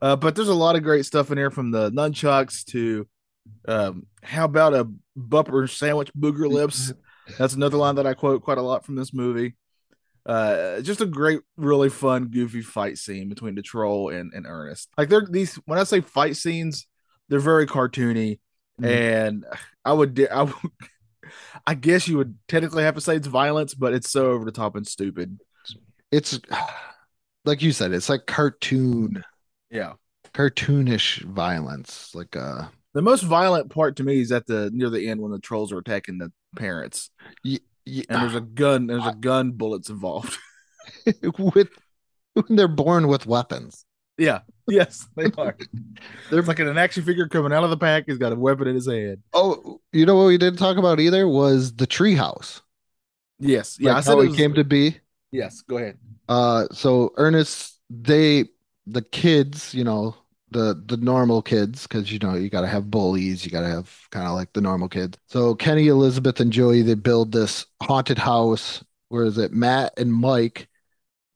uh, 0.00 0.16
but 0.16 0.34
there's 0.34 0.48
a 0.48 0.54
lot 0.54 0.74
of 0.76 0.82
great 0.82 1.04
stuff 1.04 1.30
in 1.30 1.36
here 1.36 1.50
from 1.50 1.70
the 1.70 1.90
nunchucks 1.90 2.64
to 2.66 3.06
um, 3.68 4.06
how 4.22 4.46
about 4.46 4.72
a 4.72 4.88
bumper 5.16 5.66
sandwich 5.66 6.10
booger 6.14 6.50
lips? 6.50 6.92
That's 7.38 7.54
another 7.54 7.76
line 7.76 7.96
that 7.96 8.06
I 8.06 8.14
quote 8.14 8.42
quite 8.42 8.58
a 8.58 8.62
lot 8.62 8.86
from 8.86 8.94
this 8.96 9.12
movie. 9.12 9.54
Uh, 10.24 10.80
just 10.80 11.00
a 11.00 11.06
great, 11.06 11.40
really 11.56 11.88
fun, 11.88 12.28
goofy 12.28 12.62
fight 12.62 12.96
scene 12.98 13.28
between 13.28 13.54
the 13.54 13.62
troll 13.62 14.08
and, 14.10 14.32
and 14.32 14.46
Ernest. 14.46 14.88
Like 14.96 15.08
they're 15.08 15.26
these 15.28 15.56
when 15.66 15.78
I 15.78 15.84
say 15.84 16.00
fight 16.00 16.36
scenes, 16.36 16.86
they're 17.28 17.40
very 17.40 17.66
cartoony, 17.66 18.38
Mhm. 18.80 18.86
and 18.86 19.46
I 19.84 19.92
would, 19.92 20.28
I 20.32 20.42
would, 20.42 20.54
I 21.66 21.74
guess 21.74 22.06
you 22.08 22.18
would 22.18 22.36
technically 22.48 22.84
have 22.84 22.94
to 22.94 23.00
say 23.00 23.16
it's 23.16 23.26
violence, 23.26 23.74
but 23.74 23.92
it's 23.94 24.10
so 24.10 24.30
over 24.30 24.44
the 24.44 24.52
top 24.52 24.76
and 24.76 24.86
stupid. 24.86 25.38
It's 26.10 26.38
like 27.44 27.62
you 27.62 27.72
said, 27.72 27.92
it's 27.92 28.08
like 28.08 28.26
cartoon, 28.26 29.24
Yeah. 29.70 29.94
cartoonish 30.34 31.22
violence. 31.24 32.14
Like 32.14 32.36
uh, 32.36 32.68
The 32.94 33.02
most 33.02 33.22
violent 33.22 33.70
part 33.70 33.96
to 33.96 34.04
me 34.04 34.20
is 34.20 34.30
at 34.30 34.46
the 34.46 34.70
near 34.72 34.90
the 34.90 35.08
end 35.08 35.20
when 35.20 35.32
the 35.32 35.38
trolls 35.40 35.72
are 35.72 35.78
attacking 35.78 36.18
the 36.18 36.30
parents, 36.56 37.10
y- 37.86 38.04
and 38.08 38.22
there's 38.22 38.34
a 38.34 38.40
gun. 38.40 38.86
There's 38.86 39.06
a 39.06 39.12
gun 39.12 39.52
bullets 39.52 39.88
involved. 39.90 40.36
with 41.38 41.68
when 42.34 42.44
they're 42.56 42.68
born 42.68 43.08
with 43.08 43.26
weapons. 43.26 43.84
yeah, 44.18 44.40
yes, 44.68 45.06
they 45.16 45.30
are. 45.38 45.56
They're 46.30 46.42
like 46.42 46.58
an 46.58 46.78
action 46.78 47.04
figure 47.04 47.28
coming 47.28 47.52
out 47.52 47.64
of 47.64 47.70
the 47.70 47.76
pack. 47.76 48.04
He's 48.06 48.18
got 48.18 48.32
a 48.32 48.36
weapon 48.36 48.68
in 48.68 48.74
his 48.74 48.88
hand. 48.88 49.18
oh, 49.32 49.80
you 49.92 50.06
know 50.06 50.16
what 50.16 50.26
we 50.26 50.38
didn't 50.38 50.58
talk 50.58 50.76
about 50.76 51.00
either 51.00 51.28
was 51.28 51.74
the 51.74 51.86
treehouse. 51.86 52.60
Yes, 53.38 53.78
yeah. 53.80 53.90
Like 53.90 53.98
I 53.98 54.00
said 54.00 54.12
how 54.12 54.20
it 54.20 54.26
it 54.26 54.28
was, 54.28 54.36
came 54.36 54.54
to 54.54 54.64
be. 54.64 54.98
Yes, 55.30 55.62
go 55.62 55.78
ahead. 55.78 55.98
Uh, 56.28 56.66
so 56.72 57.12
Ernest, 57.16 57.78
they, 57.90 58.46
the 58.86 59.02
kids, 59.02 59.74
you 59.74 59.84
know, 59.84 60.14
the 60.52 60.80
the 60.86 60.96
normal 60.96 61.42
kids, 61.42 61.86
because 61.86 62.12
you 62.12 62.18
know 62.18 62.34
you 62.34 62.50
got 62.50 62.62
to 62.62 62.66
have 62.66 62.90
bullies, 62.90 63.44
you 63.44 63.50
got 63.50 63.62
to 63.62 63.68
have 63.68 63.90
kind 64.10 64.26
of 64.26 64.34
like 64.34 64.52
the 64.52 64.60
normal 64.60 64.88
kids. 64.88 65.18
So 65.26 65.54
Kenny, 65.54 65.88
Elizabeth, 65.88 66.40
and 66.40 66.52
Joey, 66.52 66.82
they 66.82 66.94
build 66.94 67.32
this 67.32 67.66
haunted 67.82 68.18
house. 68.18 68.84
Where 69.08 69.24
is 69.24 69.38
it? 69.38 69.52
Matt 69.52 69.92
and 69.98 70.12
Mike 70.12 70.68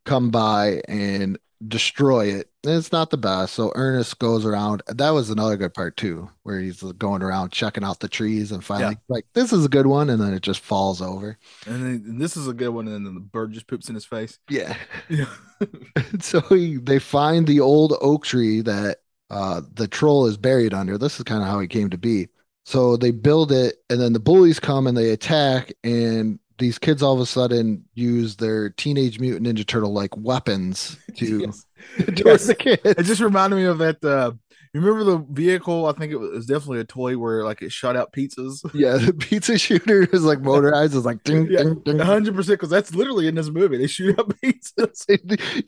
come 0.04 0.30
by 0.30 0.80
and 0.88 1.38
destroy 1.66 2.26
it. 2.26 2.50
And 2.64 2.74
it's 2.74 2.92
not 2.92 3.10
the 3.10 3.16
best. 3.16 3.54
So 3.54 3.72
Ernest 3.74 4.18
goes 4.18 4.44
around. 4.44 4.82
That 4.88 5.10
was 5.10 5.30
another 5.30 5.56
good 5.56 5.74
part 5.74 5.96
too, 5.96 6.28
where 6.42 6.60
he's 6.60 6.82
going 6.82 7.22
around 7.22 7.52
checking 7.52 7.84
out 7.84 8.00
the 8.00 8.08
trees 8.08 8.52
and 8.52 8.64
finally 8.64 8.98
like 9.08 9.26
this 9.34 9.52
is 9.52 9.64
a 9.64 9.68
good 9.68 9.86
one, 9.86 10.10
and 10.10 10.20
then 10.20 10.34
it 10.34 10.42
just 10.42 10.60
falls 10.60 11.00
over. 11.00 11.38
And, 11.66 11.76
then, 11.76 12.04
and 12.06 12.20
this 12.20 12.36
is 12.36 12.48
a 12.48 12.52
good 12.52 12.70
one. 12.70 12.88
And 12.88 13.06
then 13.06 13.14
the 13.14 13.20
bird 13.20 13.52
just 13.52 13.66
poops 13.66 13.88
in 13.88 13.94
his 13.94 14.04
face. 14.04 14.38
Yeah. 14.48 14.76
Yeah. 15.08 15.26
so 16.20 16.40
he, 16.40 16.76
they 16.76 16.98
find 16.98 17.46
the 17.46 17.60
old 17.60 17.94
oak 18.00 18.24
tree 18.24 18.60
that 18.62 18.98
uh, 19.30 19.60
the 19.74 19.88
troll 19.88 20.26
is 20.26 20.36
buried 20.36 20.74
under. 20.74 20.98
This 20.98 21.18
is 21.18 21.24
kind 21.24 21.42
of 21.42 21.48
how 21.48 21.60
he 21.60 21.66
came 21.68 21.90
to 21.90 21.98
be. 21.98 22.28
So 22.64 22.96
they 22.96 23.10
build 23.12 23.52
it, 23.52 23.76
and 23.90 24.00
then 24.00 24.12
the 24.12 24.20
bullies 24.20 24.58
come 24.60 24.86
and 24.86 24.96
they 24.96 25.10
attack, 25.10 25.72
and 25.84 26.38
these 26.58 26.78
kids 26.78 27.02
all 27.02 27.14
of 27.14 27.20
a 27.20 27.26
sudden 27.26 27.84
use 27.94 28.36
their 28.36 28.70
Teenage 28.70 29.20
Mutant 29.20 29.46
Ninja 29.46 29.66
Turtle 29.66 29.92
like 29.92 30.16
weapons 30.16 30.96
to 31.16 31.38
Yes. 31.46 31.66
Yes. 32.24 32.46
the 32.46 32.54
kids. 32.54 32.80
It 32.84 33.02
just 33.04 33.20
reminded 33.20 33.56
me 33.56 33.64
of 33.64 33.78
that. 33.78 34.02
Uh, 34.02 34.32
remember 34.74 35.04
the 35.04 35.18
vehicle? 35.30 35.86
I 35.86 35.92
think 35.92 36.12
it 36.12 36.16
was, 36.16 36.30
it 36.30 36.34
was 36.36 36.46
definitely 36.46 36.80
a 36.80 36.84
toy 36.84 37.16
where 37.18 37.44
like 37.44 37.62
it 37.62 37.70
shot 37.70 37.94
out 37.94 38.12
pizzas. 38.12 38.68
yeah, 38.74 38.96
the 38.96 39.12
pizza 39.12 39.58
shooter 39.58 40.02
is 40.12 40.24
like 40.24 40.40
motorized. 40.40 40.96
It's 40.96 41.04
like 41.06 41.22
ding, 41.22 41.46
Yeah, 41.50 41.62
ding, 41.62 41.82
ding. 41.84 41.98
hundred 41.98 42.34
percent, 42.34 42.58
because 42.58 42.70
that's 42.70 42.94
literally 42.94 43.28
in 43.28 43.34
this 43.34 43.50
movie. 43.50 43.76
They 43.76 43.86
shoot 43.86 44.18
out 44.18 44.28
pizzas. 44.42 45.04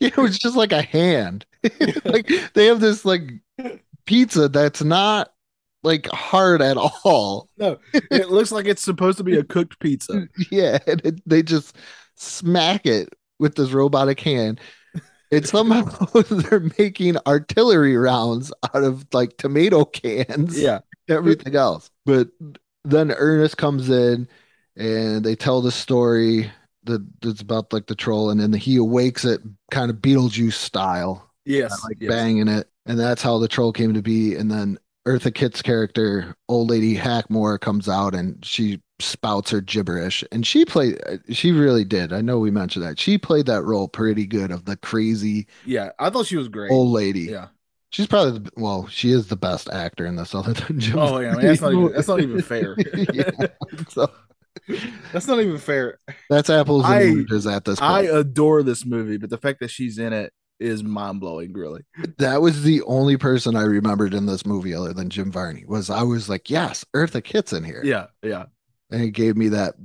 it 0.01 0.17
was 0.17 0.37
just 0.39 0.57
like 0.57 0.71
a 0.73 0.81
hand. 0.81 1.45
like 2.05 2.29
they 2.55 2.65
have 2.65 2.79
this 2.81 3.05
like 3.05 3.29
pizza 4.05 4.49
that's 4.49 4.83
not 4.83 5.31
like 5.83 6.07
hard 6.07 6.61
at 6.61 6.77
all. 6.77 7.49
No, 7.57 7.77
it 7.93 8.29
looks 8.29 8.51
like 8.51 8.65
it's 8.65 8.83
supposed 8.83 9.17
to 9.17 9.23
be 9.23 9.37
a 9.37 9.43
cooked 9.43 9.79
pizza. 9.79 10.27
Yeah, 10.51 10.79
and 10.87 11.01
it, 11.05 11.29
they 11.29 11.43
just 11.43 11.75
smack 12.15 12.85
it 12.85 13.09
with 13.39 13.55
this 13.55 13.71
robotic 13.71 14.19
hand. 14.19 14.59
And 15.31 15.47
somehow 15.47 15.83
they're 16.29 16.71
making 16.79 17.17
artillery 17.27 17.95
rounds 17.95 18.51
out 18.73 18.83
of 18.83 19.05
like 19.13 19.37
tomato 19.37 19.85
cans, 19.85 20.59
Yeah, 20.59 20.79
everything 21.07 21.55
else. 21.55 21.91
But 22.05 22.29
then 22.83 23.11
Ernest 23.11 23.57
comes 23.57 23.89
in 23.89 24.27
and 24.75 25.23
they 25.23 25.35
tell 25.35 25.61
the 25.61 25.71
story 25.71 26.51
that 26.85 27.05
that's 27.21 27.41
about 27.41 27.71
like 27.71 27.87
the 27.87 27.95
troll, 27.95 28.29
and 28.29 28.39
then 28.39 28.53
he 28.53 28.77
awakes 28.77 29.25
it 29.25 29.41
kind 29.71 29.91
of 29.91 29.97
Beetlejuice 29.97 30.53
style, 30.53 31.29
yes, 31.45 31.83
like 31.83 31.97
yes. 31.99 32.09
banging 32.09 32.47
it. 32.47 32.67
And 32.89 32.99
that's 32.99 33.21
how 33.21 33.37
the 33.37 33.47
troll 33.47 33.71
came 33.71 33.93
to 33.93 34.01
be. 34.01 34.35
And 34.35 34.51
then 34.51 34.77
Eartha 35.07 35.33
Kitt's 35.33 35.61
character, 35.61 36.35
old 36.49 36.69
lady 36.69 36.97
Hackmore, 36.97 37.59
comes 37.59 37.87
out 37.87 38.13
and 38.15 38.43
she 38.43 38.81
spouts 38.99 39.51
her 39.51 39.61
gibberish. 39.61 40.23
And 40.31 40.45
she 40.45 40.65
played, 40.65 40.99
uh, 41.07 41.17
she 41.31 41.51
really 41.53 41.85
did. 41.85 42.11
I 42.11 42.19
know 42.21 42.39
we 42.39 42.51
mentioned 42.51 42.83
that. 42.83 42.99
She 42.99 43.17
played 43.17 43.45
that 43.45 43.63
role 43.63 43.87
pretty 43.87 44.25
good 44.25 44.51
of 44.51 44.65
the 44.65 44.75
crazy 44.75 45.47
Yeah, 45.65 45.91
I 45.99 46.09
thought 46.09 46.25
she 46.25 46.35
was 46.35 46.49
great. 46.49 46.71
old 46.71 46.89
lady. 46.89 47.21
Yeah. 47.21 47.47
She's 47.91 48.07
probably, 48.07 48.39
the, 48.39 48.51
well, 48.57 48.87
she 48.87 49.11
is 49.11 49.27
the 49.29 49.35
best 49.37 49.69
actor 49.69 50.05
in 50.05 50.15
this 50.15 50.35
other 50.35 50.53
than 50.53 50.79
Jim. 50.79 50.99
Oh 50.99 51.19
yeah, 51.19 51.31
I 51.31 51.37
mean, 51.37 51.45
that's 51.47 51.61
not 51.61 51.71
even 51.73 51.91
that's 51.93 52.07
not 52.07 52.19
even 52.19 52.41
fair. 52.41 52.75
yeah. 53.13 53.31
So 53.89 54.11
That's 55.11 55.27
not 55.27 55.39
even 55.39 55.57
fair. 55.57 55.99
that's 56.29 56.49
apples 56.49 56.83
and 56.85 56.93
I- 56.93 57.09
oranges 57.09 57.47
at 57.47 57.65
this 57.65 57.81
I 57.81 58.01
adore 58.01 58.61
this 58.63 58.85
movie, 58.85 59.17
but 59.17 59.29
the 59.29 59.37
fact 59.37 59.59
that 59.61 59.69
she's 59.71 59.97
in 59.97 60.13
it 60.13 60.33
is 60.59 60.83
mind 60.83 61.19
blowing. 61.21 61.53
Really. 61.53 61.81
that 62.17 62.41
was 62.41 62.63
the 62.63 62.81
only 62.83 63.17
person 63.17 63.55
I 63.55 63.63
remembered 63.63 64.13
in 64.13 64.25
this 64.25 64.45
movie 64.45 64.73
other 64.73 64.93
than 64.93 65.09
Jim 65.09 65.31
Varney. 65.31 65.63
Was 65.67 65.89
I 65.89 66.03
was 66.03 66.27
like, 66.29 66.49
yes, 66.49 66.85
Eartha 66.95 67.23
Kitt's 67.23 67.53
in 67.53 67.63
here. 67.63 67.81
Yeah, 67.83 68.07
yeah. 68.23 68.45
and 68.91 69.01
he 69.01 69.11
gave 69.11 69.37
me 69.37 69.49
that. 69.49 69.75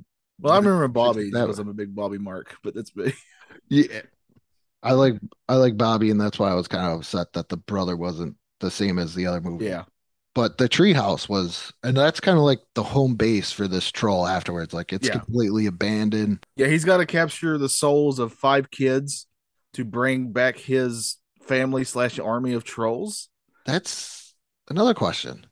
Well, 0.41 0.53
I 0.53 0.57
remember 0.57 0.89
Bobby 0.89 1.31
That- 1.33 1.47
was 1.49 1.59
I'm 1.59 1.69
a 1.69 1.75
big 1.75 1.95
Bobby 1.95 2.19
Mark, 2.19 2.57
but 2.63 2.75
that's 2.75 2.95
me. 2.97 3.13
Yeah, 3.71 4.03
I 4.83 4.93
like 4.93 5.15
I 5.49 5.55
like 5.55 5.79
Bobby, 5.79 6.11
and 6.11 6.21
that's 6.21 6.39
why 6.39 6.51
I 6.51 6.55
was 6.55 6.69
kind 6.69 6.85
of 6.93 6.99
upset 6.99 7.33
that 7.33 7.49
the 7.49 7.57
brother 7.57 7.97
wasn't 7.97 8.37
the 8.61 8.71
same 8.71 8.99
as 8.99 9.15
the 9.15 9.27
other 9.27 9.41
movie. 9.41 9.67
Yeah, 9.67 9.85
but 10.35 10.59
the 10.59 10.69
treehouse 10.69 11.29
was, 11.31 11.73
and 11.83 11.97
that's 11.97 12.21
kind 12.21 12.37
of 12.37 12.45
like 12.45 12.61
the 12.75 12.83
home 12.83 13.15
base 13.15 13.53
for 13.53 13.67
this 13.69 13.91
troll. 13.91 14.27
Afterwards, 14.27 14.75
like 14.75 14.93
it's 14.93 15.07
Yeah. 15.09 15.15
completely 15.19 15.65
abandoned. 15.67 16.45
yeah. 16.57 16.67
He's 16.67 16.85
got 16.85 16.99
to 16.99 17.07
capture 17.07 17.57
the 17.57 17.69
souls 17.71 18.19
of 18.19 18.35
five 18.35 18.71
kids 18.71 19.27
to 19.75 19.85
bring 19.85 20.33
back 20.33 20.59
his 20.59 21.19
family 21.43 21.85
slash 21.85 22.19
army 22.19 22.53
of 22.55 22.65
trolls. 22.65 23.29
That's 23.67 24.35
another 24.69 24.95
question, 24.95 25.47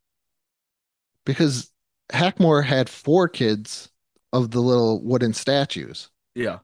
because 1.25 1.71
Hackmore 2.13 2.65
had 2.65 2.89
four 2.89 3.29
kids 3.29 3.91
of 4.33 4.51
the 4.51 4.61
little 4.61 5.03
wooden 5.03 5.33
statues. 5.33 6.11
Yeah, 6.35 6.59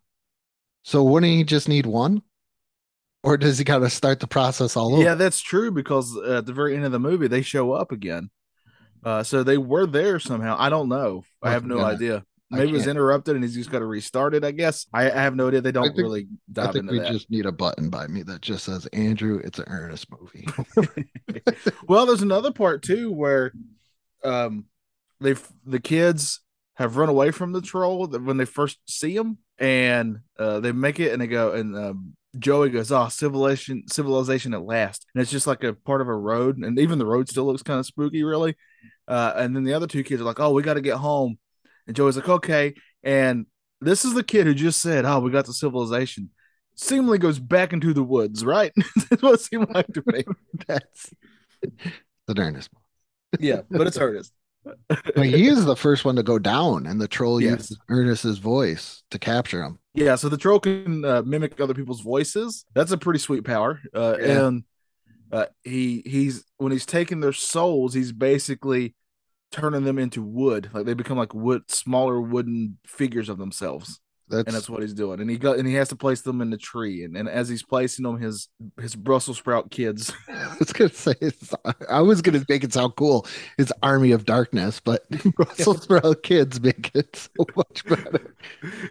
So 0.84 1.04
wouldn't 1.04 1.32
he 1.32 1.44
just 1.44 1.68
need 1.68 1.86
one? 1.86 2.22
Or 3.22 3.36
does 3.36 3.58
he 3.58 3.64
got 3.64 3.80
to 3.80 3.90
start 3.90 4.20
the 4.20 4.26
process 4.26 4.76
all 4.76 4.94
over? 4.94 5.02
yeah, 5.02 5.14
that's 5.14 5.40
true 5.40 5.70
because 5.70 6.16
at 6.16 6.46
the 6.46 6.52
very 6.52 6.74
end 6.76 6.84
of 6.84 6.92
the 6.92 7.00
movie 7.00 7.28
they 7.28 7.42
show 7.42 7.72
up 7.72 7.92
again. 7.92 8.30
Uh, 9.04 9.22
so 9.22 9.42
they 9.42 9.58
were 9.58 9.86
there 9.86 10.18
somehow. 10.18 10.56
I 10.58 10.70
don't 10.70 10.88
know. 10.88 11.24
I 11.42 11.50
have 11.50 11.64
no 11.66 11.78
Yeah. 11.78 11.84
idea. 11.84 12.24
I 12.50 12.56
Maybe 12.56 12.70
it 12.70 12.74
was 12.74 12.86
interrupted 12.86 13.34
and 13.34 13.44
he's 13.44 13.54
just 13.54 13.70
got 13.70 13.80
to 13.80 13.84
restart 13.84 14.34
it. 14.34 14.42
I 14.42 14.52
guess. 14.52 14.86
I, 14.92 15.10
I 15.10 15.20
have 15.20 15.36
no 15.36 15.48
idea. 15.48 15.60
They 15.60 15.72
don't 15.72 15.94
really 15.96 16.22
I 16.22 16.26
dive 16.52 16.72
think 16.72 16.82
into 16.84 16.92
we 16.92 16.98
that. 17.00 17.12
just 17.12 17.30
need 17.30 17.44
a 17.44 17.52
button 17.52 17.90
by 17.90 18.06
me 18.06 18.22
that 18.22 18.40
just 18.40 18.64
says 18.64 18.86
Andrew, 18.86 19.40
it's 19.44 19.58
an 19.58 19.66
Ernest 19.68 20.06
movie. 20.10 20.48
well, 21.88 22.06
there's 22.06 22.22
another 22.22 22.52
part 22.52 22.82
too 22.82 23.12
where 23.12 23.52
um 24.24 24.64
they 25.20 25.34
the 25.66 25.80
kids 25.80 26.40
have 26.74 26.96
run 26.96 27.08
away 27.08 27.30
from 27.30 27.52
the 27.52 27.60
troll 27.60 28.06
when 28.06 28.36
they 28.38 28.44
first 28.44 28.78
see 28.86 29.14
him 29.14 29.38
and 29.58 30.20
uh 30.38 30.60
they 30.60 30.72
make 30.72 31.00
it 31.00 31.12
and 31.12 31.20
they 31.20 31.26
go 31.26 31.52
and 31.52 31.76
um 31.76 32.14
Joey 32.38 32.70
goes, 32.70 32.92
"Oh, 32.92 33.08
civilization, 33.08 33.84
civilization 33.88 34.54
at 34.54 34.62
last," 34.62 35.06
and 35.14 35.22
it's 35.22 35.30
just 35.30 35.46
like 35.46 35.64
a 35.64 35.72
part 35.72 36.00
of 36.00 36.08
a 36.08 36.14
road, 36.14 36.58
and 36.58 36.78
even 36.78 36.98
the 36.98 37.06
road 37.06 37.28
still 37.28 37.46
looks 37.46 37.62
kind 37.62 37.80
of 37.80 37.86
spooky, 37.86 38.22
really. 38.22 38.54
Uh, 39.06 39.32
and 39.36 39.56
then 39.56 39.64
the 39.64 39.72
other 39.72 39.86
two 39.86 40.04
kids 40.04 40.20
are 40.20 40.24
like, 40.24 40.38
"Oh, 40.38 40.52
we 40.52 40.62
got 40.62 40.74
to 40.74 40.82
get 40.82 40.98
home," 40.98 41.38
and 41.88 41.96
Joey's 41.96 42.14
like, 42.16 42.28
"Okay." 42.28 42.74
And 43.02 43.46
this 43.80 44.04
is 44.04 44.14
the 44.14 44.22
kid 44.22 44.46
who 44.46 44.54
just 44.54 44.80
said, 44.80 45.04
"Oh, 45.04 45.18
we 45.18 45.32
got 45.32 45.46
the 45.46 45.52
civilization." 45.52 46.30
Seemingly 46.76 47.18
goes 47.18 47.40
back 47.40 47.72
into 47.72 47.92
the 47.92 48.04
woods, 48.04 48.44
right? 48.44 48.72
That's 49.10 49.22
what 49.22 49.34
it 49.34 49.40
seemed 49.40 49.68
like 49.74 49.88
to 49.94 50.02
me. 50.06 50.22
That's 50.68 51.10
the 52.28 52.38
Ernest. 52.40 52.70
Yeah, 53.40 53.62
but 53.68 53.88
it's 53.88 53.98
Ernest. 53.98 54.32
But 54.88 55.26
he 55.26 55.46
is 55.48 55.64
the 55.64 55.74
first 55.76 56.04
one 56.04 56.14
to 56.16 56.22
go 56.22 56.38
down, 56.38 56.86
and 56.86 57.00
the 57.00 57.08
troll 57.08 57.40
Yes. 57.40 57.70
uses 57.70 57.78
Ernest's 57.88 58.38
voice 58.38 59.02
to 59.10 59.18
capture 59.18 59.62
him. 59.62 59.78
Yeah, 59.94 60.14
so 60.14 60.28
the 60.28 60.36
troll 60.36 60.60
can 60.60 61.04
uh, 61.04 61.22
mimic 61.22 61.60
other 61.60 61.74
people's 61.74 62.00
voices. 62.02 62.64
That's 62.74 62.92
a 62.92 62.98
pretty 62.98 63.18
sweet 63.18 63.44
power. 63.44 63.80
Uh, 63.94 64.16
Yeah. 64.20 64.46
And 64.46 64.64
uh, 65.32 65.46
he 65.64 66.02
he's 66.06 66.44
when 66.58 66.70
he's 66.72 66.86
taking 66.86 67.20
their 67.20 67.32
souls, 67.32 67.92
he's 67.94 68.12
basically 68.12 68.94
turning 69.50 69.84
them 69.84 69.98
into 69.98 70.22
wood. 70.22 70.70
Like 70.72 70.86
they 70.86 70.94
become 70.94 71.18
like 71.18 71.34
wood, 71.34 71.70
smaller 71.70 72.20
wooden 72.20 72.78
figures 72.86 73.28
of 73.28 73.38
themselves, 73.38 74.00
That's, 74.30 74.46
and 74.46 74.54
that's 74.54 74.68
what 74.68 74.82
he's 74.82 74.94
doing. 74.94 75.20
And 75.20 75.30
he 75.30 75.36
got 75.38 75.58
and 75.58 75.66
he 75.66 75.74
has 75.74 75.88
to 75.88 75.96
place 75.96 76.20
them 76.20 76.40
in 76.40 76.50
the 76.50 76.56
tree. 76.58 77.04
And, 77.04 77.16
and 77.16 77.28
as 77.28 77.48
he's 77.48 77.62
placing 77.62 78.02
them, 78.04 78.20
his 78.20 78.48
his 78.80 78.94
Brussels 78.94 79.38
sprout 79.38 79.70
kids. 79.70 80.12
I 80.28 80.56
was 80.58 80.72
gonna 80.72 80.90
say. 80.92 81.14
I 81.88 82.00
was 82.02 82.20
gonna 82.22 82.44
make 82.48 82.64
it 82.64 82.72
sound 82.72 82.94
cool. 82.96 83.26
It's 83.58 83.72
Army 83.82 84.12
of 84.12 84.24
Darkness, 84.24 84.80
but 84.80 85.08
Brussels 85.36 85.82
sprout 85.82 86.22
kids 86.22 86.60
make 86.60 86.90
it 86.94 87.16
so 87.16 87.46
much 87.56 87.84
better. 87.84 88.34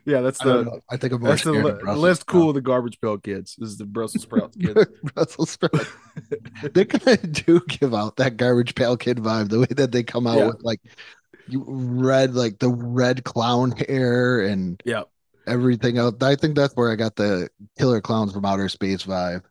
yeah, 0.05 0.21
that's 0.21 0.39
the 0.39 0.63
know. 0.63 0.79
I 0.89 0.97
think 0.97 1.13
I'm 1.13 1.21
more 1.21 1.29
that's 1.29 1.43
the 1.43 1.51
scared 1.51 1.65
le- 1.65 1.71
of 1.73 1.79
Brussels 1.81 2.03
less 2.03 2.19
sprout. 2.21 2.27
cool. 2.33 2.53
The 2.53 2.61
garbage 2.61 2.99
pail 3.01 3.17
kids 3.17 3.55
This 3.57 3.69
is 3.69 3.77
the 3.77 3.85
Brussels 3.85 4.23
sprout 4.23 4.53
kids. 4.59 4.85
Brussels 5.13 5.49
sprout. 5.51 5.87
they 6.73 6.85
kind 6.85 7.23
of 7.23 7.31
do 7.45 7.61
give 7.67 7.93
out 7.93 8.15
that 8.17 8.37
garbage 8.37 8.75
pail 8.75 8.97
kid 8.97 9.17
vibe. 9.17 9.49
The 9.49 9.59
way 9.59 9.67
that 9.71 9.91
they 9.91 10.03
come 10.03 10.25
out 10.27 10.37
Yeah. 10.37 10.47
with 10.47 10.61
like 10.63 10.81
you 11.49 11.63
red, 11.67 12.35
like 12.35 12.59
the 12.59 12.69
red 12.69 13.23
clown 13.23 13.71
hair 13.71 14.41
and 14.41 14.81
Yeah. 14.83 15.03
Everything 15.47 15.97
else. 15.97 16.15
I 16.21 16.35
think 16.35 16.55
that's 16.55 16.75
where 16.75 16.91
I 16.91 16.95
got 16.95 17.15
the 17.15 17.49
killer 17.77 18.01
clowns 18.01 18.33
from 18.33 18.45
outer 18.45 18.69
space 18.69 19.03
vibe. 19.03 19.43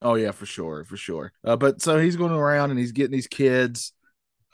Oh 0.00 0.14
yeah, 0.14 0.30
for 0.30 0.46
sure, 0.46 0.84
for 0.84 0.96
sure. 0.96 1.32
Uh, 1.44 1.56
but 1.56 1.82
so 1.82 1.98
he's 1.98 2.16
going 2.16 2.32
around 2.32 2.70
and 2.70 2.78
he's 2.78 2.92
getting 2.92 3.12
these 3.12 3.26
kids. 3.26 3.92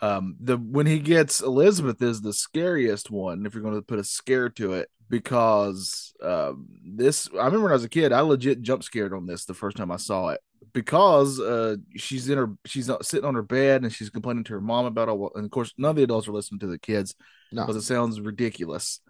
Um, 0.00 0.36
the 0.40 0.56
when 0.56 0.86
he 0.86 0.98
gets 0.98 1.40
Elizabeth 1.40 2.00
is 2.02 2.20
the 2.22 2.32
scariest 2.32 3.10
one. 3.10 3.46
If 3.46 3.54
you're 3.54 3.62
going 3.62 3.74
to 3.76 3.82
put 3.82 3.98
a 3.98 4.04
scare 4.04 4.48
to 4.50 4.74
it, 4.74 4.90
because 5.10 6.14
um, 6.22 6.66
this 6.84 7.28
I 7.34 7.44
remember 7.46 7.64
when 7.64 7.72
I 7.72 7.74
was 7.74 7.84
a 7.84 7.88
kid, 7.88 8.12
I 8.12 8.20
legit 8.20 8.62
jump 8.62 8.82
scared 8.84 9.12
on 9.14 9.26
this 9.26 9.44
the 9.44 9.54
first 9.54 9.76
time 9.76 9.90
I 9.90 9.96
saw 9.96 10.30
it. 10.30 10.40
because 10.72 11.38
uh, 11.40 11.76
she's 11.96 12.28
in 12.28 12.38
her 12.38 12.50
she's 12.66 12.90
sitting 13.02 13.26
on 13.26 13.34
her 13.34 13.42
bed 13.42 13.82
and 13.82 13.92
she's 13.92 14.10
complaining 14.10 14.44
to 14.44 14.54
her 14.54 14.60
mom 14.60 14.86
about 14.86 15.08
all. 15.08 15.30
And 15.34 15.44
of 15.44 15.50
course, 15.50 15.72
none 15.78 15.90
of 15.90 15.96
the 15.96 16.02
adults 16.04 16.26
are 16.28 16.32
listening 16.32 16.60
to 16.60 16.66
the 16.66 16.78
kids 16.78 17.14
No. 17.52 17.62
because 17.62 17.76
it 17.76 17.86
sounds 17.86 18.20
ridiculous. 18.20 19.00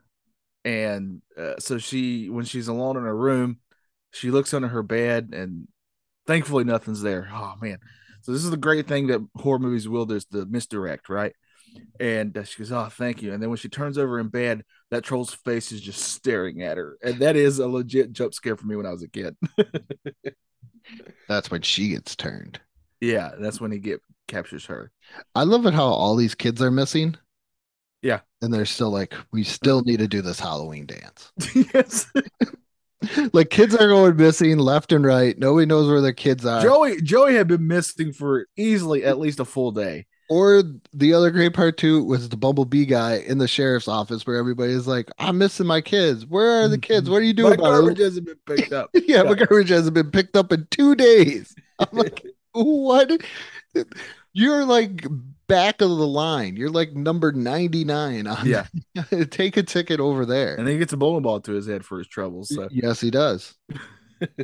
And 0.64 1.22
uh, 1.38 1.54
so 1.58 1.78
she, 1.78 2.30
when 2.30 2.44
she's 2.44 2.68
alone 2.68 2.96
in 2.96 3.02
her 3.04 3.16
room, 3.16 3.58
she 4.12 4.30
looks 4.30 4.54
under 4.54 4.68
her 4.68 4.82
bed 4.82 5.30
and 5.32 5.68
thankfully 6.26 6.64
nothing's 6.64 7.02
there. 7.02 7.28
Oh 7.32 7.54
man! 7.60 7.78
So 8.22 8.32
this 8.32 8.44
is 8.44 8.50
the 8.50 8.56
great 8.56 8.86
thing 8.88 9.08
that 9.08 9.26
horror 9.36 9.58
movies 9.58 9.88
will 9.88 10.06
do 10.06 10.14
is 10.14 10.24
the 10.26 10.46
misdirect, 10.46 11.08
right? 11.08 11.34
And 12.00 12.36
uh, 12.38 12.44
she 12.44 12.58
goes, 12.58 12.72
"Oh, 12.72 12.88
thank 12.90 13.22
you." 13.22 13.32
And 13.32 13.42
then 13.42 13.50
when 13.50 13.58
she 13.58 13.68
turns 13.68 13.98
over 13.98 14.18
in 14.20 14.28
bed, 14.28 14.62
that 14.90 15.04
troll's 15.04 15.34
face 15.34 15.72
is 15.72 15.80
just 15.80 16.00
staring 16.00 16.62
at 16.62 16.76
her, 16.78 16.96
and 17.02 17.18
that 17.20 17.36
is 17.36 17.58
a 17.58 17.66
legit 17.68 18.12
jump 18.12 18.32
scare 18.34 18.56
for 18.56 18.66
me 18.66 18.76
when 18.76 18.86
I 18.86 18.92
was 18.92 19.02
a 19.02 19.08
kid. 19.08 19.36
That's 21.28 21.50
when 21.50 21.62
she 21.62 21.90
gets 21.90 22.16
turned. 22.16 22.60
yeah, 23.00 23.32
that's 23.38 23.60
when 23.60 23.72
he 23.72 23.78
get 23.78 24.00
captures 24.28 24.66
her. 24.66 24.90
I 25.34 25.44
love 25.44 25.66
it 25.66 25.74
how 25.74 25.86
all 25.86 26.16
these 26.16 26.34
kids 26.34 26.62
are 26.62 26.70
missing. 26.70 27.16
Yeah. 28.04 28.20
And 28.42 28.52
they're 28.52 28.66
still 28.66 28.90
like, 28.90 29.14
we 29.32 29.42
still 29.42 29.82
need 29.82 29.98
to 29.98 30.06
do 30.06 30.20
this 30.20 30.38
Halloween 30.38 30.86
dance. 30.86 31.32
yes, 31.74 32.06
like 33.32 33.48
kids 33.48 33.74
are 33.74 33.88
going 33.88 34.16
missing 34.16 34.58
left 34.58 34.92
and 34.92 35.04
right. 35.04 35.36
Nobody 35.38 35.66
knows 35.66 35.88
where 35.88 36.02
their 36.02 36.12
kids 36.12 36.44
are. 36.44 36.62
Joey. 36.62 37.00
Joey 37.00 37.34
had 37.34 37.48
been 37.48 37.66
missing 37.66 38.12
for 38.12 38.46
easily 38.56 39.04
at 39.04 39.18
least 39.18 39.40
a 39.40 39.44
full 39.44 39.72
day. 39.72 40.06
Or 40.30 40.62
the 40.92 41.14
other 41.14 41.30
great 41.30 41.54
part 41.54 41.76
too 41.78 42.04
was 42.04 42.28
the 42.28 42.36
Bumblebee 42.36 42.86
guy 42.86 43.16
in 43.16 43.38
the 43.38 43.48
sheriff's 43.48 43.88
office 43.88 44.26
where 44.26 44.36
everybody's 44.36 44.86
like, 44.86 45.10
I'm 45.18 45.38
missing 45.38 45.66
my 45.66 45.80
kids. 45.80 46.26
Where 46.26 46.62
are 46.62 46.68
the 46.68 46.78
kids? 46.78 47.08
What 47.08 47.18
are 47.18 47.26
you 47.26 47.34
doing 47.34 47.50
My 47.50 47.54
about 47.54 47.70
garbage 47.70 48.00
it? 48.00 48.04
hasn't 48.04 48.26
been 48.26 48.56
picked 48.56 48.72
up. 48.72 48.90
yeah, 48.94 49.22
my 49.22 49.34
garbage 49.34 49.68
hasn't 49.70 49.94
been 49.94 50.10
picked 50.10 50.36
up 50.36 50.52
in 50.52 50.66
two 50.70 50.94
days. 50.94 51.54
I'm 51.78 51.88
like, 51.92 52.24
what? 52.52 53.10
You're 54.32 54.64
like 54.64 55.06
back 55.46 55.80
of 55.80 55.88
the 55.90 56.06
line. 56.06 56.56
You're 56.56 56.70
like 56.70 56.94
number 56.94 57.32
99 57.32 58.26
on 58.26 58.46
Yeah, 58.46 58.66
take 59.30 59.56
a 59.56 59.62
ticket 59.62 60.00
over 60.00 60.24
there. 60.26 60.56
and 60.56 60.66
then 60.66 60.72
he 60.74 60.78
gets 60.78 60.92
a 60.92 60.96
bowling 60.96 61.22
ball 61.22 61.40
to 61.40 61.52
his 61.52 61.66
head 61.66 61.84
for 61.84 61.98
his 61.98 62.08
troubles. 62.08 62.48
So 62.54 62.68
Yes, 62.70 63.00
he 63.00 63.10
does. 63.10 63.54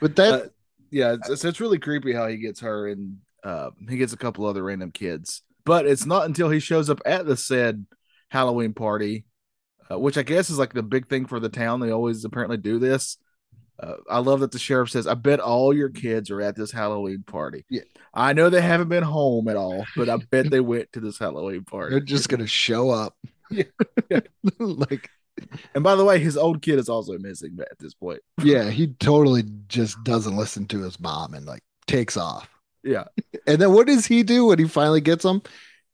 But 0.00 0.16
that 0.16 0.32
Uh, 0.32 0.48
yeah, 0.90 1.14
it's, 1.14 1.28
it's, 1.28 1.44
it's 1.44 1.60
really 1.60 1.78
creepy 1.78 2.12
how 2.12 2.28
he 2.28 2.36
gets 2.36 2.60
her 2.60 2.88
and 2.88 3.18
uh, 3.44 3.70
he 3.88 3.96
gets 3.96 4.12
a 4.12 4.16
couple 4.16 4.46
other 4.46 4.62
random 4.62 4.90
kids. 4.92 5.42
But 5.64 5.86
it's 5.86 6.06
not 6.06 6.24
until 6.26 6.48
he 6.50 6.60
shows 6.60 6.88
up 6.88 7.00
at 7.04 7.26
the 7.26 7.36
said 7.36 7.84
Halloween 8.30 8.72
party, 8.72 9.24
uh, 9.90 9.98
which 9.98 10.16
I 10.16 10.22
guess 10.22 10.50
is 10.50 10.58
like 10.58 10.72
the 10.72 10.82
big 10.82 11.06
thing 11.08 11.26
for 11.26 11.40
the 11.40 11.48
town. 11.48 11.80
They 11.80 11.90
always 11.90 12.24
apparently 12.24 12.56
do 12.56 12.78
this. 12.78 13.18
Uh, 13.80 13.94
I 14.10 14.18
love 14.18 14.40
that 14.40 14.50
the 14.52 14.58
sheriff 14.58 14.90
says, 14.90 15.06
"I 15.06 15.14
bet 15.14 15.40
all 15.40 15.72
your 15.74 15.88
kids 15.88 16.30
are 16.30 16.40
at 16.40 16.56
this 16.56 16.72
Halloween 16.72 17.22
party." 17.26 17.64
Yeah. 17.70 17.82
I 18.12 18.32
know 18.32 18.50
they 18.50 18.60
haven't 18.60 18.88
been 18.88 19.04
home 19.04 19.46
at 19.48 19.56
all, 19.56 19.84
but 19.96 20.08
I 20.08 20.16
bet 20.16 20.50
they 20.50 20.60
went 20.60 20.92
to 20.94 21.00
this 21.00 21.18
Halloween 21.18 21.64
party. 21.64 21.90
they're 21.92 22.00
just 22.00 22.28
gonna 22.28 22.46
show 22.46 22.90
up. 22.90 23.16
Yeah. 23.50 24.20
like 24.58 25.08
And 25.74 25.82
by 25.82 25.94
the 25.94 26.04
way, 26.04 26.18
his 26.18 26.36
old 26.36 26.60
kid 26.60 26.78
is 26.78 26.88
also 26.90 27.16
missing 27.18 27.56
at 27.60 27.78
this 27.78 27.94
point. 27.94 28.20
yeah, 28.42 28.68
he 28.68 28.88
totally 28.88 29.44
just 29.68 30.02
doesn't 30.04 30.36
listen 30.36 30.66
to 30.66 30.82
his 30.82 31.00
mom 31.00 31.32
and 31.32 31.46
like 31.46 31.62
takes 31.86 32.16
off. 32.18 32.50
Yeah, 32.84 33.04
And 33.46 33.58
then 33.60 33.72
what 33.72 33.86
does 33.86 34.04
he 34.06 34.22
do 34.22 34.46
when 34.46 34.58
he 34.58 34.66
finally 34.68 35.00
gets 35.00 35.22
them? 35.22 35.42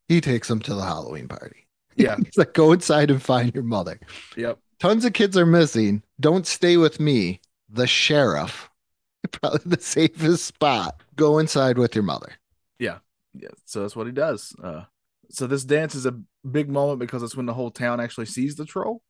He 0.08 0.20
takes 0.20 0.48
them 0.48 0.58
to 0.60 0.74
the 0.74 0.82
Halloween 0.82 1.28
party. 1.28 1.68
yeah, 1.96 2.16
He's 2.16 2.36
like, 2.36 2.54
go 2.54 2.72
inside 2.72 3.10
and 3.12 3.22
find 3.22 3.54
your 3.54 3.62
mother. 3.64 4.00
yep. 4.36 4.58
Tons 4.80 5.04
of 5.04 5.12
kids 5.12 5.36
are 5.36 5.46
missing. 5.46 6.02
Don't 6.18 6.46
stay 6.46 6.76
with 6.76 6.98
me, 6.98 7.40
the 7.74 7.86
sheriff. 7.86 8.70
Probably 9.32 9.60
the 9.76 9.80
safest 9.82 10.44
spot. 10.44 11.02
Go 11.16 11.38
inside 11.38 11.78
with 11.78 11.94
your 11.94 12.04
mother. 12.04 12.32
Yeah, 12.78 12.98
Yeah. 13.32 13.48
so 13.64 13.82
that's 13.82 13.96
what 13.96 14.06
he 14.06 14.12
does. 14.12 14.54
Uh, 14.62 14.82
so 15.30 15.46
this 15.46 15.64
dance 15.64 15.94
is 15.94 16.06
a 16.06 16.18
big 16.50 16.68
moment 16.68 17.00
because 17.00 17.22
it's 17.22 17.36
when 17.36 17.46
the 17.46 17.54
whole 17.54 17.70
town 17.70 18.00
actually 18.00 18.26
sees 18.26 18.54
the 18.56 18.64
troll. 18.66 19.02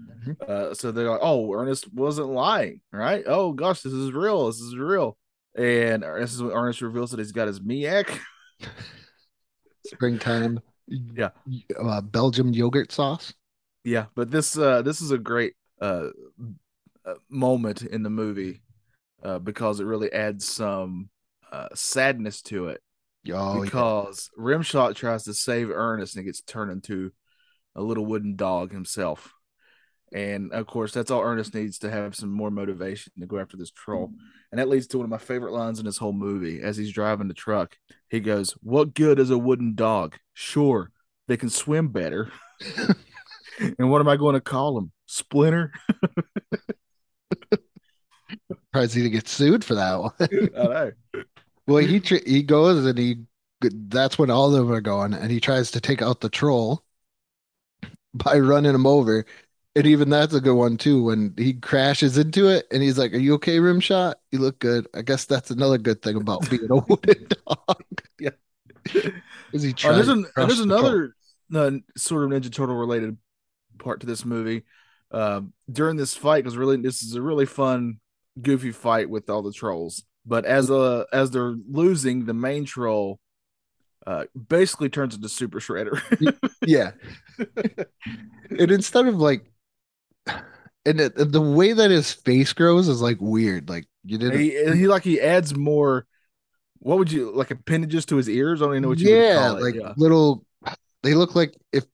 Mhm. 0.00 0.40
Uh, 0.48 0.74
so 0.74 0.90
they're 0.92 1.10
like, 1.10 1.20
"Oh, 1.22 1.52
Ernest 1.52 1.92
wasn't 1.92 2.28
lying, 2.28 2.80
right? 2.92 3.24
Oh 3.26 3.52
gosh, 3.52 3.82
this 3.82 3.92
is 3.92 4.12
real. 4.12 4.46
This 4.46 4.60
is 4.60 4.76
real." 4.76 5.18
And 5.56 6.02
this 6.04 6.32
is 6.34 6.42
when 6.42 6.52
Ernest 6.52 6.80
reveals 6.82 7.10
that 7.10 7.18
he's 7.18 7.32
got 7.32 7.48
his 7.48 7.60
miak. 7.60 8.08
Springtime. 9.86 10.60
Yeah. 10.86 11.30
Uh, 11.78 12.00
Belgium 12.00 12.52
yogurt 12.52 12.92
sauce. 12.92 13.34
Yeah, 13.84 14.06
but 14.14 14.30
this 14.30 14.56
uh, 14.56 14.82
this 14.82 15.00
is 15.00 15.10
a 15.10 15.18
great 15.18 15.54
uh, 15.80 16.08
moment 17.28 17.82
in 17.82 18.02
the 18.02 18.10
movie 18.10 18.62
uh, 19.22 19.38
because 19.38 19.80
it 19.80 19.84
really 19.84 20.12
adds 20.12 20.46
some 20.46 21.10
uh, 21.50 21.68
sadness 21.74 22.42
to 22.42 22.68
it. 22.68 22.80
Oh, 23.32 23.56
yeah. 23.56 23.64
because 23.64 24.30
Rimshot 24.38 24.94
tries 24.94 25.24
to 25.24 25.34
save 25.34 25.70
Ernest 25.70 26.16
and 26.16 26.24
gets 26.24 26.40
turned 26.40 26.70
into 26.70 27.12
a 27.74 27.82
little 27.82 28.06
wooden 28.06 28.36
dog 28.36 28.72
himself. 28.72 29.34
And 30.12 30.52
of 30.52 30.66
course, 30.66 30.92
that's 30.92 31.10
all 31.10 31.22
Ernest 31.22 31.54
needs 31.54 31.78
to 31.80 31.90
have 31.90 32.14
some 32.14 32.30
more 32.30 32.50
motivation 32.50 33.12
to 33.20 33.26
go 33.26 33.38
after 33.38 33.56
this 33.56 33.70
troll. 33.70 34.12
And 34.50 34.58
that 34.58 34.68
leads 34.68 34.86
to 34.88 34.98
one 34.98 35.04
of 35.04 35.10
my 35.10 35.18
favorite 35.18 35.52
lines 35.52 35.78
in 35.78 35.84
this 35.84 35.98
whole 35.98 36.14
movie. 36.14 36.62
As 36.62 36.76
he's 36.76 36.92
driving 36.92 37.28
the 37.28 37.34
truck, 37.34 37.76
he 38.08 38.20
goes, 38.20 38.52
What 38.62 38.94
good 38.94 39.18
is 39.18 39.30
a 39.30 39.36
wooden 39.36 39.74
dog? 39.74 40.16
Sure, 40.32 40.90
they 41.26 41.36
can 41.36 41.50
swim 41.50 41.88
better. 41.88 42.30
and 43.78 43.90
what 43.90 44.00
am 44.00 44.08
I 44.08 44.16
going 44.16 44.34
to 44.34 44.40
call 44.40 44.78
him? 44.78 44.92
Splinter? 45.06 45.72
Surprised 48.72 48.94
he 48.94 49.02
didn't 49.02 49.14
get 49.14 49.28
sued 49.28 49.64
for 49.64 49.74
that 49.74 49.98
one. 50.00 50.12
I 50.20 50.26
know. 50.64 50.92
Well, 51.66 51.84
he 51.84 52.00
tr- 52.00 52.16
he 52.26 52.42
goes 52.42 52.84
and 52.84 52.98
he 52.98 53.24
that's 53.60 54.18
when 54.18 54.30
all 54.30 54.46
of 54.46 54.52
them 54.52 54.72
are 54.72 54.80
going, 54.80 55.14
and 55.14 55.30
he 55.30 55.40
tries 55.40 55.70
to 55.72 55.80
take 55.80 56.02
out 56.02 56.20
the 56.20 56.28
troll 56.28 56.84
by 58.14 58.38
running 58.38 58.74
him 58.74 58.86
over. 58.86 59.24
And 59.76 59.86
even 59.86 60.08
that's 60.08 60.34
a 60.34 60.40
good 60.40 60.54
one 60.54 60.76
too. 60.76 61.02
When 61.04 61.34
he 61.36 61.52
crashes 61.54 62.18
into 62.18 62.48
it, 62.48 62.66
and 62.72 62.82
he's 62.82 62.98
like, 62.98 63.12
"Are 63.14 63.18
you 63.18 63.34
okay, 63.34 63.58
Rimshot? 63.58 64.14
You 64.32 64.40
look 64.40 64.58
good." 64.58 64.88
I 64.94 65.02
guess 65.02 65.24
that's 65.24 65.50
another 65.50 65.78
good 65.78 66.02
thing 66.02 66.16
about 66.16 66.48
being 66.50 66.68
a 66.70 66.76
wooden 66.88 67.28
dog. 67.46 67.84
Yeah. 68.20 68.30
Is 69.52 69.62
he 69.62 69.70
Oh, 69.70 69.72
trying? 69.72 69.94
there's 69.94 70.08
an, 70.08 70.26
there's 70.36 70.58
the 70.58 70.62
another 70.64 71.14
uh, 71.54 71.70
sort 71.96 72.24
of 72.24 72.30
Ninja 72.30 72.52
Turtle 72.52 72.74
related 72.76 73.16
part 73.78 74.00
to 74.00 74.06
this 74.06 74.24
movie. 74.24 74.64
Um, 75.10 75.52
during 75.70 75.96
this 75.96 76.14
fight, 76.14 76.44
because 76.44 76.56
really 76.56 76.76
this 76.76 77.02
is 77.02 77.14
a 77.14 77.22
really 77.22 77.46
fun, 77.46 78.00
goofy 78.40 78.72
fight 78.72 79.10
with 79.10 79.28
all 79.30 79.42
the 79.42 79.52
trolls. 79.52 80.04
But 80.26 80.44
as 80.44 80.70
uh 80.70 81.04
as 81.12 81.30
they're 81.30 81.56
losing, 81.70 82.26
the 82.26 82.34
main 82.34 82.64
troll 82.64 83.18
uh 84.06 84.24
basically 84.48 84.88
turns 84.88 85.14
into 85.14 85.28
Super 85.28 85.60
Shredder. 85.60 86.00
Yeah. 86.66 86.90
and 88.50 88.70
instead 88.70 89.06
of 89.06 89.16
like, 89.16 89.50
and 90.84 91.00
it, 91.00 91.14
the 91.16 91.40
way 91.40 91.72
that 91.72 91.90
his 91.90 92.12
face 92.12 92.52
grows 92.52 92.88
is 92.88 93.00
like 93.00 93.18
weird. 93.20 93.68
Like 93.68 93.86
you 94.04 94.18
didn't. 94.18 94.38
he 94.38 94.50
he 94.74 94.88
like 94.88 95.04
he 95.04 95.20
adds 95.20 95.54
more. 95.54 96.06
What 96.80 96.98
would 96.98 97.10
you 97.10 97.32
like 97.34 97.50
appendages 97.50 98.06
to 98.06 98.16
his 98.16 98.28
ears? 98.28 98.60
I 98.60 98.66
don't 98.66 98.74
even 98.74 98.82
know 98.82 98.88
what 98.88 98.98
you 98.98 99.10
would 99.10 99.16
yeah, 99.16 99.50
like 99.50 99.74
yeah. 99.74 99.94
little. 99.96 100.44
They 101.02 101.14
look 101.14 101.34
like 101.34 101.56
if 101.72 101.84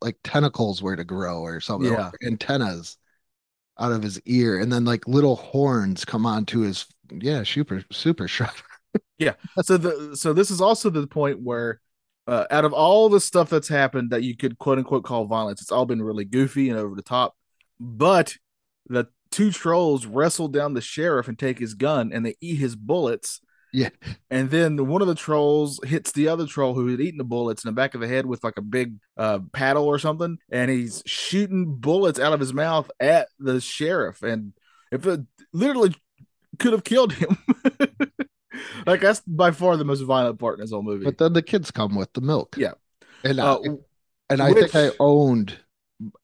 like 0.00 0.16
tentacles 0.24 0.82
were 0.82 0.96
to 0.96 1.04
grow 1.04 1.40
or 1.40 1.60
something. 1.60 1.92
Yeah. 1.92 2.10
or 2.10 2.26
antennas 2.26 2.98
out 3.78 3.92
of 3.92 4.02
his 4.02 4.20
ear, 4.26 4.60
and 4.60 4.72
then 4.72 4.84
like 4.84 5.06
little 5.06 5.36
horns 5.36 6.04
come 6.04 6.26
onto 6.26 6.60
his. 6.60 6.86
Yeah, 7.10 7.42
super 7.42 7.84
super 7.90 8.26
shredder. 8.26 8.62
so 9.62 9.76
the 9.76 10.16
so 10.16 10.32
this 10.32 10.50
is 10.50 10.60
also 10.60 10.90
the 10.90 11.06
point 11.06 11.40
where 11.40 11.80
uh, 12.26 12.46
out 12.50 12.64
of 12.64 12.72
all 12.72 13.08
the 13.08 13.20
stuff 13.20 13.50
that's 13.50 13.68
happened 13.68 14.10
that 14.10 14.22
you 14.22 14.36
could 14.36 14.58
quote 14.58 14.78
unquote 14.78 15.04
call 15.04 15.26
violence, 15.26 15.60
it's 15.60 15.72
all 15.72 15.86
been 15.86 16.02
really 16.02 16.24
goofy 16.24 16.70
and 16.70 16.78
over 16.78 16.94
the 16.94 17.02
top. 17.02 17.34
But 17.80 18.36
the 18.88 19.08
two 19.30 19.50
trolls 19.50 20.06
wrestle 20.06 20.48
down 20.48 20.74
the 20.74 20.80
sheriff 20.80 21.26
and 21.26 21.38
take 21.38 21.58
his 21.58 21.74
gun 21.74 22.12
and 22.12 22.24
they 22.24 22.36
eat 22.40 22.56
his 22.56 22.76
bullets. 22.76 23.40
Yeah. 23.72 23.88
And 24.30 24.50
then 24.50 24.86
one 24.86 25.00
of 25.02 25.08
the 25.08 25.14
trolls 25.14 25.80
hits 25.84 26.12
the 26.12 26.28
other 26.28 26.46
troll 26.46 26.74
who 26.74 26.88
had 26.88 27.00
eaten 27.00 27.18
the 27.18 27.24
bullets 27.24 27.64
in 27.64 27.68
the 27.68 27.72
back 27.72 27.94
of 27.94 28.00
the 28.00 28.08
head 28.08 28.26
with 28.26 28.44
like 28.44 28.58
a 28.58 28.62
big 28.62 28.96
uh, 29.16 29.40
paddle 29.52 29.86
or 29.86 29.98
something. 29.98 30.38
And 30.50 30.70
he's 30.70 31.02
shooting 31.06 31.76
bullets 31.76 32.20
out 32.20 32.32
of 32.32 32.40
his 32.40 32.52
mouth 32.52 32.90
at 33.00 33.28
the 33.38 33.60
sheriff. 33.60 34.22
And 34.22 34.52
if 34.90 35.06
it 35.06 35.20
literally 35.52 35.94
could 36.58 36.72
have 36.72 36.84
killed 36.84 37.14
him. 37.14 37.38
like 38.86 39.00
that's 39.00 39.20
by 39.20 39.50
far 39.50 39.76
the 39.76 39.84
most 39.84 40.00
violent 40.02 40.38
part 40.38 40.58
in 40.58 40.60
this 40.60 40.70
whole 40.70 40.82
movie. 40.82 41.04
But 41.04 41.18
then 41.18 41.32
the 41.32 41.42
kids 41.42 41.70
come 41.70 41.94
with 41.94 42.12
the 42.12 42.20
milk. 42.20 42.56
Yeah. 42.58 42.72
and 43.24 43.40
Uh, 43.40 43.58
I, 43.58 43.68
and 44.30 44.42
I 44.42 44.52
think 44.52 44.74
I 44.74 44.90
owned 45.00 45.56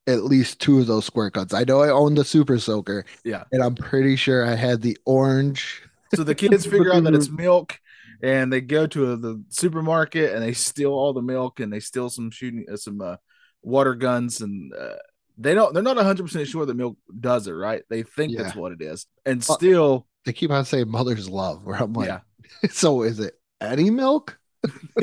at 0.06 0.24
least 0.24 0.60
two 0.60 0.80
of 0.80 0.86
those 0.86 1.04
squirt 1.04 1.34
guns. 1.34 1.54
I 1.54 1.64
know 1.64 1.80
I 1.82 1.90
owned 1.90 2.18
the 2.18 2.24
super 2.24 2.58
soaker. 2.58 3.04
Yeah. 3.24 3.44
and 3.52 3.62
I'm 3.62 3.74
pretty 3.74 4.16
sure 4.16 4.44
I 4.44 4.54
had 4.54 4.82
the 4.82 4.98
orange. 5.04 5.82
So 6.14 6.24
the 6.24 6.34
kids 6.34 6.66
figure 6.66 6.92
out 6.92 7.04
that 7.04 7.14
it's 7.14 7.30
milk 7.30 7.78
and 8.22 8.52
they 8.52 8.60
go 8.60 8.86
to 8.86 9.16
the 9.16 9.42
supermarket 9.48 10.34
and 10.34 10.42
they 10.42 10.52
steal 10.52 10.92
all 10.92 11.12
the 11.12 11.22
milk 11.22 11.60
and 11.60 11.72
they 11.72 11.80
steal 11.80 12.10
some 12.10 12.30
shooting 12.30 12.66
uh, 12.72 12.76
some 12.76 13.00
uh, 13.00 13.16
water 13.62 13.94
guns 13.94 14.40
and 14.40 14.72
uh, 14.74 14.96
they 15.36 15.54
don't 15.54 15.72
they're 15.72 15.82
not 15.82 15.96
100% 15.96 16.46
sure 16.46 16.66
that 16.66 16.74
milk 16.74 16.96
does 17.20 17.46
it 17.46 17.52
right 17.52 17.82
they 17.90 18.02
think 18.02 18.36
that's 18.36 18.56
what 18.56 18.72
it 18.72 18.80
is 18.82 19.06
and 19.24 19.40
Uh, 19.48 19.54
still 19.54 20.06
they 20.24 20.32
keep 20.34 20.50
on 20.50 20.64
saying 20.64 20.90
mother's 20.90 21.28
love, 21.28 21.64
where 21.64 21.76
I'm 21.76 21.94
like, 21.94 22.08
yeah. 22.08 22.20
so 22.70 23.02
is 23.02 23.18
it 23.18 23.34
any 23.60 23.88
milk? 23.90 24.38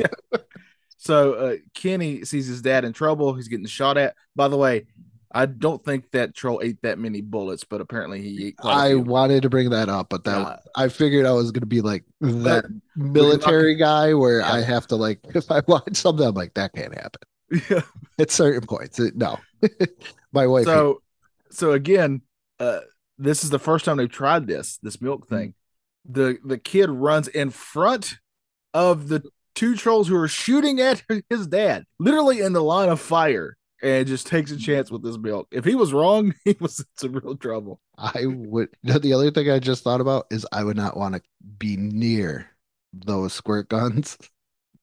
So 0.98 1.34
uh, 1.34 1.56
Kenny 1.72 2.24
sees 2.24 2.48
his 2.48 2.62
dad 2.62 2.84
in 2.84 2.92
trouble. 2.92 3.32
He's 3.34 3.46
getting 3.46 3.66
shot 3.66 3.96
at. 3.96 4.16
By 4.34 4.48
the 4.48 4.56
way, 4.56 4.86
I 5.32 5.46
don't 5.46 5.84
think 5.84 6.10
that 6.12 6.34
troll 6.34 6.60
ate 6.62 6.80
that 6.82 6.98
many 6.98 7.20
bullets, 7.20 7.64
but 7.64 7.80
apparently 7.80 8.22
he 8.22 8.46
ate 8.48 8.56
quite 8.56 8.72
a 8.72 8.92
I 8.92 8.94
wanted 8.94 9.42
to 9.42 9.50
bring 9.50 9.70
that 9.70 9.88
up, 9.88 10.08
but 10.08 10.24
that 10.24 10.38
Yeah. 10.38 10.56
I 10.76 10.88
figured 10.88 11.26
I 11.26 11.32
was 11.32 11.50
gonna 11.52 11.66
be 11.66 11.80
like 11.80 12.04
that 12.20 12.64
But 12.64 12.70
military 12.96 13.74
guy 13.74 14.14
where 14.14 14.40
Yeah. 14.40 14.52
I 14.52 14.60
have 14.62 14.86
to 14.88 14.96
like 14.96 15.20
if 15.34 15.50
I 15.50 15.62
watch 15.66 15.96
something, 15.96 16.26
I'm 16.26 16.34
like, 16.34 16.54
that 16.54 16.72
can't 16.74 16.94
happen. 16.94 17.22
Yeah. 17.70 17.82
At 18.18 18.30
certain 18.30 18.66
points. 18.66 18.98
It- 18.98 19.16
no. 19.16 19.38
My 20.32 20.46
wife 20.46 20.64
So, 20.64 21.02
so 21.50 21.72
again, 21.72 22.22
uh, 22.60 22.80
this 23.18 23.44
is 23.44 23.50
the 23.50 23.58
first 23.58 23.84
time 23.84 23.96
they've 23.96 24.10
tried 24.10 24.46
this 24.46 24.78
this 24.82 24.96
Mm-hmm. 24.96 25.04
milk 25.06 25.28
thing. 25.28 25.54
The 26.08 26.38
the 26.44 26.58
kid 26.58 26.88
runs 26.90 27.26
in 27.28 27.50
front 27.50 28.14
of 28.74 29.08
the 29.08 29.22
two 29.54 29.74
trolls 29.74 30.06
who 30.08 30.16
are 30.16 30.28
shooting 30.28 30.80
at 30.80 31.02
his 31.30 31.46
dad, 31.46 31.84
literally 31.98 32.40
in 32.40 32.52
the 32.52 32.62
line 32.62 32.88
of 32.90 33.00
fire, 33.00 33.56
and 33.82 34.06
just 34.06 34.26
takes 34.26 34.50
a 34.50 34.56
chance 34.56 34.90
with 34.90 35.02
this 35.02 35.18
milk. 35.18 35.48
If 35.50 35.64
he 35.64 35.74
was 35.74 35.92
wrong, 35.92 36.34
he 36.44 36.56
was 36.60 36.80
in 36.80 36.86
some 36.96 37.12
real 37.12 37.36
trouble. 37.36 37.80
I 37.98 38.26
would 38.26 38.70
you 38.82 38.92
know, 38.92 38.98
the 38.98 39.12
other 39.14 39.30
thing 39.30 39.50
I 39.50 39.58
just 39.58 39.82
thought 39.82 40.00
about 40.00 40.26
is 40.30 40.46
I 40.52 40.64
would 40.64 40.76
not 40.76 40.96
want 40.96 41.14
to 41.14 41.22
be 41.58 41.76
near 41.76 42.50
those 42.92 43.32
squirt 43.32 43.68
guns 43.68 44.18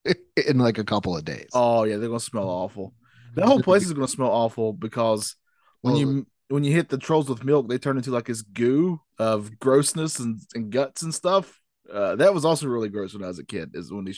in 0.38 0.58
like 0.60 0.78
a 0.78 0.84
couple 0.84 1.16
of 1.18 1.26
days. 1.26 1.52
Oh 1.52 1.84
yeah, 1.84 1.98
they're 1.98 2.10
gonna 2.10 2.20
smell 2.20 2.50
awful. 2.50 2.94
The 3.36 3.46
whole 3.46 3.60
place 3.60 3.86
is 3.86 3.94
gonna 3.94 4.08
smell 4.08 4.30
awful 4.32 4.74
because 4.74 5.36
when 5.82 5.96
Well, 5.96 5.96
you 5.96 6.28
when 6.50 6.64
you 6.64 6.72
hit 6.74 6.90
the 6.90 6.98
trolls 6.98 7.30
with 7.30 7.44
milk, 7.44 7.68
they 7.70 7.78
turn 7.78 7.98
into 7.98 8.12
like 8.12 8.26
this 8.26 8.42
goo 8.42 9.00
of 9.18 9.60
grossness 9.60 10.20
and, 10.20 10.40
and 10.56 10.72
guts 10.72 11.02
and 11.04 11.14
stuff. 11.14 11.60
Uh, 11.92 12.16
that 12.16 12.34
was 12.34 12.46
also 12.46 12.68
really 12.68 12.90
gross 12.90 13.14
when 13.14 13.24
I 13.24 13.28
was 13.28 13.40
a 13.40 13.46
kid. 13.46 13.72
Is 13.76 13.92
when 13.92 14.06
they 14.06 14.14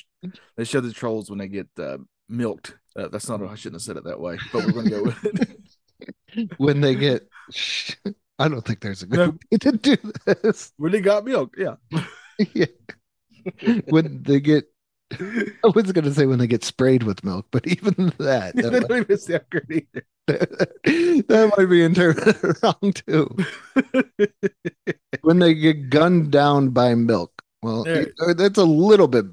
they 0.58 0.64
show 0.64 0.80
the 0.80 0.94
trolls 0.94 1.30
when 1.30 1.40
they 1.40 1.48
get 1.48 1.68
uh, 1.78 1.98
milked. 2.30 2.76
Uh, 2.96 3.08
that's 3.10 3.28
not. 3.28 3.42
I 3.44 3.56
shouldn't 3.56 3.76
have 3.76 3.82
said 3.82 3.98
it 3.98 4.06
that 4.06 4.20
way, 4.20 4.38
but 4.54 4.66
we're 4.66 4.72
gonna 4.72 4.90
go 4.90 5.04
with 5.04 5.26
it. 5.26 6.50
when 6.58 6.82
they 6.82 6.96
get 6.96 7.28
I 8.38 8.48
don't 8.50 8.66
think 8.66 8.82
there's 8.82 9.02
a 9.04 9.06
good 9.08 9.20
No. 9.20 9.30
way 9.52 9.58
to 9.60 9.72
do 9.72 9.96
this. 10.26 10.74
when 10.78 10.92
they 10.92 11.00
got 11.02 11.24
milk, 11.26 11.56
yeah. 11.58 11.76
Yeah. 12.54 12.66
when 13.90 14.22
they 14.24 14.40
get 14.40 14.66
I 15.12 15.68
was 15.74 15.92
gonna 15.92 16.12
say 16.12 16.26
when 16.26 16.40
they 16.40 16.48
get 16.48 16.64
sprayed 16.64 17.04
with 17.04 17.24
milk, 17.24 17.46
but 17.52 17.66
even 17.68 18.12
that 18.18 18.56
that, 18.56 18.86
don't 18.88 19.00
even 19.02 19.18
sound 19.18 19.44
good 19.52 19.66
either. 19.72 20.06
that 20.28 21.54
might 21.58 21.66
be 21.70 21.84
interpreted 21.84 22.58
wrong 22.64 22.92
too. 22.94 23.30
When 25.22 25.40
they 25.40 25.54
get 25.54 25.90
gunned 25.90 26.32
down 26.32 26.70
by 26.70 26.96
milk. 26.96 27.32
Well, 27.62 27.84
that's 27.84 28.58
a 28.58 28.64
little 28.66 29.08
bit 29.08 29.26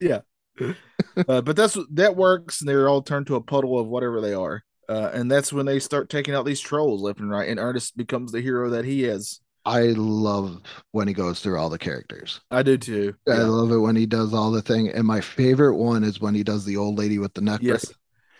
Yeah. 0.00 0.20
uh, 1.28 1.40
but 1.42 1.56
that's 1.56 1.76
that 1.92 2.16
works, 2.16 2.60
and 2.60 2.68
they're 2.68 2.88
all 2.88 3.02
turned 3.02 3.26
to 3.28 3.36
a 3.36 3.40
puddle 3.40 3.78
of 3.78 3.86
whatever 3.86 4.20
they 4.20 4.34
are. 4.34 4.62
Uh, 4.88 5.10
and 5.14 5.30
that's 5.30 5.52
when 5.52 5.64
they 5.66 5.78
start 5.78 6.10
taking 6.10 6.34
out 6.34 6.44
these 6.44 6.60
trolls 6.60 7.00
left 7.00 7.18
and 7.20 7.30
right, 7.30 7.48
and 7.48 7.58
Ernest 7.58 7.96
becomes 7.96 8.32
the 8.32 8.40
hero 8.40 8.70
that 8.70 8.84
he 8.84 9.04
is. 9.04 9.40
I 9.64 9.94
love 9.96 10.60
when 10.92 11.08
he 11.08 11.14
goes 11.14 11.40
through 11.40 11.58
all 11.58 11.70
the 11.70 11.78
characters. 11.78 12.40
I 12.50 12.62
do 12.62 12.76
too. 12.76 13.14
I 13.26 13.36
Yeah. 13.36 13.44
love 13.44 13.70
it 13.72 13.78
when 13.78 13.96
he 13.96 14.04
does 14.04 14.34
all 14.34 14.50
the 14.50 14.60
thing. 14.60 14.90
And 14.90 15.06
my 15.06 15.22
favorite 15.22 15.76
one 15.76 16.04
is 16.04 16.20
when 16.20 16.34
he 16.34 16.42
does 16.42 16.66
the 16.66 16.76
old 16.76 16.98
lady 16.98 17.18
with 17.18 17.32
the 17.32 17.40
neck. 17.40 17.60
Yes. 17.62 17.90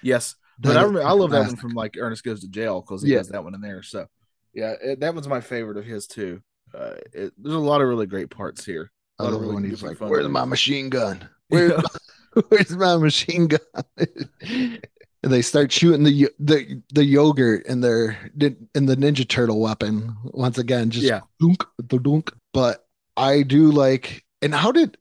Yes. 0.02 0.34
But 0.60 0.76
I 0.76 0.82
remember, 0.82 1.02
I 1.08 1.12
love 1.12 1.30
that 1.30 1.46
one 1.46 1.56
from 1.56 1.72
like 1.72 1.96
Ernest 1.98 2.24
Goes 2.24 2.40
to 2.42 2.48
Jail 2.48 2.82
because 2.82 3.02
he 3.02 3.10
Yeah. 3.10 3.18
does 3.18 3.28
that 3.30 3.42
one 3.42 3.54
in 3.54 3.62
there. 3.62 3.82
So, 3.82 4.06
yeah, 4.52 4.74
it, 4.82 5.00
that 5.00 5.14
one's 5.14 5.26
my 5.26 5.40
favorite 5.40 5.78
of 5.78 5.86
his 5.86 6.06
too. 6.06 6.42
Uh, 6.74 6.96
it, 7.14 7.32
there's 7.38 7.54
a 7.54 7.58
lot 7.58 7.80
of 7.80 7.88
really 7.88 8.06
great 8.06 8.28
parts 8.28 8.62
here. 8.64 8.90
I 9.18 9.22
love 9.24 9.34
it 9.34 9.38
really 9.38 9.54
when 9.54 9.64
he's 9.64 9.82
like, 9.82 9.98
"Where's 10.00 10.28
my 10.28 10.44
machine 10.44 10.90
gun? 10.90 11.26
Where's 11.48 11.72
Yeah. 11.72 11.80
Where's 12.48 12.70
my 12.76 12.96
machine 12.96 13.48
gun?" 13.48 13.60
and 14.00 14.78
they 15.22 15.42
start 15.42 15.72
shooting 15.72 16.04
the 16.04 16.28
the 16.38 16.82
the 16.92 17.04
yogurt 17.04 17.66
in 17.66 17.80
their 17.80 18.18
in 18.74 18.86
the 18.86 18.96
Ninja 18.96 19.28
Turtle 19.28 19.60
weapon 19.60 20.16
once 20.24 20.58
again. 20.58 20.90
Just 20.90 21.06
Yeah. 21.06 21.20
dunk, 21.40 21.64
dunk. 21.86 22.32
But 22.52 22.86
I 23.16 23.42
do 23.42 23.70
like. 23.70 24.24
And 24.42 24.54
how 24.54 24.72
did 24.72 24.98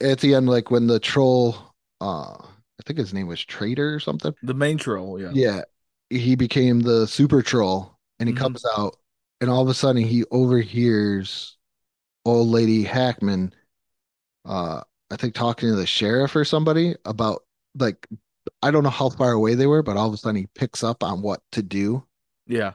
at 0.00 0.20
the 0.20 0.34
end, 0.34 0.48
like 0.48 0.70
when 0.70 0.86
the 0.86 1.00
troll, 1.00 1.56
uh, 2.00 2.36
I 2.38 2.82
think 2.84 2.98
his 2.98 3.14
name 3.14 3.26
was 3.26 3.44
Trader 3.44 3.94
or 3.94 4.00
something. 4.00 4.34
The 4.42 4.54
main 4.54 4.78
troll, 4.78 5.20
yeah. 5.20 5.30
Yeah, 5.32 5.62
he 6.10 6.36
became 6.36 6.80
the 6.80 7.06
super 7.06 7.42
troll 7.42 7.98
and 8.20 8.28
he 8.28 8.34
Mhm. 8.34 8.38
comes 8.38 8.64
out 8.76 8.96
and 9.40 9.50
all 9.50 9.62
of 9.62 9.68
a 9.68 9.74
sudden 9.74 10.02
he 10.02 10.24
overhears 10.30 11.56
old 12.24 12.48
lady 12.48 12.82
Hackman 12.84 13.52
uh 14.44 14.82
I 15.10 15.16
think 15.16 15.34
talking 15.34 15.68
to 15.68 15.76
the 15.76 15.86
sheriff 15.86 16.34
or 16.34 16.44
somebody 16.44 16.94
about 17.04 17.42
like 17.78 18.06
I 18.62 18.70
don't 18.70 18.84
know 18.84 18.90
how 18.90 19.10
far 19.10 19.32
away 19.32 19.54
they 19.54 19.66
were, 19.66 19.82
but 19.82 19.96
all 19.96 20.08
of 20.08 20.14
a 20.14 20.16
sudden 20.16 20.36
he 20.36 20.48
picks 20.54 20.82
up 20.84 21.02
on 21.02 21.22
what 21.22 21.40
to 21.52 21.62
do 21.62 22.04
Yeah. 22.46 22.72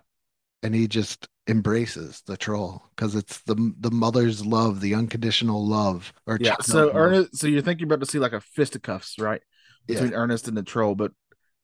and 0.64 0.74
he 0.76 0.88
just 0.88 1.28
embraces 1.48 2.22
the 2.28 2.38
troll 2.38 2.84
because 2.96 3.16
it's 3.16 3.42
the 3.44 3.74
the 3.80 3.92
mother's 3.92 4.46
love, 4.46 4.80
the 4.80 4.94
unconditional 4.96 5.66
love 5.66 6.14
or 6.28 6.38
Yeah. 6.40 6.58
So 6.62 6.88
love. 6.88 6.96
Ernest, 6.96 7.38
so 7.38 7.48
you're 7.48 7.60
about 7.60 8.00
to 8.00 8.06
see 8.06 8.20
like 8.20 8.34
a 8.34 8.42
fisticuffs, 8.42 9.18
right? 9.20 9.42
Yeah. 9.88 9.96
Between 9.96 10.14
Ernest 10.14 10.48
and 10.48 10.56
the 10.56 10.64
troll, 10.64 10.96
but 10.96 11.12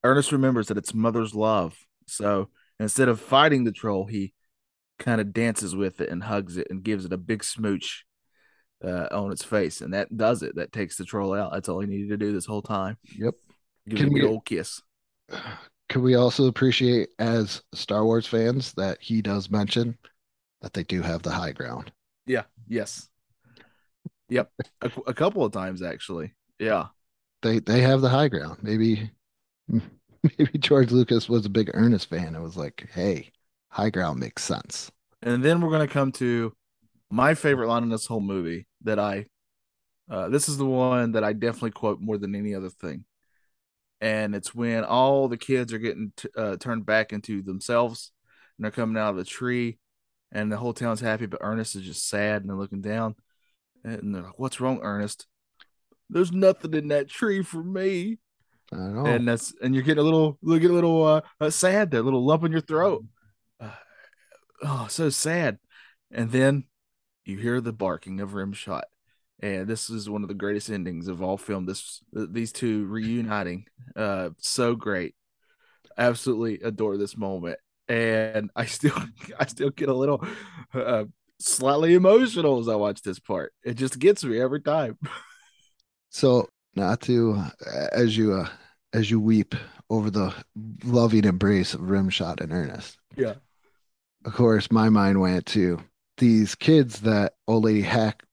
Ernest 0.03 0.31
remembers 0.31 0.67
that 0.67 0.77
it's 0.77 0.93
mother's 0.93 1.35
love. 1.35 1.77
So 2.07 2.49
instead 2.79 3.09
of 3.09 3.19
fighting 3.19 3.63
the 3.63 3.71
troll, 3.71 4.05
he 4.05 4.33
kind 4.99 5.21
of 5.21 5.33
dances 5.33 5.75
with 5.75 6.01
it 6.01 6.09
and 6.09 6.23
hugs 6.23 6.57
it 6.57 6.67
and 6.69 6.83
gives 6.83 7.05
it 7.05 7.13
a 7.13 7.17
big 7.17 7.43
smooch 7.43 8.03
uh, 8.83 9.07
on 9.11 9.31
its 9.31 9.43
face, 9.43 9.81
and 9.81 9.93
that 9.93 10.15
does 10.15 10.43
it. 10.43 10.55
That 10.55 10.71
takes 10.71 10.97
the 10.97 11.05
troll 11.05 11.33
out. 11.33 11.51
That's 11.51 11.69
all 11.69 11.79
he 11.79 11.87
needed 11.87 12.09
to 12.09 12.17
do 12.17 12.31
this 12.31 12.45
whole 12.45 12.61
time. 12.61 12.97
Yep. 13.17 13.33
Give 13.89 13.97
Can 13.99 14.07
a 14.07 14.11
we- 14.11 14.19
good 14.21 14.29
old 14.29 14.45
kiss. 14.45 14.81
Could 15.89 16.01
we 16.01 16.15
also 16.15 16.47
appreciate 16.47 17.09
as 17.17 17.61
Star 17.73 18.03
Wars 18.03 18.27
fans 18.27 18.73
that 18.73 18.97
he 19.01 19.21
does 19.21 19.49
mention 19.49 19.97
that 20.61 20.73
they 20.73 20.83
do 20.83 21.01
have 21.01 21.23
the 21.23 21.31
high 21.31 21.53
ground? 21.53 21.93
Yeah. 22.25 22.43
Yes. 22.67 23.07
Yep. 24.27 24.51
A, 24.81 24.91
a 25.07 25.13
couple 25.13 25.45
of 25.45 25.53
times 25.53 25.81
actually. 25.81 26.33
Yeah. 26.59 26.87
They 27.41 27.59
they 27.59 27.79
have 27.81 28.01
the 28.01 28.09
high 28.09 28.27
ground. 28.27 28.57
Maybe 28.61 29.09
maybe 29.69 30.57
George 30.57 30.91
Lucas 30.91 31.29
was 31.29 31.45
a 31.45 31.49
big 31.49 31.71
Ernest 31.73 32.09
fan 32.09 32.35
and 32.35 32.43
was 32.43 32.57
like, 32.57 32.89
"Hey, 32.91 33.31
high 33.69 33.89
ground 33.89 34.19
makes 34.19 34.43
sense." 34.43 34.91
And 35.21 35.43
then 35.43 35.61
we're 35.61 35.71
gonna 35.71 35.87
come 35.87 36.11
to 36.13 36.51
my 37.09 37.33
favorite 37.33 37.67
line 37.67 37.83
in 37.83 37.89
this 37.89 38.05
whole 38.05 38.21
movie 38.21 38.67
that 38.83 38.99
I 38.99 39.25
uh 40.09 40.29
this 40.29 40.49
is 40.49 40.57
the 40.57 40.65
one 40.65 41.13
that 41.13 41.23
I 41.23 41.33
definitely 41.33 41.71
quote 41.71 41.99
more 42.01 42.17
than 42.17 42.35
any 42.35 42.53
other 42.53 42.69
thing. 42.69 43.05
And 43.99 44.35
it's 44.35 44.53
when 44.53 44.83
all 44.83 45.27
the 45.27 45.37
kids 45.37 45.73
are 45.73 45.79
getting 45.79 46.11
t- 46.15 46.29
uh, 46.37 46.57
turned 46.57 46.85
back 46.85 47.13
into 47.13 47.41
themselves 47.41 48.11
and 48.57 48.63
they're 48.63 48.71
coming 48.71 49.01
out 49.01 49.09
of 49.11 49.15
the 49.15 49.23
tree 49.23 49.79
and 50.31 50.51
the 50.51 50.57
whole 50.57 50.73
town's 50.73 51.01
happy, 51.01 51.25
but 51.25 51.39
Ernest 51.41 51.75
is 51.75 51.81
just 51.81 52.07
sad 52.07 52.41
and 52.41 52.49
they're 52.49 52.57
looking 52.57 52.81
down 52.81 53.15
and 53.83 54.13
they're 54.13 54.23
like, 54.23 54.39
What's 54.39 54.59
wrong, 54.59 54.79
Ernest? 54.81 55.25
There's 56.09 56.31
nothing 56.31 56.73
in 56.73 56.89
that 56.89 57.09
tree 57.09 57.41
for 57.41 57.63
me. 57.63 58.19
I. 58.71 59.07
And 59.07 59.27
that's 59.27 59.53
and 59.61 59.73
you're 59.73 59.83
getting 59.83 60.01
a 60.01 60.03
little 60.03 60.37
look 60.41 60.63
at 60.63 60.69
a 60.69 60.73
little 60.73 61.03
uh, 61.03 61.21
uh 61.39 61.49
sad 61.49 61.89
there, 61.91 62.01
a 62.01 62.03
little 62.03 62.25
lump 62.25 62.43
in 62.43 62.51
your 62.51 62.61
throat. 62.61 63.05
Uh, 63.59 63.71
oh, 64.63 64.87
so 64.89 65.09
sad. 65.09 65.57
And 66.11 66.31
then 66.31 66.65
you 67.27 67.37
hear 67.37 67.61
the 67.61 67.73
barking 67.73 68.19
of 68.21 68.31
Rimshot. 68.31 68.83
And 69.39 69.67
this 69.67 69.89
is 69.89 70.09
one 70.09 70.23
of 70.23 70.29
the 70.29 70.33
greatest 70.33 70.69
endings 70.69 71.07
of 71.07 71.21
all 71.21 71.37
film. 71.37 71.65
This 71.65 72.01
these 72.11 72.51
two 72.51 72.85
reuniting, 72.87 73.65
uh, 73.95 74.29
so 74.39 74.75
great. 74.75 75.13
Absolutely 75.95 76.59
adore 76.67 76.97
this 76.97 77.15
moment, 77.15 77.59
and 77.87 78.49
I 78.55 78.65
still 78.65 78.97
I 79.39 79.45
still 79.45 79.69
get 79.69 79.89
a 79.89 79.93
little 79.93 80.25
uh, 80.73 81.05
slightly 81.39 81.93
emotional 81.93 82.59
as 82.59 82.67
I 82.67 82.75
watch 82.75 83.03
this 83.03 83.19
part. 83.19 83.53
It 83.63 83.75
just 83.75 83.99
gets 83.99 84.23
me 84.23 84.39
every 84.39 84.61
time. 84.61 84.97
So 86.09 86.47
not 86.73 87.01
to 87.01 87.33
uh, 87.69 87.87
as 87.91 88.17
you 88.17 88.33
uh, 88.33 88.47
as 88.93 89.11
you 89.11 89.19
weep 89.19 89.53
over 89.89 90.09
the 90.09 90.33
loving 90.83 91.25
embrace 91.25 91.73
of 91.73 91.81
Rimshot 91.81 92.41
and 92.41 92.51
Ernest. 92.51 92.97
Yeah. 93.15 93.35
Of 94.25 94.33
course, 94.33 94.71
my 94.71 94.89
mind 94.89 95.19
went 95.19 95.45
to 95.47 95.79
these 96.17 96.55
kids 96.55 97.01
that 97.01 97.33
old 97.47 97.65
lady 97.65 97.81
Hack 97.81 98.23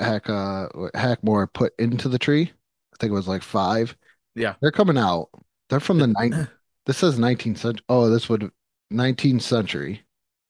Hack 0.00 0.28
uh 0.28 0.68
Hackmore 0.94 1.52
put 1.52 1.72
into 1.78 2.08
the 2.08 2.18
tree. 2.18 2.52
I 2.92 2.96
think 2.98 3.10
it 3.10 3.14
was 3.14 3.28
like 3.28 3.42
five. 3.42 3.96
Yeah. 4.34 4.54
They're 4.60 4.70
coming 4.70 4.98
out. 4.98 5.28
They're 5.68 5.80
from 5.80 5.98
the 5.98 6.06
nine. 6.18 6.48
this 6.86 6.98
says 6.98 7.18
19th 7.18 7.58
century. 7.58 7.84
Oh, 7.88 8.08
this 8.10 8.28
would 8.28 8.50
19th 8.92 9.42
century. 9.42 10.02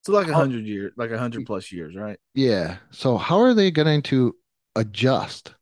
So 0.03 0.13
like 0.13 0.29
a 0.29 0.35
hundred 0.35 0.65
years, 0.65 0.93
like 0.97 1.11
a 1.11 1.19
hundred 1.19 1.45
plus 1.47 1.71
years, 1.71 1.95
right? 1.95 2.19
Yeah. 2.35 2.79
So 2.91 3.19
how 3.19 3.41
are 3.41 3.53
they 3.55 3.71
going 3.71 4.03
to 4.03 4.35
adjust? 4.77 5.55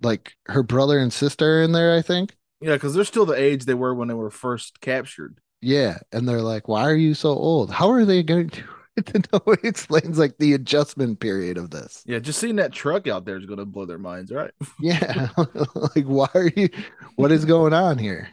Like 0.00 0.34
her 0.46 0.62
brother 0.62 0.98
and 0.98 1.12
sister 1.12 1.58
are 1.58 1.62
in 1.62 1.72
there, 1.72 1.96
I 1.96 2.02
think. 2.02 2.36
Yeah, 2.60 2.74
because 2.74 2.94
they're 2.94 3.04
still 3.04 3.26
the 3.26 3.34
age 3.40 3.64
they 3.64 3.74
were 3.74 3.94
when 3.94 4.08
they 4.08 4.14
were 4.14 4.30
first 4.30 4.80
captured. 4.80 5.40
Yeah, 5.60 5.98
and 6.12 6.28
they're 6.28 6.42
like, 6.42 6.68
"Why 6.68 6.82
are 6.82 6.94
you 6.94 7.14
so 7.14 7.30
old? 7.30 7.70
How 7.72 7.90
are 7.90 8.04
they 8.04 8.22
going 8.22 8.50
to 8.50 8.62
no, 9.32 9.40
it 9.52 9.64
explains 9.64 10.18
like 10.18 10.36
the 10.38 10.54
adjustment 10.54 11.20
period 11.20 11.56
of 11.58 11.70
this. 11.70 12.02
Yeah, 12.06 12.18
just 12.18 12.38
seeing 12.38 12.56
that 12.56 12.72
truck 12.72 13.06
out 13.06 13.24
there 13.24 13.36
is 13.36 13.46
going 13.46 13.58
to 13.58 13.64
blow 13.64 13.84
their 13.86 13.98
minds, 13.98 14.30
right? 14.32 14.50
Yeah, 14.80 15.28
like 15.36 16.04
why 16.04 16.28
are 16.34 16.50
you? 16.54 16.68
What 17.16 17.32
is 17.32 17.44
going 17.44 17.72
on 17.72 17.98
here? 17.98 18.28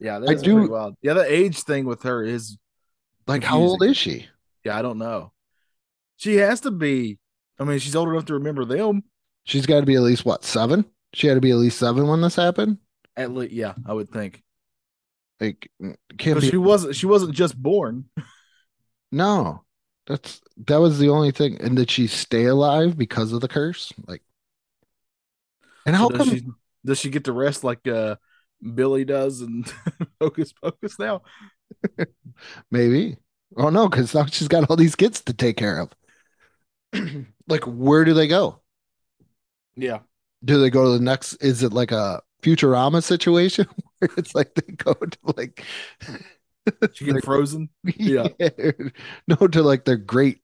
Yeah, 0.00 0.16
I 0.16 0.20
that's 0.20 0.42
do- 0.42 0.54
pretty 0.54 0.68
wild. 0.70 0.96
Yeah, 1.02 1.14
the 1.14 1.32
age 1.32 1.60
thing 1.62 1.84
with 1.84 2.02
her 2.04 2.22
is 2.24 2.56
Like, 3.26 3.42
how 3.44 3.58
old 3.58 3.82
is 3.82 3.96
she? 3.96 4.26
yeah, 4.64 4.78
I 4.78 4.82
don't 4.82 4.98
know. 4.98 5.32
She 6.16 6.36
has 6.36 6.60
to 6.62 6.70
be. 6.70 7.18
I 7.58 7.64
mean, 7.64 7.78
she's 7.78 7.96
old 7.96 8.08
enough 8.08 8.26
to 8.26 8.34
remember 8.34 8.64
them. 8.64 9.02
She's 9.44 9.66
got 9.66 9.80
to 9.80 9.86
be 9.86 9.94
at 9.94 10.02
least 10.02 10.24
what 10.24 10.44
seven? 10.44 10.84
She 11.14 11.26
had 11.26 11.34
to 11.34 11.40
be 11.40 11.50
at 11.50 11.56
least 11.56 11.78
seven 11.78 12.06
when 12.06 12.20
this 12.20 12.36
happened. 12.36 12.78
At 13.16 13.32
least, 13.32 13.52
yeah, 13.52 13.74
I 13.86 13.92
would 13.94 14.10
think. 14.10 14.42
Like, 15.40 15.70
mm, 15.82 15.94
can't 16.18 16.40
be. 16.40 16.50
she 16.50 16.56
wasn't. 16.56 16.96
She 16.96 17.06
wasn't 17.06 17.32
just 17.34 17.56
born. 17.60 18.04
No, 19.10 19.64
that's 20.06 20.40
that 20.66 20.78
was 20.78 20.98
the 20.98 21.08
only 21.08 21.30
thing. 21.30 21.60
And 21.60 21.76
did 21.76 21.90
she 21.90 22.06
stay 22.06 22.44
alive 22.46 22.96
because 22.96 23.32
of 23.32 23.40
the 23.40 23.48
curse? 23.48 23.92
Like, 24.06 24.22
and 25.86 25.96
how 25.96 26.08
So 26.08 26.14
does 26.14 26.24
come? 26.24 26.28
she 26.28 26.42
does 26.84 26.98
she 26.98 27.10
get 27.10 27.24
to 27.24 27.32
rest 27.32 27.64
like 27.64 27.86
uh 27.86 28.16
Billy 28.74 29.04
does 29.04 29.40
and 29.40 29.70
Hocus 30.20 30.52
Pocus 30.52 30.98
now? 30.98 31.22
Maybe. 32.70 33.16
Oh 33.56 33.70
no, 33.70 33.88
because 33.88 34.14
now 34.14 34.26
she's 34.26 34.48
got 34.48 34.68
all 34.70 34.76
these 34.76 34.94
kids 34.96 35.20
to 35.22 35.32
take 35.32 35.56
care 35.56 35.80
of. 35.80 35.90
like, 37.48 37.64
where 37.64 38.04
do 38.04 38.14
they 38.14 38.28
go? 38.28 38.60
Yeah. 39.76 40.00
Do 40.44 40.60
they 40.60 40.70
go 40.70 40.84
to 40.92 40.98
the 40.98 41.04
next? 41.04 41.34
Is 41.34 41.62
it 41.62 41.72
like 41.72 41.90
a 41.92 42.22
Futurama 42.42 43.02
situation 43.02 43.66
where 43.98 44.10
it's 44.16 44.34
like 44.34 44.54
they 44.54 44.72
go 44.72 44.94
to 44.94 45.18
like 45.36 45.64
She 46.92 47.04
get 47.04 47.20
frozen. 47.20 47.70
Yeah. 47.98 48.28
no 49.28 49.36
to 49.48 49.62
like 49.62 49.84
their 49.84 49.96
great 49.96 50.40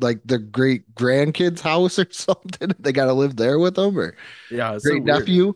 like 0.00 0.20
their 0.24 0.38
great 0.38 0.94
grandkids' 0.94 1.60
house 1.60 1.98
or 1.98 2.06
something. 2.10 2.72
They 2.78 2.92
got 2.92 3.06
to 3.06 3.14
live 3.14 3.36
there 3.36 3.58
with 3.58 3.74
them 3.76 3.98
or 3.98 4.16
Yeah. 4.50 4.78
So 4.78 4.90
great 4.90 5.04
weird. 5.04 5.28
nephew. 5.28 5.54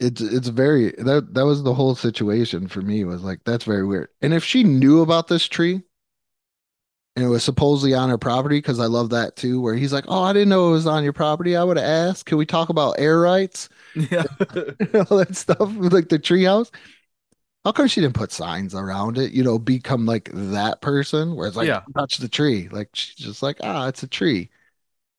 It's 0.00 0.20
it's 0.20 0.48
very 0.48 0.90
that 0.98 1.34
that 1.34 1.44
was 1.44 1.62
the 1.62 1.74
whole 1.74 1.94
situation 1.94 2.66
for 2.66 2.82
me 2.82 3.04
was 3.04 3.22
like 3.22 3.44
that's 3.44 3.64
very 3.64 3.86
weird. 3.86 4.08
And 4.20 4.34
if 4.34 4.42
she 4.44 4.64
knew 4.64 5.02
about 5.02 5.28
this 5.28 5.46
tree 5.46 5.82
and 7.16 7.24
it 7.24 7.28
was 7.28 7.42
supposedly 7.42 7.94
on 7.94 8.10
her 8.10 8.18
property, 8.18 8.58
because 8.58 8.78
I 8.78 8.86
love 8.86 9.10
that 9.10 9.34
too, 9.36 9.60
where 9.60 9.74
he's 9.74 9.92
like, 9.92 10.04
Oh, 10.08 10.22
I 10.22 10.32
didn't 10.32 10.50
know 10.50 10.68
it 10.68 10.72
was 10.72 10.86
on 10.86 11.02
your 11.04 11.12
property. 11.12 11.56
I 11.56 11.64
would 11.64 11.76
have 11.76 11.86
asked, 11.86 12.26
can 12.26 12.38
we 12.38 12.46
talk 12.46 12.68
about 12.68 12.96
air 12.98 13.18
rights? 13.20 13.68
Yeah. 13.94 14.24
all 15.10 15.16
that 15.18 15.34
stuff 15.34 15.58
like 15.76 16.08
the 16.08 16.18
treehouse. 16.18 16.70
How 17.64 17.72
come 17.72 17.86
she 17.88 18.00
didn't 18.00 18.14
put 18.14 18.32
signs 18.32 18.74
around 18.74 19.18
it? 19.18 19.32
You 19.32 19.42
know, 19.44 19.58
become 19.58 20.06
like 20.06 20.30
that 20.32 20.80
person 20.80 21.34
where 21.36 21.48
it's 21.48 21.56
like, 21.56 21.66
Yeah. 21.68 21.82
touch 21.96 22.18
the 22.18 22.28
tree. 22.28 22.68
Like 22.70 22.90
she's 22.94 23.14
just 23.16 23.42
like, 23.42 23.58
ah, 23.62 23.88
it's 23.88 24.02
a 24.02 24.08
tree. 24.08 24.50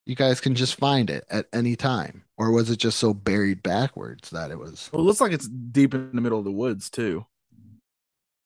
You 0.06 0.16
guys 0.16 0.40
can 0.40 0.54
just 0.54 0.76
find 0.76 1.10
it 1.10 1.24
at 1.30 1.46
any 1.52 1.76
time. 1.76 2.24
Or 2.36 2.52
was 2.52 2.70
it 2.70 2.78
just 2.78 2.98
so 2.98 3.14
buried 3.14 3.62
backwards 3.62 4.30
that 4.30 4.50
it 4.50 4.58
was? 4.58 4.90
well, 4.92 5.02
it 5.02 5.04
looks 5.04 5.20
like 5.20 5.32
it's 5.32 5.48
deep 5.48 5.94
in 5.94 6.12
the 6.14 6.20
middle 6.20 6.38
of 6.38 6.44
the 6.44 6.52
woods 6.52 6.90
too. 6.90 7.26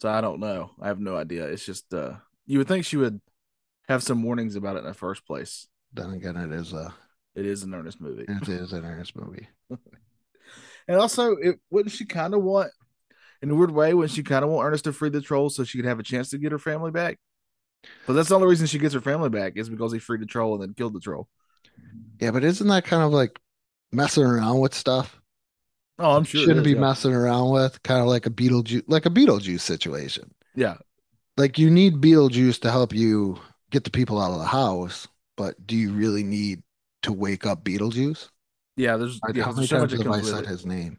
So 0.01 0.09
I 0.09 0.21
don't 0.21 0.41
know. 0.41 0.71
I 0.81 0.89
have 0.89 1.01
no 1.01 1.17
idea. 1.17 1.47
It's 1.47 1.65
just 1.65 1.93
uh 1.95 2.15
you 2.47 2.59
would 2.59 2.69
think 2.69 2.85
she 2.85 2.97
would 2.97 3.21
have 3.89 4.03
some 4.03 4.23
warnings 4.23 4.57
about 4.57 4.77
it 4.77 4.81
in 4.81 4.85
the 4.87 4.95
first 4.95 5.27
place. 5.27 5.67
Then 5.93 6.11
again, 6.11 6.37
it 6.37 6.53
is 6.53 6.73
a 6.73 6.95
It 7.35 7.47
is 7.47 7.63
an 7.63 7.75
Ernest 7.75 8.01
movie. 8.01 8.27
it 8.29 8.49
is 8.49 8.73
an 8.73 8.85
Ernest 8.85 9.17
movie. 9.17 9.49
And 10.87 10.99
also, 10.99 11.37
it 11.37 11.61
wouldn't 11.71 11.95
she 11.95 12.05
kind 12.05 12.35
of 12.35 12.43
want, 12.43 12.71
in 13.45 13.51
a 13.51 13.55
weird 13.55 13.71
way, 13.71 13.95
wouldn't 13.95 14.13
she 14.13 14.23
kind 14.23 14.45
of 14.45 14.51
want 14.51 14.67
Ernest 14.67 14.85
to 14.85 14.93
free 14.93 15.11
the 15.11 15.21
troll 15.21 15.51
so 15.51 15.65
she 15.65 15.79
could 15.79 15.85
have 15.87 16.01
a 16.01 16.03
chance 16.03 16.31
to 16.31 16.39
get 16.39 16.53
her 16.53 16.59
family 16.59 16.91
back? 16.91 17.19
But 18.07 18.15
that's 18.15 18.31
the 18.31 18.35
only 18.37 18.49
reason 18.49 18.67
she 18.67 18.79
gets 18.79 18.95
her 18.95 19.01
family 19.01 19.29
back 19.29 19.55
is 19.57 19.69
because 19.69 19.93
he 19.93 19.99
freed 19.99 20.21
the 20.23 20.27
troll 20.27 20.55
and 20.55 20.63
then 20.63 20.75
killed 20.75 20.95
the 20.95 21.01
troll. 21.01 21.29
Yeah, 22.21 22.31
but 22.31 22.45
isn't 22.45 22.67
that 22.69 22.85
kind 22.85 23.03
of 23.03 23.13
like 23.13 23.39
messing 23.93 24.25
around 24.25 24.61
with 24.61 24.75
stuff? 24.75 25.21
Oh, 25.99 26.17
I'm 26.17 26.25
sure. 26.25 26.41
Shouldn't 26.41 26.61
is, 26.61 26.65
be 26.65 26.73
yeah. 26.73 26.81
messing 26.81 27.13
around 27.15 27.51
with 27.51 27.83
kind 27.83 28.01
of 28.01 28.07
like 28.07 28.27
a 28.27 28.31
Beetlejuice, 28.31 28.85
like 28.89 29.07
a 29.07 29.11
Beetlejuice 29.11 29.61
situation. 29.61 30.33
Yeah, 30.55 30.77
like 31.37 31.59
you 31.59 31.71
need 31.71 32.01
Beetlejuice 32.01 32.61
to 32.61 32.71
help 32.71 32.93
you 32.93 33.39
get 33.71 33.85
the 33.85 33.91
people 33.91 34.21
out 34.21 34.33
of 34.33 34.39
the 34.39 34.47
house, 34.47 35.09
but 35.37 35.67
do 35.67 35.77
you 35.77 35.93
really 35.93 36.23
need 36.23 36.63
to 37.03 37.13
wake 37.13 37.47
up 37.47 37.65
Beetlejuice? 37.65 38.29
yeah. 38.77 38.97
There's 38.97 39.21
Like, 39.23 39.37
yeah, 39.37 39.45
How 39.45 39.53
many 39.53 39.67
there's 39.67 39.71
so 39.71 39.79
times 39.79 39.93
have 39.93 40.07
I 40.09 40.21
said 40.21 40.47
his 40.47 40.67
name? 40.67 40.99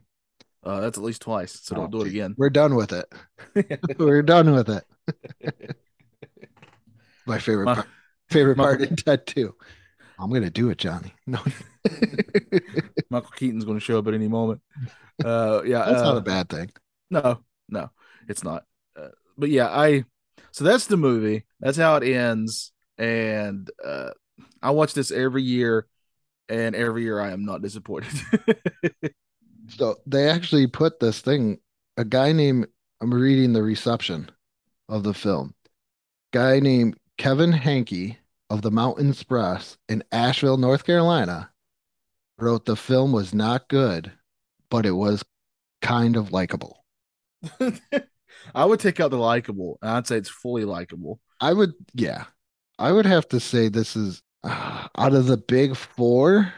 Uh, 0.65 0.79
that's 0.81 0.97
at 0.97 1.03
least 1.03 1.21
twice, 1.21 1.59
so 1.61 1.75
Oh, 1.75 1.79
don't 1.81 1.91
do 1.91 2.01
it 2.01 2.07
again. 2.07 2.33
We're 2.37 2.49
done 2.49 2.75
with 2.75 2.91
it. 2.91 3.05
We're 3.99 4.23
done 4.23 4.51
with 4.51 4.69
it. 4.69 4.83
My 7.27 7.39
favorite 7.39 7.65
My- 7.65 7.75
part, 7.75 7.87
favorite 8.29 8.57
my- 8.57 8.63
part 8.63 8.81
in 8.81 8.95
2. 9.25 9.55
I'm 10.17 10.31
gonna 10.31 10.49
do 10.49 10.69
it, 10.69 10.77
Johnny. 10.77 11.13
No, 11.27 11.39
Michael 13.09 13.31
Keaton's 13.35 13.65
to 13.65 13.79
show 13.79 13.99
up 13.99 14.07
at 14.07 14.13
any 14.13 14.27
moment. 14.29 14.61
Uh, 15.23 15.61
yeah, 15.65 15.79
that's 15.85 16.01
not 16.01 16.15
uh, 16.15 16.19
a 16.19 16.21
bad 16.21 16.47
thing. 16.49 16.71
No, 17.11 17.39
no, 17.69 17.89
it's 18.29 18.43
not. 18.43 18.63
Uh, 18.97 19.09
but 19.37 19.49
yeah, 19.49 19.67
I 19.67 20.05
so 20.51 20.63
that's 20.63 20.87
the 20.87 20.95
movie. 20.97 21.43
That's 21.59 21.77
how 21.77 21.97
it 21.97 22.03
ends. 22.07 22.71
And 22.97 23.69
uh 23.83 24.11
I 24.61 24.71
watch 24.71 24.93
this 24.93 25.11
every 25.11 25.43
year, 25.43 25.85
and 26.47 26.75
every 26.75 27.03
year 27.03 27.19
I 27.19 27.31
am 27.31 27.43
not 27.43 27.61
disappointed. 27.61 28.13
So 29.69 29.97
they 30.05 30.29
actually 30.29 30.67
put 30.67 30.99
this 30.99 31.21
thing. 31.21 31.59
A 31.97 32.05
guy 32.05 32.31
named 32.31 32.67
I'm 33.01 33.13
reading 33.13 33.53
the 33.53 33.63
reception 33.63 34.29
of 34.89 35.03
the 35.03 35.13
film. 35.13 35.53
Guy 36.31 36.59
named 36.59 36.97
Kevin 37.17 37.51
Hankey 37.51 38.17
of 38.49 38.61
the 38.61 38.71
Mountain 38.71 39.11
Xpress 39.11 39.77
in 39.89 40.03
Asheville, 40.11 40.57
North 40.57 40.85
Carolina, 40.85 41.49
wrote 42.37 42.65
the 42.65 42.75
film 42.75 43.11
was 43.11 43.33
not 43.33 43.67
good, 43.69 44.11
but 44.69 44.85
it 44.85 44.91
was 44.91 45.23
kind 45.81 46.15
of 46.15 46.31
likable. 46.31 46.83
I 48.55 48.65
would 48.65 48.79
take 48.79 48.99
out 48.99 49.11
the 49.11 49.17
likable, 49.17 49.77
and 49.81 49.91
I'd 49.91 50.07
say 50.07 50.17
it's 50.17 50.29
fully 50.29 50.65
likable. 50.65 51.19
I 51.39 51.53
would, 51.53 51.73
yeah, 51.93 52.25
I 52.77 52.91
would 52.91 53.05
have 53.05 53.27
to 53.29 53.39
say 53.39 53.69
this 53.69 53.95
is 53.95 54.21
uh, 54.43 54.87
out 54.97 55.13
of 55.13 55.27
the 55.27 55.37
big 55.37 55.75
four. 55.75 56.51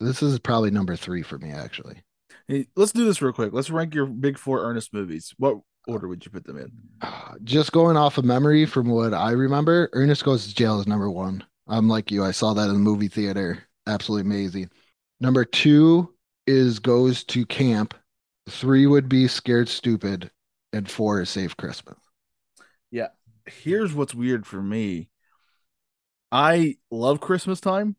This 0.00 0.22
is 0.22 0.38
probably 0.38 0.70
number 0.70 0.96
three 0.96 1.22
for 1.22 1.38
me, 1.38 1.50
actually. 1.52 2.02
Hey, 2.48 2.68
let's 2.76 2.92
do 2.92 3.04
this 3.04 3.20
real 3.20 3.32
quick. 3.32 3.52
Let's 3.52 3.70
rank 3.70 3.94
your 3.94 4.06
big 4.06 4.38
four 4.38 4.64
Ernest 4.64 4.92
movies. 4.92 5.34
What 5.36 5.58
order 5.88 6.06
would 6.06 6.24
you 6.24 6.30
put 6.30 6.44
them 6.44 6.58
in? 6.58 6.70
Just 7.44 7.72
going 7.72 7.96
off 7.96 8.18
of 8.18 8.24
memory 8.24 8.66
from 8.66 8.88
what 8.88 9.12
I 9.14 9.32
remember, 9.32 9.90
Ernest 9.92 10.24
Goes 10.24 10.46
to 10.46 10.54
Jail 10.54 10.78
is 10.78 10.86
number 10.86 11.10
one. 11.10 11.44
I'm 11.66 11.88
like 11.88 12.10
you. 12.10 12.24
I 12.24 12.30
saw 12.30 12.54
that 12.54 12.68
in 12.68 12.74
the 12.74 12.78
movie 12.78 13.08
theater. 13.08 13.64
Absolutely 13.88 14.30
amazing. 14.30 14.70
Number 15.20 15.44
two 15.44 16.14
is 16.46 16.78
Goes 16.78 17.24
to 17.24 17.44
Camp. 17.46 17.94
Three 18.48 18.86
would 18.86 19.08
be 19.08 19.26
Scared 19.26 19.68
Stupid. 19.68 20.30
And 20.72 20.88
four 20.88 21.20
is 21.20 21.30
Save 21.30 21.56
Christmas. 21.56 21.98
Yeah. 22.90 23.08
Here's 23.46 23.92
what's 23.92 24.14
weird 24.14 24.46
for 24.46 24.62
me. 24.62 25.08
I 26.30 26.76
love 26.90 27.20
Christmas 27.20 27.60
time 27.60 27.96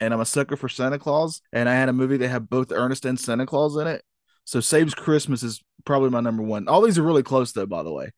and 0.00 0.12
I'm 0.12 0.20
a 0.20 0.26
sucker 0.26 0.56
for 0.56 0.68
Santa 0.68 0.98
Claus. 0.98 1.42
And 1.52 1.68
I 1.68 1.74
had 1.74 1.88
a 1.88 1.92
movie 1.92 2.16
that 2.18 2.28
had 2.28 2.48
both 2.48 2.72
Ernest 2.72 3.04
and 3.04 3.18
Santa 3.18 3.46
Claus 3.46 3.76
in 3.76 3.86
it. 3.86 4.04
So 4.44 4.60
Saves 4.60 4.94
Christmas 4.94 5.42
is 5.42 5.62
probably 5.84 6.10
my 6.10 6.20
number 6.20 6.42
one. 6.42 6.68
All 6.68 6.82
these 6.82 6.98
are 6.98 7.02
really 7.02 7.22
close 7.22 7.52
though, 7.52 7.66
by 7.66 7.82
the 7.82 7.92
way. 7.92 8.12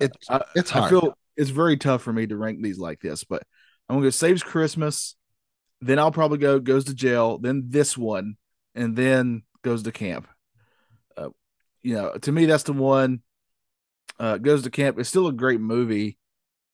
It's 0.00 0.30
I, 0.30 0.42
it's 0.54 0.74
I 0.74 0.78
hard. 0.78 0.90
feel 0.90 1.18
it's 1.36 1.50
very 1.50 1.76
tough 1.76 2.02
for 2.02 2.12
me 2.12 2.26
to 2.26 2.36
rank 2.36 2.62
these 2.62 2.78
like 2.78 3.00
this, 3.00 3.24
but 3.24 3.42
I'm 3.88 3.96
gonna 3.96 4.06
go 4.06 4.10
Saves 4.10 4.42
Christmas, 4.42 5.16
then 5.80 5.98
I'll 5.98 6.12
probably 6.12 6.38
go 6.38 6.58
Goes 6.60 6.84
to 6.84 6.94
Jail, 6.94 7.38
then 7.38 7.64
this 7.68 7.98
one, 7.98 8.36
and 8.74 8.96
then 8.96 9.42
Goes 9.62 9.82
to 9.82 9.92
Camp. 9.92 10.28
Uh, 11.16 11.30
you 11.82 11.94
know, 11.94 12.12
to 12.12 12.32
me, 12.32 12.46
that's 12.46 12.64
the 12.64 12.72
one. 12.72 13.22
Uh, 14.18 14.38
Goes 14.38 14.62
to 14.62 14.70
Camp. 14.70 14.98
It's 14.98 15.08
still 15.08 15.26
a 15.26 15.32
great 15.32 15.60
movie, 15.60 16.18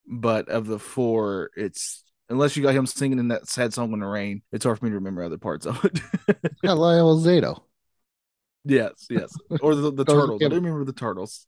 but 0.06 0.48
of 0.48 0.66
the 0.66 0.78
four, 0.78 1.50
it's 1.56 2.03
unless 2.28 2.56
you 2.56 2.62
got 2.62 2.74
him 2.74 2.86
singing 2.86 3.18
in 3.18 3.28
that 3.28 3.48
sad 3.48 3.74
song 3.74 3.92
in 3.92 4.00
the 4.00 4.06
rain, 4.06 4.42
it's 4.52 4.64
hard 4.64 4.78
for 4.78 4.84
me 4.84 4.90
to 4.90 4.96
remember 4.96 5.22
other 5.22 5.38
parts 5.38 5.66
of 5.66 5.84
it. 5.84 6.00
Got 6.62 6.78
Lyle 6.78 7.16
Alzado. 7.16 7.62
yes, 8.64 9.06
yes, 9.10 9.32
or 9.60 9.74
the, 9.74 9.92
the 9.92 10.04
turtles. 10.06 10.42
I 10.42 10.48
do 10.48 10.56
remember 10.56 10.84
the 10.84 10.92
turtles. 10.92 11.46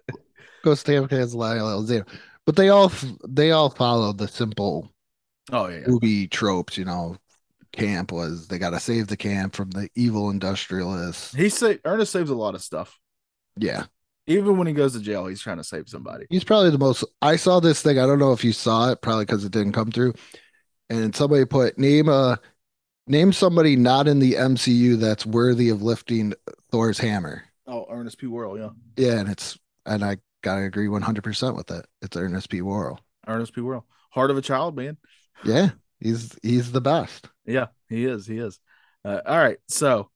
Goes 0.64 0.82
to 0.82 0.92
Camp 0.92 1.10
has 1.12 1.34
Lyle 1.34 1.66
Alzado. 1.66 2.06
But 2.46 2.56
they 2.56 2.68
all 2.70 2.90
they 3.28 3.50
all 3.50 3.70
follow 3.70 4.12
the 4.12 4.26
simple 4.26 4.90
oh 5.52 5.68
yeah, 5.68 5.80
yeah. 5.80 5.86
movie 5.86 6.26
tropes, 6.26 6.78
you 6.78 6.84
know. 6.84 7.16
Camp 7.72 8.12
was 8.12 8.48
they 8.48 8.58
gotta 8.58 8.80
save 8.80 9.08
the 9.08 9.16
camp 9.16 9.54
from 9.54 9.70
the 9.70 9.90
evil 9.94 10.30
industrialists. 10.30 11.34
he 11.34 11.50
say 11.50 11.78
Ernest 11.84 12.12
saves 12.12 12.30
a 12.30 12.34
lot 12.34 12.54
of 12.54 12.62
stuff. 12.62 12.98
Yeah. 13.56 13.84
Even 14.28 14.58
when 14.58 14.66
he 14.66 14.74
goes 14.74 14.92
to 14.92 15.00
jail, 15.00 15.26
he's 15.26 15.40
trying 15.40 15.56
to 15.56 15.64
save 15.64 15.88
somebody. 15.88 16.26
He's 16.28 16.44
probably 16.44 16.70
the 16.70 16.78
most. 16.78 17.02
I 17.22 17.36
saw 17.36 17.60
this 17.60 17.80
thing. 17.80 17.98
I 17.98 18.06
don't 18.06 18.18
know 18.18 18.32
if 18.32 18.44
you 18.44 18.52
saw 18.52 18.90
it, 18.92 19.00
probably 19.00 19.24
because 19.24 19.44
it 19.44 19.52
didn't 19.52 19.72
come 19.72 19.90
through. 19.90 20.12
And 20.90 21.16
somebody 21.16 21.46
put 21.46 21.78
name 21.78 22.10
a 22.10 22.38
name 23.06 23.32
somebody 23.32 23.74
not 23.74 24.06
in 24.06 24.18
the 24.18 24.34
MCU 24.34 24.98
that's 24.98 25.24
worthy 25.24 25.70
of 25.70 25.82
lifting 25.82 26.34
Thor's 26.70 26.98
hammer. 26.98 27.42
Oh, 27.66 27.86
Ernest 27.90 28.18
P. 28.18 28.26
Worrell, 28.26 28.58
yeah. 28.58 28.70
Yeah, 28.96 29.18
and 29.18 29.30
it's 29.30 29.58
and 29.86 30.04
I 30.04 30.18
gotta 30.42 30.62
agree 30.62 30.88
one 30.88 31.02
hundred 31.02 31.24
percent 31.24 31.56
with 31.56 31.70
it. 31.70 31.86
It's 32.02 32.16
Ernest 32.16 32.50
P. 32.50 32.60
Worrell. 32.60 33.00
Ernest 33.26 33.54
P. 33.54 33.62
Worrell, 33.62 33.86
heart 34.10 34.30
of 34.30 34.36
a 34.36 34.42
child, 34.42 34.76
man. 34.76 34.98
Yeah, 35.42 35.70
he's 36.00 36.38
he's 36.42 36.70
the 36.72 36.80
best. 36.80 37.28
Yeah, 37.46 37.66
he 37.88 38.04
is. 38.04 38.26
He 38.26 38.38
is. 38.38 38.60
Uh, 39.04 39.20
all 39.24 39.38
right, 39.38 39.58
so 39.68 40.10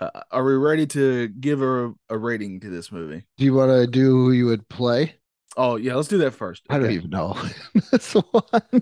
uh, 0.00 0.10
are 0.30 0.44
we 0.44 0.54
ready 0.54 0.86
to 0.88 1.28
give 1.28 1.62
a, 1.62 1.92
a 2.08 2.16
rating 2.18 2.60
to 2.60 2.70
this 2.70 2.90
movie? 2.92 3.24
Do 3.36 3.44
you 3.44 3.54
want 3.54 3.70
to 3.70 3.86
do 3.86 4.10
who 4.10 4.32
you 4.32 4.46
would 4.46 4.68
play? 4.68 5.14
Oh 5.56 5.76
yeah, 5.76 5.94
let's 5.96 6.08
do 6.08 6.18
that 6.18 6.32
first. 6.34 6.62
I 6.70 6.78
don't 6.78 6.90
even 6.92 7.10
know. 7.10 7.36
That's 7.90 8.12
one. 8.14 8.42
Uh, 8.52 8.80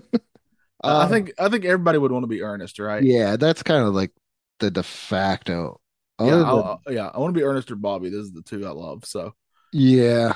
I 0.83 1.03
Um, 1.03 1.09
think 1.09 1.33
I 1.39 1.49
think 1.49 1.65
everybody 1.65 1.97
would 1.97 2.11
want 2.11 2.23
to 2.23 2.27
be 2.27 2.43
Ernest, 2.43 2.77
right? 2.79 3.03
yeah, 3.03 3.35
that's 3.35 3.63
kind 3.63 3.83
of 3.83 3.95
like 3.95 4.11
the 4.59 4.69
de 4.69 4.83
facto. 4.83 5.79
yeah, 6.19 6.25
Other 6.35 6.45
I'll- 6.45 6.81
than- 6.85 6.95
yeah. 6.95 7.09
I 7.13 7.19
want 7.19 7.33
to 7.33 7.39
be 7.39 7.43
Ernest 7.43 7.71
or 7.71 7.75
Bobby. 7.75 8.09
Those 8.09 8.29
are 8.29 8.33
the 8.35 8.41
two 8.43 8.65
I 8.65 8.71
love. 8.71 9.05
So, 9.05 9.33
yeah, 9.73 10.33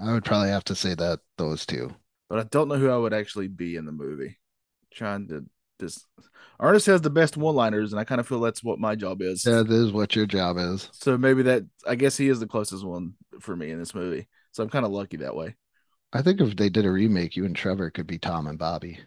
I 0.00 0.12
would 0.12 0.24
probably 0.24 0.50
have 0.50 0.64
to 0.64 0.74
say 0.76 0.94
that 0.94 1.20
those 1.38 1.66
two. 1.66 1.92
but 2.28 2.38
I 2.38 2.44
don't 2.44 2.68
know 2.68 2.76
who 2.76 2.88
I 2.90 2.96
would 2.96 3.12
actually 3.12 3.48
be 3.48 3.74
in 3.76 3.84
the 3.84 3.92
movie. 3.92 4.38
Trying 4.92 5.26
to 5.28 5.44
just 5.80 6.06
Ernest 6.60 6.86
has 6.86 7.00
the 7.00 7.10
best 7.10 7.36
one-liners, 7.36 7.92
and 7.92 8.00
I 8.00 8.04
kind 8.04 8.20
of 8.20 8.28
feel 8.28 8.40
that's 8.40 8.62
what 8.62 8.78
my 8.78 8.94
job 8.94 9.22
is. 9.22 9.42
That 9.42 9.70
is 9.70 9.92
what 9.92 10.14
your 10.14 10.26
job 10.26 10.58
is. 10.58 10.88
So 10.92 11.16
maybe 11.16 11.42
that 11.44 11.64
I 11.86 11.94
guess 11.94 12.16
he 12.16 12.28
is 12.28 12.38
the 12.38 12.46
closest 12.46 12.84
one 12.84 13.14
for 13.40 13.56
me 13.56 13.70
in 13.70 13.78
this 13.78 13.94
movie. 13.94 14.28
So 14.52 14.62
I'm 14.62 14.70
kind 14.70 14.84
of 14.84 14.92
lucky 14.92 15.16
that 15.18 15.34
way. 15.34 15.56
I 16.12 16.22
think 16.22 16.40
if 16.40 16.56
they 16.56 16.68
did 16.68 16.84
a 16.84 16.90
remake, 16.90 17.36
you 17.36 17.44
and 17.44 17.56
Trevor 17.56 17.90
could 17.90 18.06
be 18.06 18.18
Tom 18.18 18.46
and 18.46 18.58
Bobby. 18.58 18.98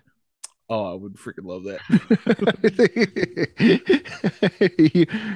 Oh, 0.70 0.94
I 0.94 0.96
would 0.96 1.16
freaking 1.16 1.46
love 1.46 1.66
that. 1.66 1.82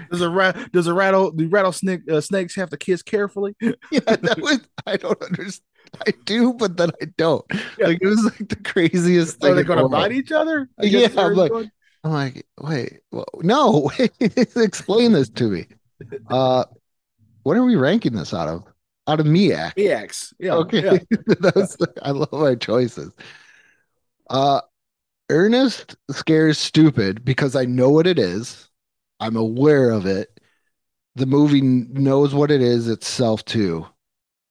Does 0.10 0.22
a 0.22 0.30
rat? 0.30 0.72
Does 0.72 0.88
a 0.88 0.94
rattle? 0.94 1.32
Do 1.32 1.48
rattlesnake 1.50 2.10
uh, 2.10 2.22
snakes 2.22 2.56
have 2.56 2.70
to 2.70 2.78
kiss 2.78 3.04
carefully? 3.04 3.54
yeah, 3.60 4.00
that 4.06 4.40
was 4.42 4.62
I 4.88 4.98
don't 4.98 5.22
understand. 5.22 5.64
I 6.08 6.12
do, 6.26 6.54
but 6.54 6.78
then 6.78 6.92
I 7.02 7.06
don't. 7.18 7.46
Yeah. 7.78 7.88
Like 7.88 8.00
it 8.02 8.08
was 8.08 8.24
like 8.24 8.50
the 8.50 8.56
craziest 8.58 9.40
thing. 9.40 9.52
Are 9.52 9.56
they 9.56 9.62
in 9.62 9.68
going 9.68 9.80
to 9.80 9.90
bite 9.90 10.12
each 10.12 10.32
other? 10.32 10.70
I 10.80 10.86
Yeah, 10.86 11.08
I'm 11.18 11.34
like- 11.34 11.52
going- 11.52 11.72
I'm 12.04 12.12
like, 12.14 12.46
wait, 12.62 13.00
well, 13.12 13.26
no, 13.42 13.90
wait, 14.00 14.12
explain 14.56 15.12
this 15.14 15.30
to 15.30 15.46
me. 15.46 15.66
Uh, 16.30 16.64
what 17.44 17.58
are 17.58 17.64
we 17.64 17.76
ranking 17.76 18.14
this 18.14 18.34
out 18.34 18.48
of? 18.48 18.64
Out 19.08 19.20
of 19.20 19.26
Miak. 19.26 19.74
EX. 19.78 20.34
Yeah. 20.40 20.54
Okay, 20.56 20.84
yeah. 20.84 20.98
That's, 21.40 21.76
I 22.04 22.12
love 22.12 22.32
my 22.32 22.56
choices. 22.56 23.12
Uh, 24.30 24.62
Ernest 25.30 25.96
scares 26.12 26.58
stupid 26.58 27.26
because 27.26 27.56
I 27.56 27.66
know 27.66 27.90
what 27.90 28.08
it 28.08 28.20
is. 28.20 28.70
I'm 29.20 29.36
aware 29.36 29.90
of 29.90 30.06
it. 30.06 30.40
The 31.16 31.26
movie 31.26 31.62
knows 31.62 32.34
what 32.34 32.52
it 32.52 32.62
is 32.62 32.88
itself 32.88 33.44
too, 33.44 33.86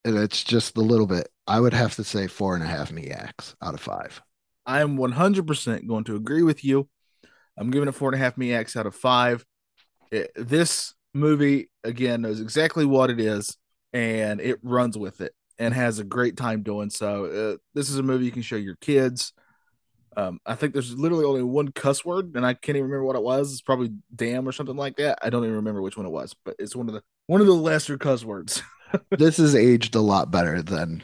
and 0.07 0.16
it's 0.16 0.44
just 0.44 0.76
a 0.76 0.80
little 0.80 1.07
bit. 1.07 1.28
I 1.46 1.61
would 1.61 1.74
have 1.74 1.96
to 1.96 2.04
say 2.04 2.28
four 2.28 2.54
and 2.54 2.62
a 2.62 2.66
half 2.66 2.92
Miaks 2.92 3.54
out 3.61 3.74
of 3.74 3.80
five. 3.80 4.22
I 4.64 4.80
am 4.80 4.96
100% 4.96 5.86
going 5.86 6.04
to 6.04 6.16
agree 6.16 6.42
with 6.42 6.64
you. 6.64 6.88
I'm 7.59 7.70
giving 7.70 7.88
it 7.88 7.92
four 7.92 8.09
and 8.11 8.14
a 8.20 8.24
half 8.24 8.36
MEX 8.38 8.76
out 8.76 8.86
of 8.86 8.94
five. 8.94 9.44
It- 10.11 10.30
this 10.36 10.94
movie, 11.12 11.70
again, 11.84 12.22
knows 12.22 12.40
exactly 12.40 12.84
what 12.84 13.11
it 13.11 13.20
is 13.20 13.57
and 13.92 14.40
it 14.40 14.59
runs 14.62 14.96
with 14.96 15.20
it 15.20 15.32
and 15.59 15.74
has 15.74 15.98
a 15.98 16.04
great 16.04 16.36
time 16.36 16.62
doing 16.62 16.90
so. 16.90 17.24
Uh, 17.24 17.57
this 17.74 17.88
is 17.90 17.98
a 17.98 18.02
movie 18.02 18.26
you 18.26 18.32
can 18.32 18.42
show 18.42 18.57
your 18.57 18.76
kids. 18.76 19.32
Um, 20.16 20.38
I 20.46 20.54
think 20.54 20.72
there's 20.72 20.96
literally 20.96 21.24
only 21.24 21.42
one 21.42 21.72
cuss 21.72 22.04
word, 22.04 22.36
and 22.36 22.46
I 22.46 22.54
can't 22.54 22.76
even 22.76 22.88
remember 22.90 23.04
what 23.04 23.16
it 23.16 23.22
was. 23.22 23.52
It's 23.52 23.61
probably 23.61 23.92
"damn" 24.14 24.48
or 24.48 24.52
something 24.52 24.76
like 24.76 24.96
that. 24.96 25.18
I 25.20 25.28
don't 25.28 25.44
even 25.44 25.57
remember 25.57 25.82
which 25.82 25.98
one 25.98 26.07
it 26.07 26.11
was, 26.11 26.34
but 26.42 26.57
it's 26.59 26.74
one 26.74 26.88
of 26.88 26.94
the 26.94 27.02
one 27.26 27.42
of 27.42 27.46
the 27.46 27.52
lesser 27.52 27.98
cuss 27.98 28.24
words. 28.24 28.62
This 29.11 29.38
is 29.38 29.55
aged 29.55 29.94
a 29.94 30.01
lot 30.01 30.30
better 30.30 30.62
than 30.62 31.03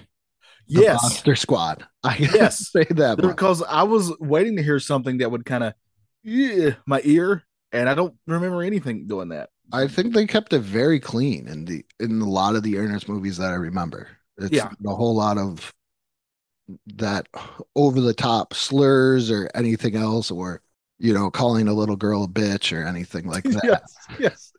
the 0.69 0.81
yes, 0.83 1.03
Monster 1.03 1.37
Squad. 1.37 1.87
I 2.05 2.17
Yes. 2.19 2.69
say 2.71 2.85
that 2.85 3.19
because 3.21 3.63
I 3.63 3.83
was 3.85 4.13
waiting 4.19 4.57
to 4.57 4.63
hear 4.63 4.81
something 4.81 5.19
that 5.19 5.31
would 5.31 5.45
kind 5.45 5.65
of 5.65 5.75
yeah 6.23 6.75
my 6.87 7.01
ear, 7.05 7.45
and 7.73 7.89
I 7.89 7.95
don't 7.95 8.15
remember 8.27 8.63
anything 8.63 9.07
doing 9.07 9.29
that. 9.31 9.51
I 9.73 9.89
think 9.89 10.13
they 10.15 10.27
kept 10.27 10.53
it 10.53 10.61
very 10.61 11.01
clean 11.01 11.49
in 11.49 11.65
the 11.65 11.85
in 12.01 12.21
a 12.21 12.29
lot 12.29 12.57
of 12.57 12.63
the 12.63 12.79
Ernest 12.79 13.09
movies 13.09 13.39
that 13.39 13.53
I 13.53 13.55
remember. 13.57 14.09
It's 14.39 14.53
Yeah. 14.55 14.71
a 14.85 14.95
whole 14.95 15.15
lot 15.15 15.39
of 15.39 15.73
that 16.95 17.27
over 17.75 18.01
the 18.01 18.15
top 18.15 18.55
slurs 18.55 19.31
or 19.31 19.51
anything 19.55 19.97
else, 19.97 20.31
or 20.31 20.63
you 21.03 21.13
know, 21.13 21.31
calling 21.31 21.67
a 21.67 21.75
little 21.75 21.97
girl 21.97 22.23
a 22.25 22.29
bitch 22.29 22.73
or 22.77 22.87
anything 22.87 23.27
like 23.27 23.43
that. 23.45 23.61
yes, 23.65 23.97
yes. 24.21 24.53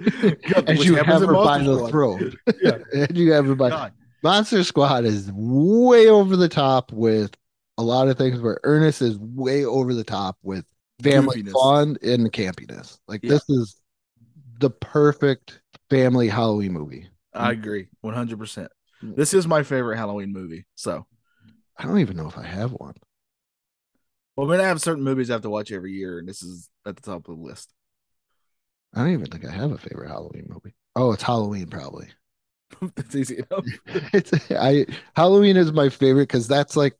Which 0.68 0.84
you 0.86 0.96
have 0.96 1.06
her 1.22 1.28
Monster 1.32 1.34
by 1.34 1.58
the 1.60 1.76
Squad. 1.78 1.90
throat. 1.90 2.36
Yeah. 2.62 2.78
and 2.94 3.18
you 3.18 3.32
have 3.32 3.46
her 3.46 3.56
by 3.56 3.70
God. 3.70 3.94
Monster 4.24 4.64
Squad 4.64 5.06
is 5.06 5.32
way 5.34 6.08
over 6.10 6.36
the 6.36 6.50
top 6.50 6.92
with 6.92 7.36
a 7.78 7.84
lot 7.84 8.10
of 8.10 8.18
things 8.18 8.42
where 8.42 8.60
Ernest 8.64 9.02
is 9.02 9.18
way 9.18 9.64
over 9.64 9.94
the 9.94 10.04
top 10.04 10.38
with 10.44 10.66
family 11.02 11.44
Goofiness. 11.44 11.52
fun 11.54 11.98
and 12.04 12.32
campiness. 12.32 13.00
Like 13.08 13.24
Yeah. 13.24 13.30
this 13.32 13.50
is 13.50 13.78
the 14.60 14.70
perfect 14.70 15.62
family 15.90 16.28
Halloween 16.28 16.74
movie. 16.74 17.08
I 17.34 17.52
agree, 17.52 17.88
one 18.02 18.14
hundred 18.14 18.38
percent. 18.38 18.70
Mm. 19.02 19.16
This 19.16 19.34
is 19.34 19.48
my 19.48 19.64
favorite 19.64 19.98
Halloween 19.98 20.32
movie. 20.34 20.66
So, 20.76 21.06
I 21.78 21.84
don't 21.86 22.00
even 22.00 22.16
know 22.16 22.28
if 22.28 22.38
I 22.38 22.44
have 22.46 22.72
one. 22.74 22.94
Well, 24.36 24.52
I 24.60 24.64
have 24.66 24.82
certain 24.82 25.04
movies 25.04 25.30
I 25.30 25.34
have 25.34 25.42
to 25.44 25.50
watch 25.50 25.72
every 25.72 25.94
year, 25.94 26.20
and 26.20 26.28
this 26.28 26.42
is 26.44 26.70
at 26.86 26.96
the 26.96 27.02
top 27.02 27.28
of 27.28 27.38
the 27.38 27.44
list. 27.44 27.74
I 28.96 29.02
don't 29.02 29.12
even 29.14 29.28
think 29.28 29.46
I 29.46 29.52
have 29.52 29.72
a 29.72 29.78
favorite 29.78 30.08
Halloween 30.10 30.48
movie. 30.50 30.74
Oh, 30.96 31.12
it's 31.12 31.22
Halloween 31.22 31.68
probably. 31.68 32.10
That's 32.96 33.16
easy 33.16 33.38
enough. 33.50 33.82
it's 34.14 34.32
I 34.52 34.86
Halloween 35.16 35.58
is 35.58 35.72
my 35.72 35.90
favorite 35.90 36.24
because 36.28 36.48
that's 36.48 36.76
like 36.76 36.96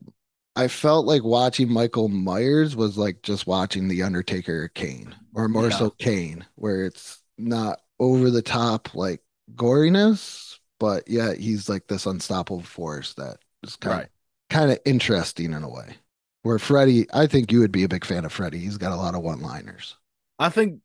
I 0.56 0.68
felt 0.68 1.06
like 1.06 1.24
watching 1.24 1.70
Michael 1.72 2.08
Myers 2.08 2.76
was 2.76 2.96
like 2.96 3.22
just 3.22 3.46
watching 3.46 3.88
The 3.88 4.02
Undertaker 4.02 4.68
Kane, 4.68 5.14
or 5.34 5.48
more 5.48 5.70
Yeah. 5.70 5.70
so 5.70 5.90
Kane, 5.90 6.46
where 6.54 6.84
it's 6.84 7.20
not 7.38 7.80
over 7.98 8.30
the 8.30 8.42
top 8.42 8.94
like 8.94 9.20
goriness, 9.54 10.58
but 10.78 11.08
yet 11.08 11.38
he's 11.38 11.68
like 11.68 11.86
this 11.88 12.06
unstoppable 12.06 12.62
force 12.62 13.14
that 13.14 13.38
is 13.64 13.76
kind 13.76 14.02
Right. 14.02 14.08
kind 14.50 14.70
of 14.70 14.78
interesting 14.84 15.52
in 15.52 15.62
a 15.64 15.68
way. 15.68 15.96
Where 16.44 16.58
Freddy, 16.58 17.06
I 17.12 17.26
think 17.26 17.50
you 17.50 17.60
would 17.60 17.72
be 17.72 17.84
a 17.84 17.88
big 17.88 18.04
fan 18.04 18.24
of 18.26 18.32
Freddy. 18.32 18.58
He's 18.58 18.76
got 18.76 18.92
a 18.92 18.96
lot 18.96 19.14
of 19.14 19.22
one-liners. 19.22 19.96
I 20.38 20.50
think 20.50 20.80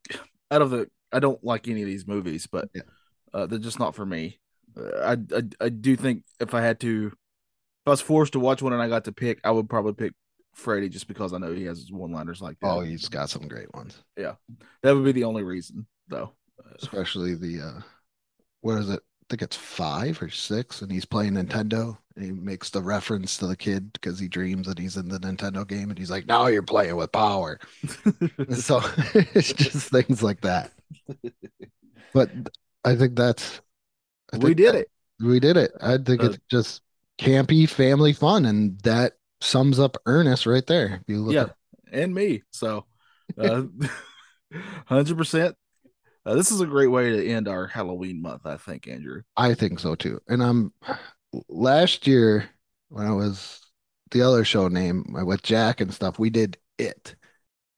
out 0.50 0.62
of 0.62 0.70
the, 0.70 0.90
I 1.12 1.20
don't 1.20 1.42
like 1.44 1.68
any 1.68 1.82
of 1.82 1.86
these 1.86 2.06
movies, 2.06 2.46
but 2.46 2.70
Yeah. 2.74 2.82
uh, 3.34 3.44
they're 3.46 3.58
just 3.58 3.78
not 3.78 3.94
for 3.94 4.06
me. 4.06 4.38
Uh, 4.76 5.16
I, 5.32 5.36
I 5.36 5.42
I 5.60 5.68
do 5.68 5.96
think 5.96 6.24
if 6.40 6.54
I 6.54 6.62
had 6.62 6.80
to, 6.80 7.08
if 7.08 7.86
I 7.86 7.90
was 7.90 8.00
forced 8.00 8.32
to 8.34 8.40
watch 8.40 8.62
one 8.62 8.72
and 8.72 8.80
I 8.82 8.88
got 8.88 9.04
to 9.04 9.12
pick, 9.12 9.38
I 9.44 9.50
would 9.50 9.68
probably 9.68 9.92
pick 9.92 10.14
Freddy 10.54 10.88
just 10.88 11.08
because 11.08 11.32
I 11.34 11.38
know 11.38 11.52
he 11.52 11.64
has 11.64 11.92
one 11.92 12.12
liners 12.12 12.40
like 12.40 12.58
that. 12.60 12.68
Oh, 12.68 12.80
he's 12.80 13.08
got 13.08 13.28
some 13.30 13.46
great 13.48 13.72
ones. 13.74 14.02
Yeah, 14.16 14.36
that 14.82 14.94
would 14.94 15.04
be 15.04 15.12
the 15.12 15.24
only 15.24 15.42
reason, 15.42 15.86
though. 16.08 16.32
especially 16.76 17.34
the 17.34 17.60
uh 17.60 17.80
what 18.62 18.78
is 18.78 18.90
it 18.90 19.00
think 19.30 19.42
it's 19.42 19.56
five 19.56 20.20
or 20.20 20.28
six 20.28 20.82
and 20.82 20.90
he's 20.92 21.04
playing 21.06 21.32
nintendo 21.34 21.96
and 22.16 22.24
he 22.24 22.32
makes 22.32 22.68
the 22.70 22.82
reference 22.82 23.36
to 23.38 23.46
the 23.46 23.56
kid 23.56 23.92
because 23.94 24.18
he 24.18 24.28
dreams 24.28 24.66
that 24.66 24.78
he's 24.78 24.96
in 24.96 25.08
the 25.08 25.18
nintendo 25.20 25.66
game 25.66 25.88
and 25.88 25.98
he's 25.98 26.10
like 26.10 26.26
now 26.26 26.46
you're 26.48 26.62
playing 26.62 26.96
with 26.96 27.10
power 27.12 27.58
so 28.50 28.80
it's 29.14 29.52
just 29.52 29.88
things 29.90 30.22
like 30.22 30.40
that 30.42 30.72
but 32.12 32.30
i 32.84 32.94
think 32.96 33.14
that's 33.16 33.60
I 34.32 34.38
we 34.38 34.54
did 34.54 34.74
that- 34.74 34.80
it. 34.80 34.88
we 35.24 35.38
did 35.40 35.56
it 35.56 35.70
i 35.80 35.96
think 35.96 36.22
Uh, 36.22 36.26
it's 36.26 36.38
just 36.50 36.82
campy 37.18 37.68
family 37.68 38.12
fun 38.12 38.44
and 38.46 38.78
that 38.80 39.12
sums 39.40 39.78
up 39.78 39.96
ernest 40.06 40.44
right 40.46 40.66
there 40.66 41.00
If 41.02 41.08
you 41.08 41.20
look 41.20 41.34
Yeah, 41.34 41.42
at- 41.44 41.56
and 41.92 42.14
me. 42.14 42.42
So, 42.52 42.84
uh, 43.38 43.62
hundred 44.86 45.16
percent. 45.16 45.56
Uh, 46.26 46.34
this 46.34 46.50
is 46.50 46.60
a 46.60 46.66
great 46.66 46.88
way 46.88 47.10
to 47.10 47.26
end 47.28 47.48
our 47.48 47.66
Halloween 47.66 48.20
month, 48.20 48.44
I 48.46 48.56
think, 48.56 48.86
Andrew. 48.88 49.22
I 49.36 49.54
think 49.54 49.78
so 49.80 49.94
too. 49.94 50.20
And 50.28 50.42
um 50.42 50.72
last 51.48 52.06
year 52.06 52.50
when 52.88 53.06
I 53.06 53.12
was 53.12 53.60
the 54.10 54.22
other 54.22 54.44
show 54.44 54.68
name 54.68 55.14
uh, 55.18 55.24
with 55.24 55.42
Jack 55.42 55.80
and 55.80 55.92
stuff, 55.94 56.18
we 56.18 56.30
did 56.30 56.58
it. 56.78 57.14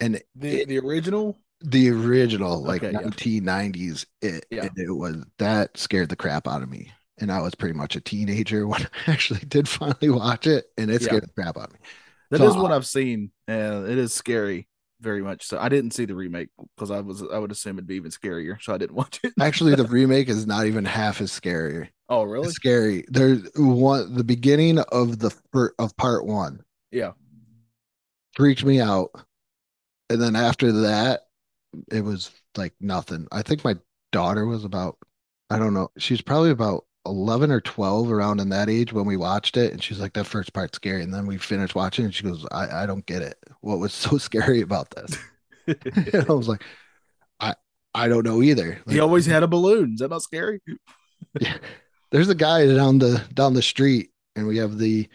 And 0.01 0.23
The 0.37 0.63
It- 0.63 0.69
the 0.69 0.79
original. 0.79 1.41
the 1.61 1.91
original 1.91 2.63
like 2.63 2.83
yeah. 2.83 2.91
1990s 2.91 4.07
it 4.23 4.47
Yeah. 4.51 4.69
it 4.77 4.91
was 4.91 5.25
that 5.39 5.77
scared 5.79 6.09
the 6.09 6.17
crap 6.17 6.49
out 6.49 6.63
of 6.63 6.69
me. 6.71 6.93
And 7.19 7.31
I 7.31 7.41
was 7.41 7.55
pretty 7.55 7.75
much 7.75 7.97
a 7.97 8.01
teenager 8.01 8.67
when 8.69 8.83
I 9.07 9.13
actually 9.13 9.41
did 9.41 9.69
finally 9.69 10.11
watch 10.11 10.47
it 10.47 10.67
and 10.79 10.91
it 10.91 11.01
Yeah. 11.01 11.07
scared 11.07 11.25
the 11.25 11.33
crap 11.35 11.57
out 11.59 11.69
of 11.69 11.75
me. 11.75 11.81
That 12.31 12.39
So, 12.39 12.47
is 12.49 12.57
one 12.57 12.73
I've 12.73 12.87
seen, 12.87 13.31
and 13.47 13.87
it 13.89 13.99
is 13.99 14.15
scary 14.15 14.67
very 15.03 15.23
much. 15.23 15.45
So 15.45 15.59
I 15.59 15.69
didn't 15.69 15.93
see 15.93 16.05
the 16.07 16.15
remake 16.15 16.49
because 16.77 16.91
I 16.91 17.01
was 17.01 17.23
I 17.33 17.39
would 17.39 17.53
assume 17.53 17.77
it'd 17.79 17.87
be 17.87 17.97
even 17.97 18.11
scarier, 18.11 18.61
so 18.63 18.73
I 18.75 18.79
didn't 18.79 18.97
watch 19.03 19.21
it. 19.23 19.33
Actually 19.41 19.75
the 19.75 19.85
remake 19.99 20.29
is 20.29 20.47
not 20.47 20.67
even 20.67 20.85
half 20.85 21.21
as 21.21 21.33
scary. 21.33 21.91
oh, 22.09 22.23
really? 22.25 22.47
It's 22.47 22.57
scary. 22.57 23.05
There's 23.09 23.49
one 23.57 24.15
the 24.15 24.25
beginning 24.25 24.79
of 24.79 25.19
the 25.19 25.31
of 25.79 25.97
part 25.97 26.25
1 26.27 26.61
Yeah. 26.91 27.13
freaked 28.35 28.65
me 28.65 28.81
out. 28.81 29.11
And 30.11 30.21
then 30.21 30.37
after 30.37 30.73
that, 30.73 31.23
it 31.91 32.03
was 32.03 32.31
like 32.57 32.75
nothing. 32.81 33.27
I 33.33 33.43
think 33.43 33.65
my 33.65 33.77
daughter 34.11 34.45
was 34.47 34.65
about, 34.65 34.99
I 35.49 35.59
don't 35.59 35.75
know, 35.75 35.91
she's 35.99 36.21
probably 36.21 36.51
about 36.51 36.85
11 37.07 37.51
or 37.51 37.61
12 37.61 38.13
around 38.13 38.41
in 38.41 38.49
that 38.51 38.69
age 38.71 38.93
when 38.93 39.05
we 39.07 39.17
watched 39.17 39.57
it 39.57 39.73
and 39.73 39.83
she's 39.83 39.99
like 39.99 40.13
that 40.13 40.25
first 40.25 40.53
part's 40.53 40.77
scary 40.77 41.03
and 41.03 41.13
then 41.13 41.27
we 41.27 41.37
finished 41.37 41.75
watching 41.75 42.05
and 42.05 42.15
she 42.15 42.23
goes 42.23 42.47
I, 42.53 42.83
I 42.83 42.87
don't 42.87 43.05
get 43.07 43.23
it 43.23 43.37
what 43.61 43.79
was 43.81 43.93
so 43.93 44.19
scary 44.19 44.61
about 44.61 44.91
this 44.91 45.19
and 45.67 46.27
I 46.29 46.33
was 46.33 46.49
like 46.49 46.63
I 47.41 47.55
I 47.95 48.09
don't 48.09 48.25
know 48.25 48.41
either 48.43 48.81
he 48.89 49.01
always 49.01 49.27
had 49.27 49.43
a 49.43 49.49
balloon. 49.49 49.95
Is 49.95 49.99
that 50.01 50.11
not 50.11 50.23
scary? 50.23 50.61
yeah. 51.41 51.59
there's 52.11 52.29
a 52.29 52.35
guy 52.35 52.67
down 52.73 52.99
the 52.99 53.23
down 53.35 53.55
the 53.55 53.63
street 53.63 54.11
and 54.37 54.47
we 54.47 54.59
have 54.59 54.79
the 54.79 55.09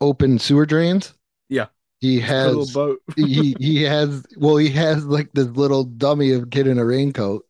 open 0.00 0.38
sewer 0.38 0.66
drains 0.66 1.14
Yeah. 1.48 1.66
he 2.00 2.18
A 2.18 2.22
has 2.22 2.54
little 2.54 2.66
boat. 2.72 2.98
he 3.16 3.56
he 3.58 3.82
has 3.84 4.24
well 4.36 4.56
he 4.56 4.68
has 4.70 5.04
like 5.06 5.30
this 5.32 5.46
little 5.48 5.84
dummy 5.84 6.32
of 6.32 6.50
kid 6.50 6.66
in 6.66 6.78
a 6.78 6.84
raincoat 6.84 7.46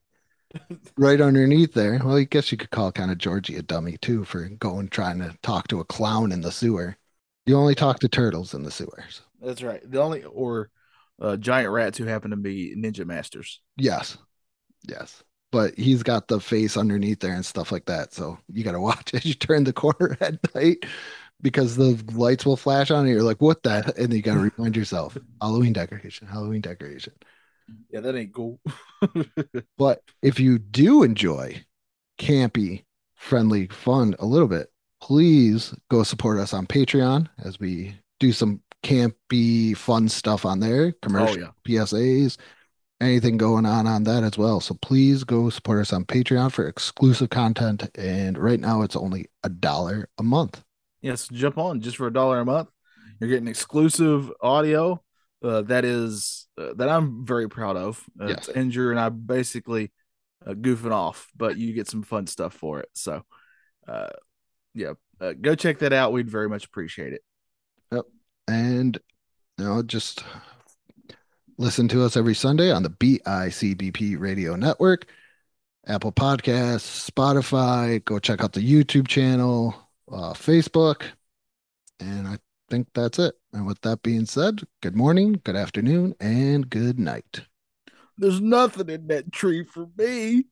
right 0.97 1.21
underneath 1.21 1.73
there. 1.75 2.01
Well 2.05 2.17
i 2.17 2.25
guess 2.25 2.51
you 2.53 2.59
could 2.59 2.71
call 2.71 2.93
kind 2.93 3.11
of 3.11 3.19
georgie 3.19 3.57
a 3.57 3.63
dummy 3.63 3.97
too 3.99 4.25
for 4.25 4.49
going 4.49 4.89
trying 4.89 5.19
to 5.21 5.37
talk 5.43 5.69
to 5.69 5.81
a 5.81 5.85
clown 5.85 6.33
in 6.33 6.41
the 6.41 6.53
sewer. 6.53 6.97
You 7.47 7.57
only 7.57 7.75
talk 7.75 8.01
to 8.01 8.09
turtles 8.09 8.55
in 8.55 8.63
the 8.65 8.71
sewers 8.71 9.23
That's 9.41 9.63
right. 9.63 9.81
The 9.89 10.01
only 10.03 10.25
or 10.25 10.71
uh, 11.21 11.37
giant 11.37 11.71
rats 11.71 11.99
who 11.99 12.05
happen 12.07 12.31
to 12.31 12.37
be 12.37 12.75
ninja 12.77 13.07
masters. 13.07 13.61
yes. 13.77 14.17
Yes. 14.89 15.23
But 15.53 15.79
he's 15.79 16.03
got 16.03 16.29
the 16.29 16.41
face 16.41 16.77
underneath 16.77 17.21
there 17.21 17.35
and 17.35 17.47
stuff 17.47 17.73
like 17.73 17.87
that 17.87 18.13
so 18.15 18.39
you 18.53 18.65
got 18.65 18.73
to 18.73 18.81
watch 18.81 19.15
as 19.15 19.25
you 19.25 19.35
turn 19.35 19.65
the 19.65 19.73
corner 19.73 20.17
at 20.23 20.55
night 20.55 20.85
because 21.43 21.77
the 21.77 22.03
lights 22.15 22.47
will 22.47 22.57
flash 22.57 22.91
on 22.91 23.01
and 23.01 23.11
you're 23.11 23.23
like 23.23 23.43
what 23.43 23.63
the 23.63 23.95
and 23.99 24.13
you 24.15 24.23
got 24.23 24.35
to 24.35 24.51
remind 24.59 24.77
yourself 24.77 25.17
halloween 25.41 25.73
decoration 25.73 26.27
halloween 26.29 26.61
decoration 26.63 27.13
Yeah, 27.91 28.01
that 28.01 28.15
ain't 28.17 28.35
cool. 28.35 28.61
But 29.79 30.03
if 30.23 30.41
you 30.41 30.59
do 30.59 31.03
enjoy 31.03 31.65
campy, 32.19 32.85
friendly 33.17 33.69
fun 33.69 34.15
a 34.19 34.27
little 34.27 34.49
bit, 34.49 34.71
please 35.01 35.75
go 35.91 36.03
support 36.03 36.39
us 36.39 36.55
on 36.55 36.67
Patreon 36.67 37.29
as 37.45 37.59
we 37.61 37.95
do 38.21 38.33
some 38.33 38.61
campy, 38.83 39.77
fun 39.77 40.09
stuff 40.09 40.45
on 40.45 40.61
there, 40.61 40.93
commercial 41.03 41.45
Oh, 41.45 41.53
yeah. 41.67 41.81
PSAs, 41.83 42.37
anything 43.01 43.37
going 43.37 43.67
on 43.67 43.87
on 43.87 44.05
that 44.05 44.23
as 44.25 44.39
well. 44.39 44.61
So 44.61 44.75
please 44.81 45.25
go 45.25 45.51
support 45.51 45.81
us 45.81 45.93
on 45.93 46.05
Patreon 46.05 46.53
for 46.53 46.67
exclusive 46.67 47.31
content. 47.31 47.91
And 47.97 48.39
right 48.39 48.61
now 48.61 48.83
it's 48.83 48.97
only 48.97 49.27
a 49.43 49.49
dollar 49.49 50.09
a 50.19 50.23
month. 50.23 50.63
Yes, 51.03 51.29
jump 51.29 51.59
on 51.59 51.81
just 51.81 51.97
for 51.99 52.07
a 52.07 52.13
dollar 52.13 52.41
a 52.41 52.45
month. 52.45 52.69
You're 53.21 53.31
getting 53.31 53.49
exclusive 53.49 54.31
audio 54.41 55.03
uh, 55.43 55.63
that 55.63 55.85
is 55.85 56.44
uh, 56.59 56.75
that 56.75 56.89
I'm 56.89 57.25
very 57.27 57.49
proud 57.49 57.77
of. 57.77 58.05
Uh, 58.21 58.27
Yes. 58.27 58.49
It's 58.49 58.57
Andrew 58.57 58.91
and 58.91 59.01
I 59.01 59.09
basically 59.09 59.93
uh, 60.47 60.53
goofing 60.53 60.93
off, 60.93 61.31
but 61.37 61.57
you 61.57 61.73
get 61.73 61.89
some 61.89 62.03
fun 62.03 62.27
stuff 62.27 62.55
for 62.55 62.81
it. 62.81 62.89
So, 62.95 63.23
uh, 63.89 64.11
yeah, 64.75 64.95
uh, 65.21 65.33
go 65.41 65.55
check 65.55 65.79
that 65.79 65.93
out. 65.93 66.13
We'd 66.13 66.31
very 66.31 66.49
much 66.49 66.65
appreciate 66.65 67.13
it. 67.13 67.23
Yep. 67.93 68.05
And 68.49 68.99
you 69.59 69.65
know, 69.65 69.83
just 69.83 70.25
listen 71.59 71.89
to 71.89 72.03
us 72.03 72.17
every 72.17 72.35
Sunday 72.35 72.71
on 72.71 72.83
the 72.83 72.91
BICBP 72.91 74.19
Radio 74.19 74.57
Network, 74.57 75.07
Apple 75.87 76.13
Podcasts, 76.13 77.11
Spotify. 77.11 78.05
Go 78.05 78.19
check 78.19 78.43
out 78.43 78.53
the 78.53 78.61
YouTube 78.61 79.07
channel, 79.07 79.75
uh, 80.11 80.33
Facebook, 80.33 81.03
and 82.01 82.27
I 82.27 82.39
think 82.75 82.89
that's 82.93 83.21
it. 83.21 83.37
And 83.53 83.67
with 83.67 83.81
that 83.83 84.03
being 84.03 84.27
said, 84.27 84.63
good 84.83 84.97
morning, 84.97 85.41
good 85.45 85.55
afternoon, 85.55 86.15
and 86.19 86.69
good 86.69 86.99
night. 86.99 87.43
There's 88.19 88.41
nothing 88.41 88.89
in 88.89 89.07
that 89.09 89.31
tree 89.31 89.63
for 89.63 89.87
me. 89.97 90.47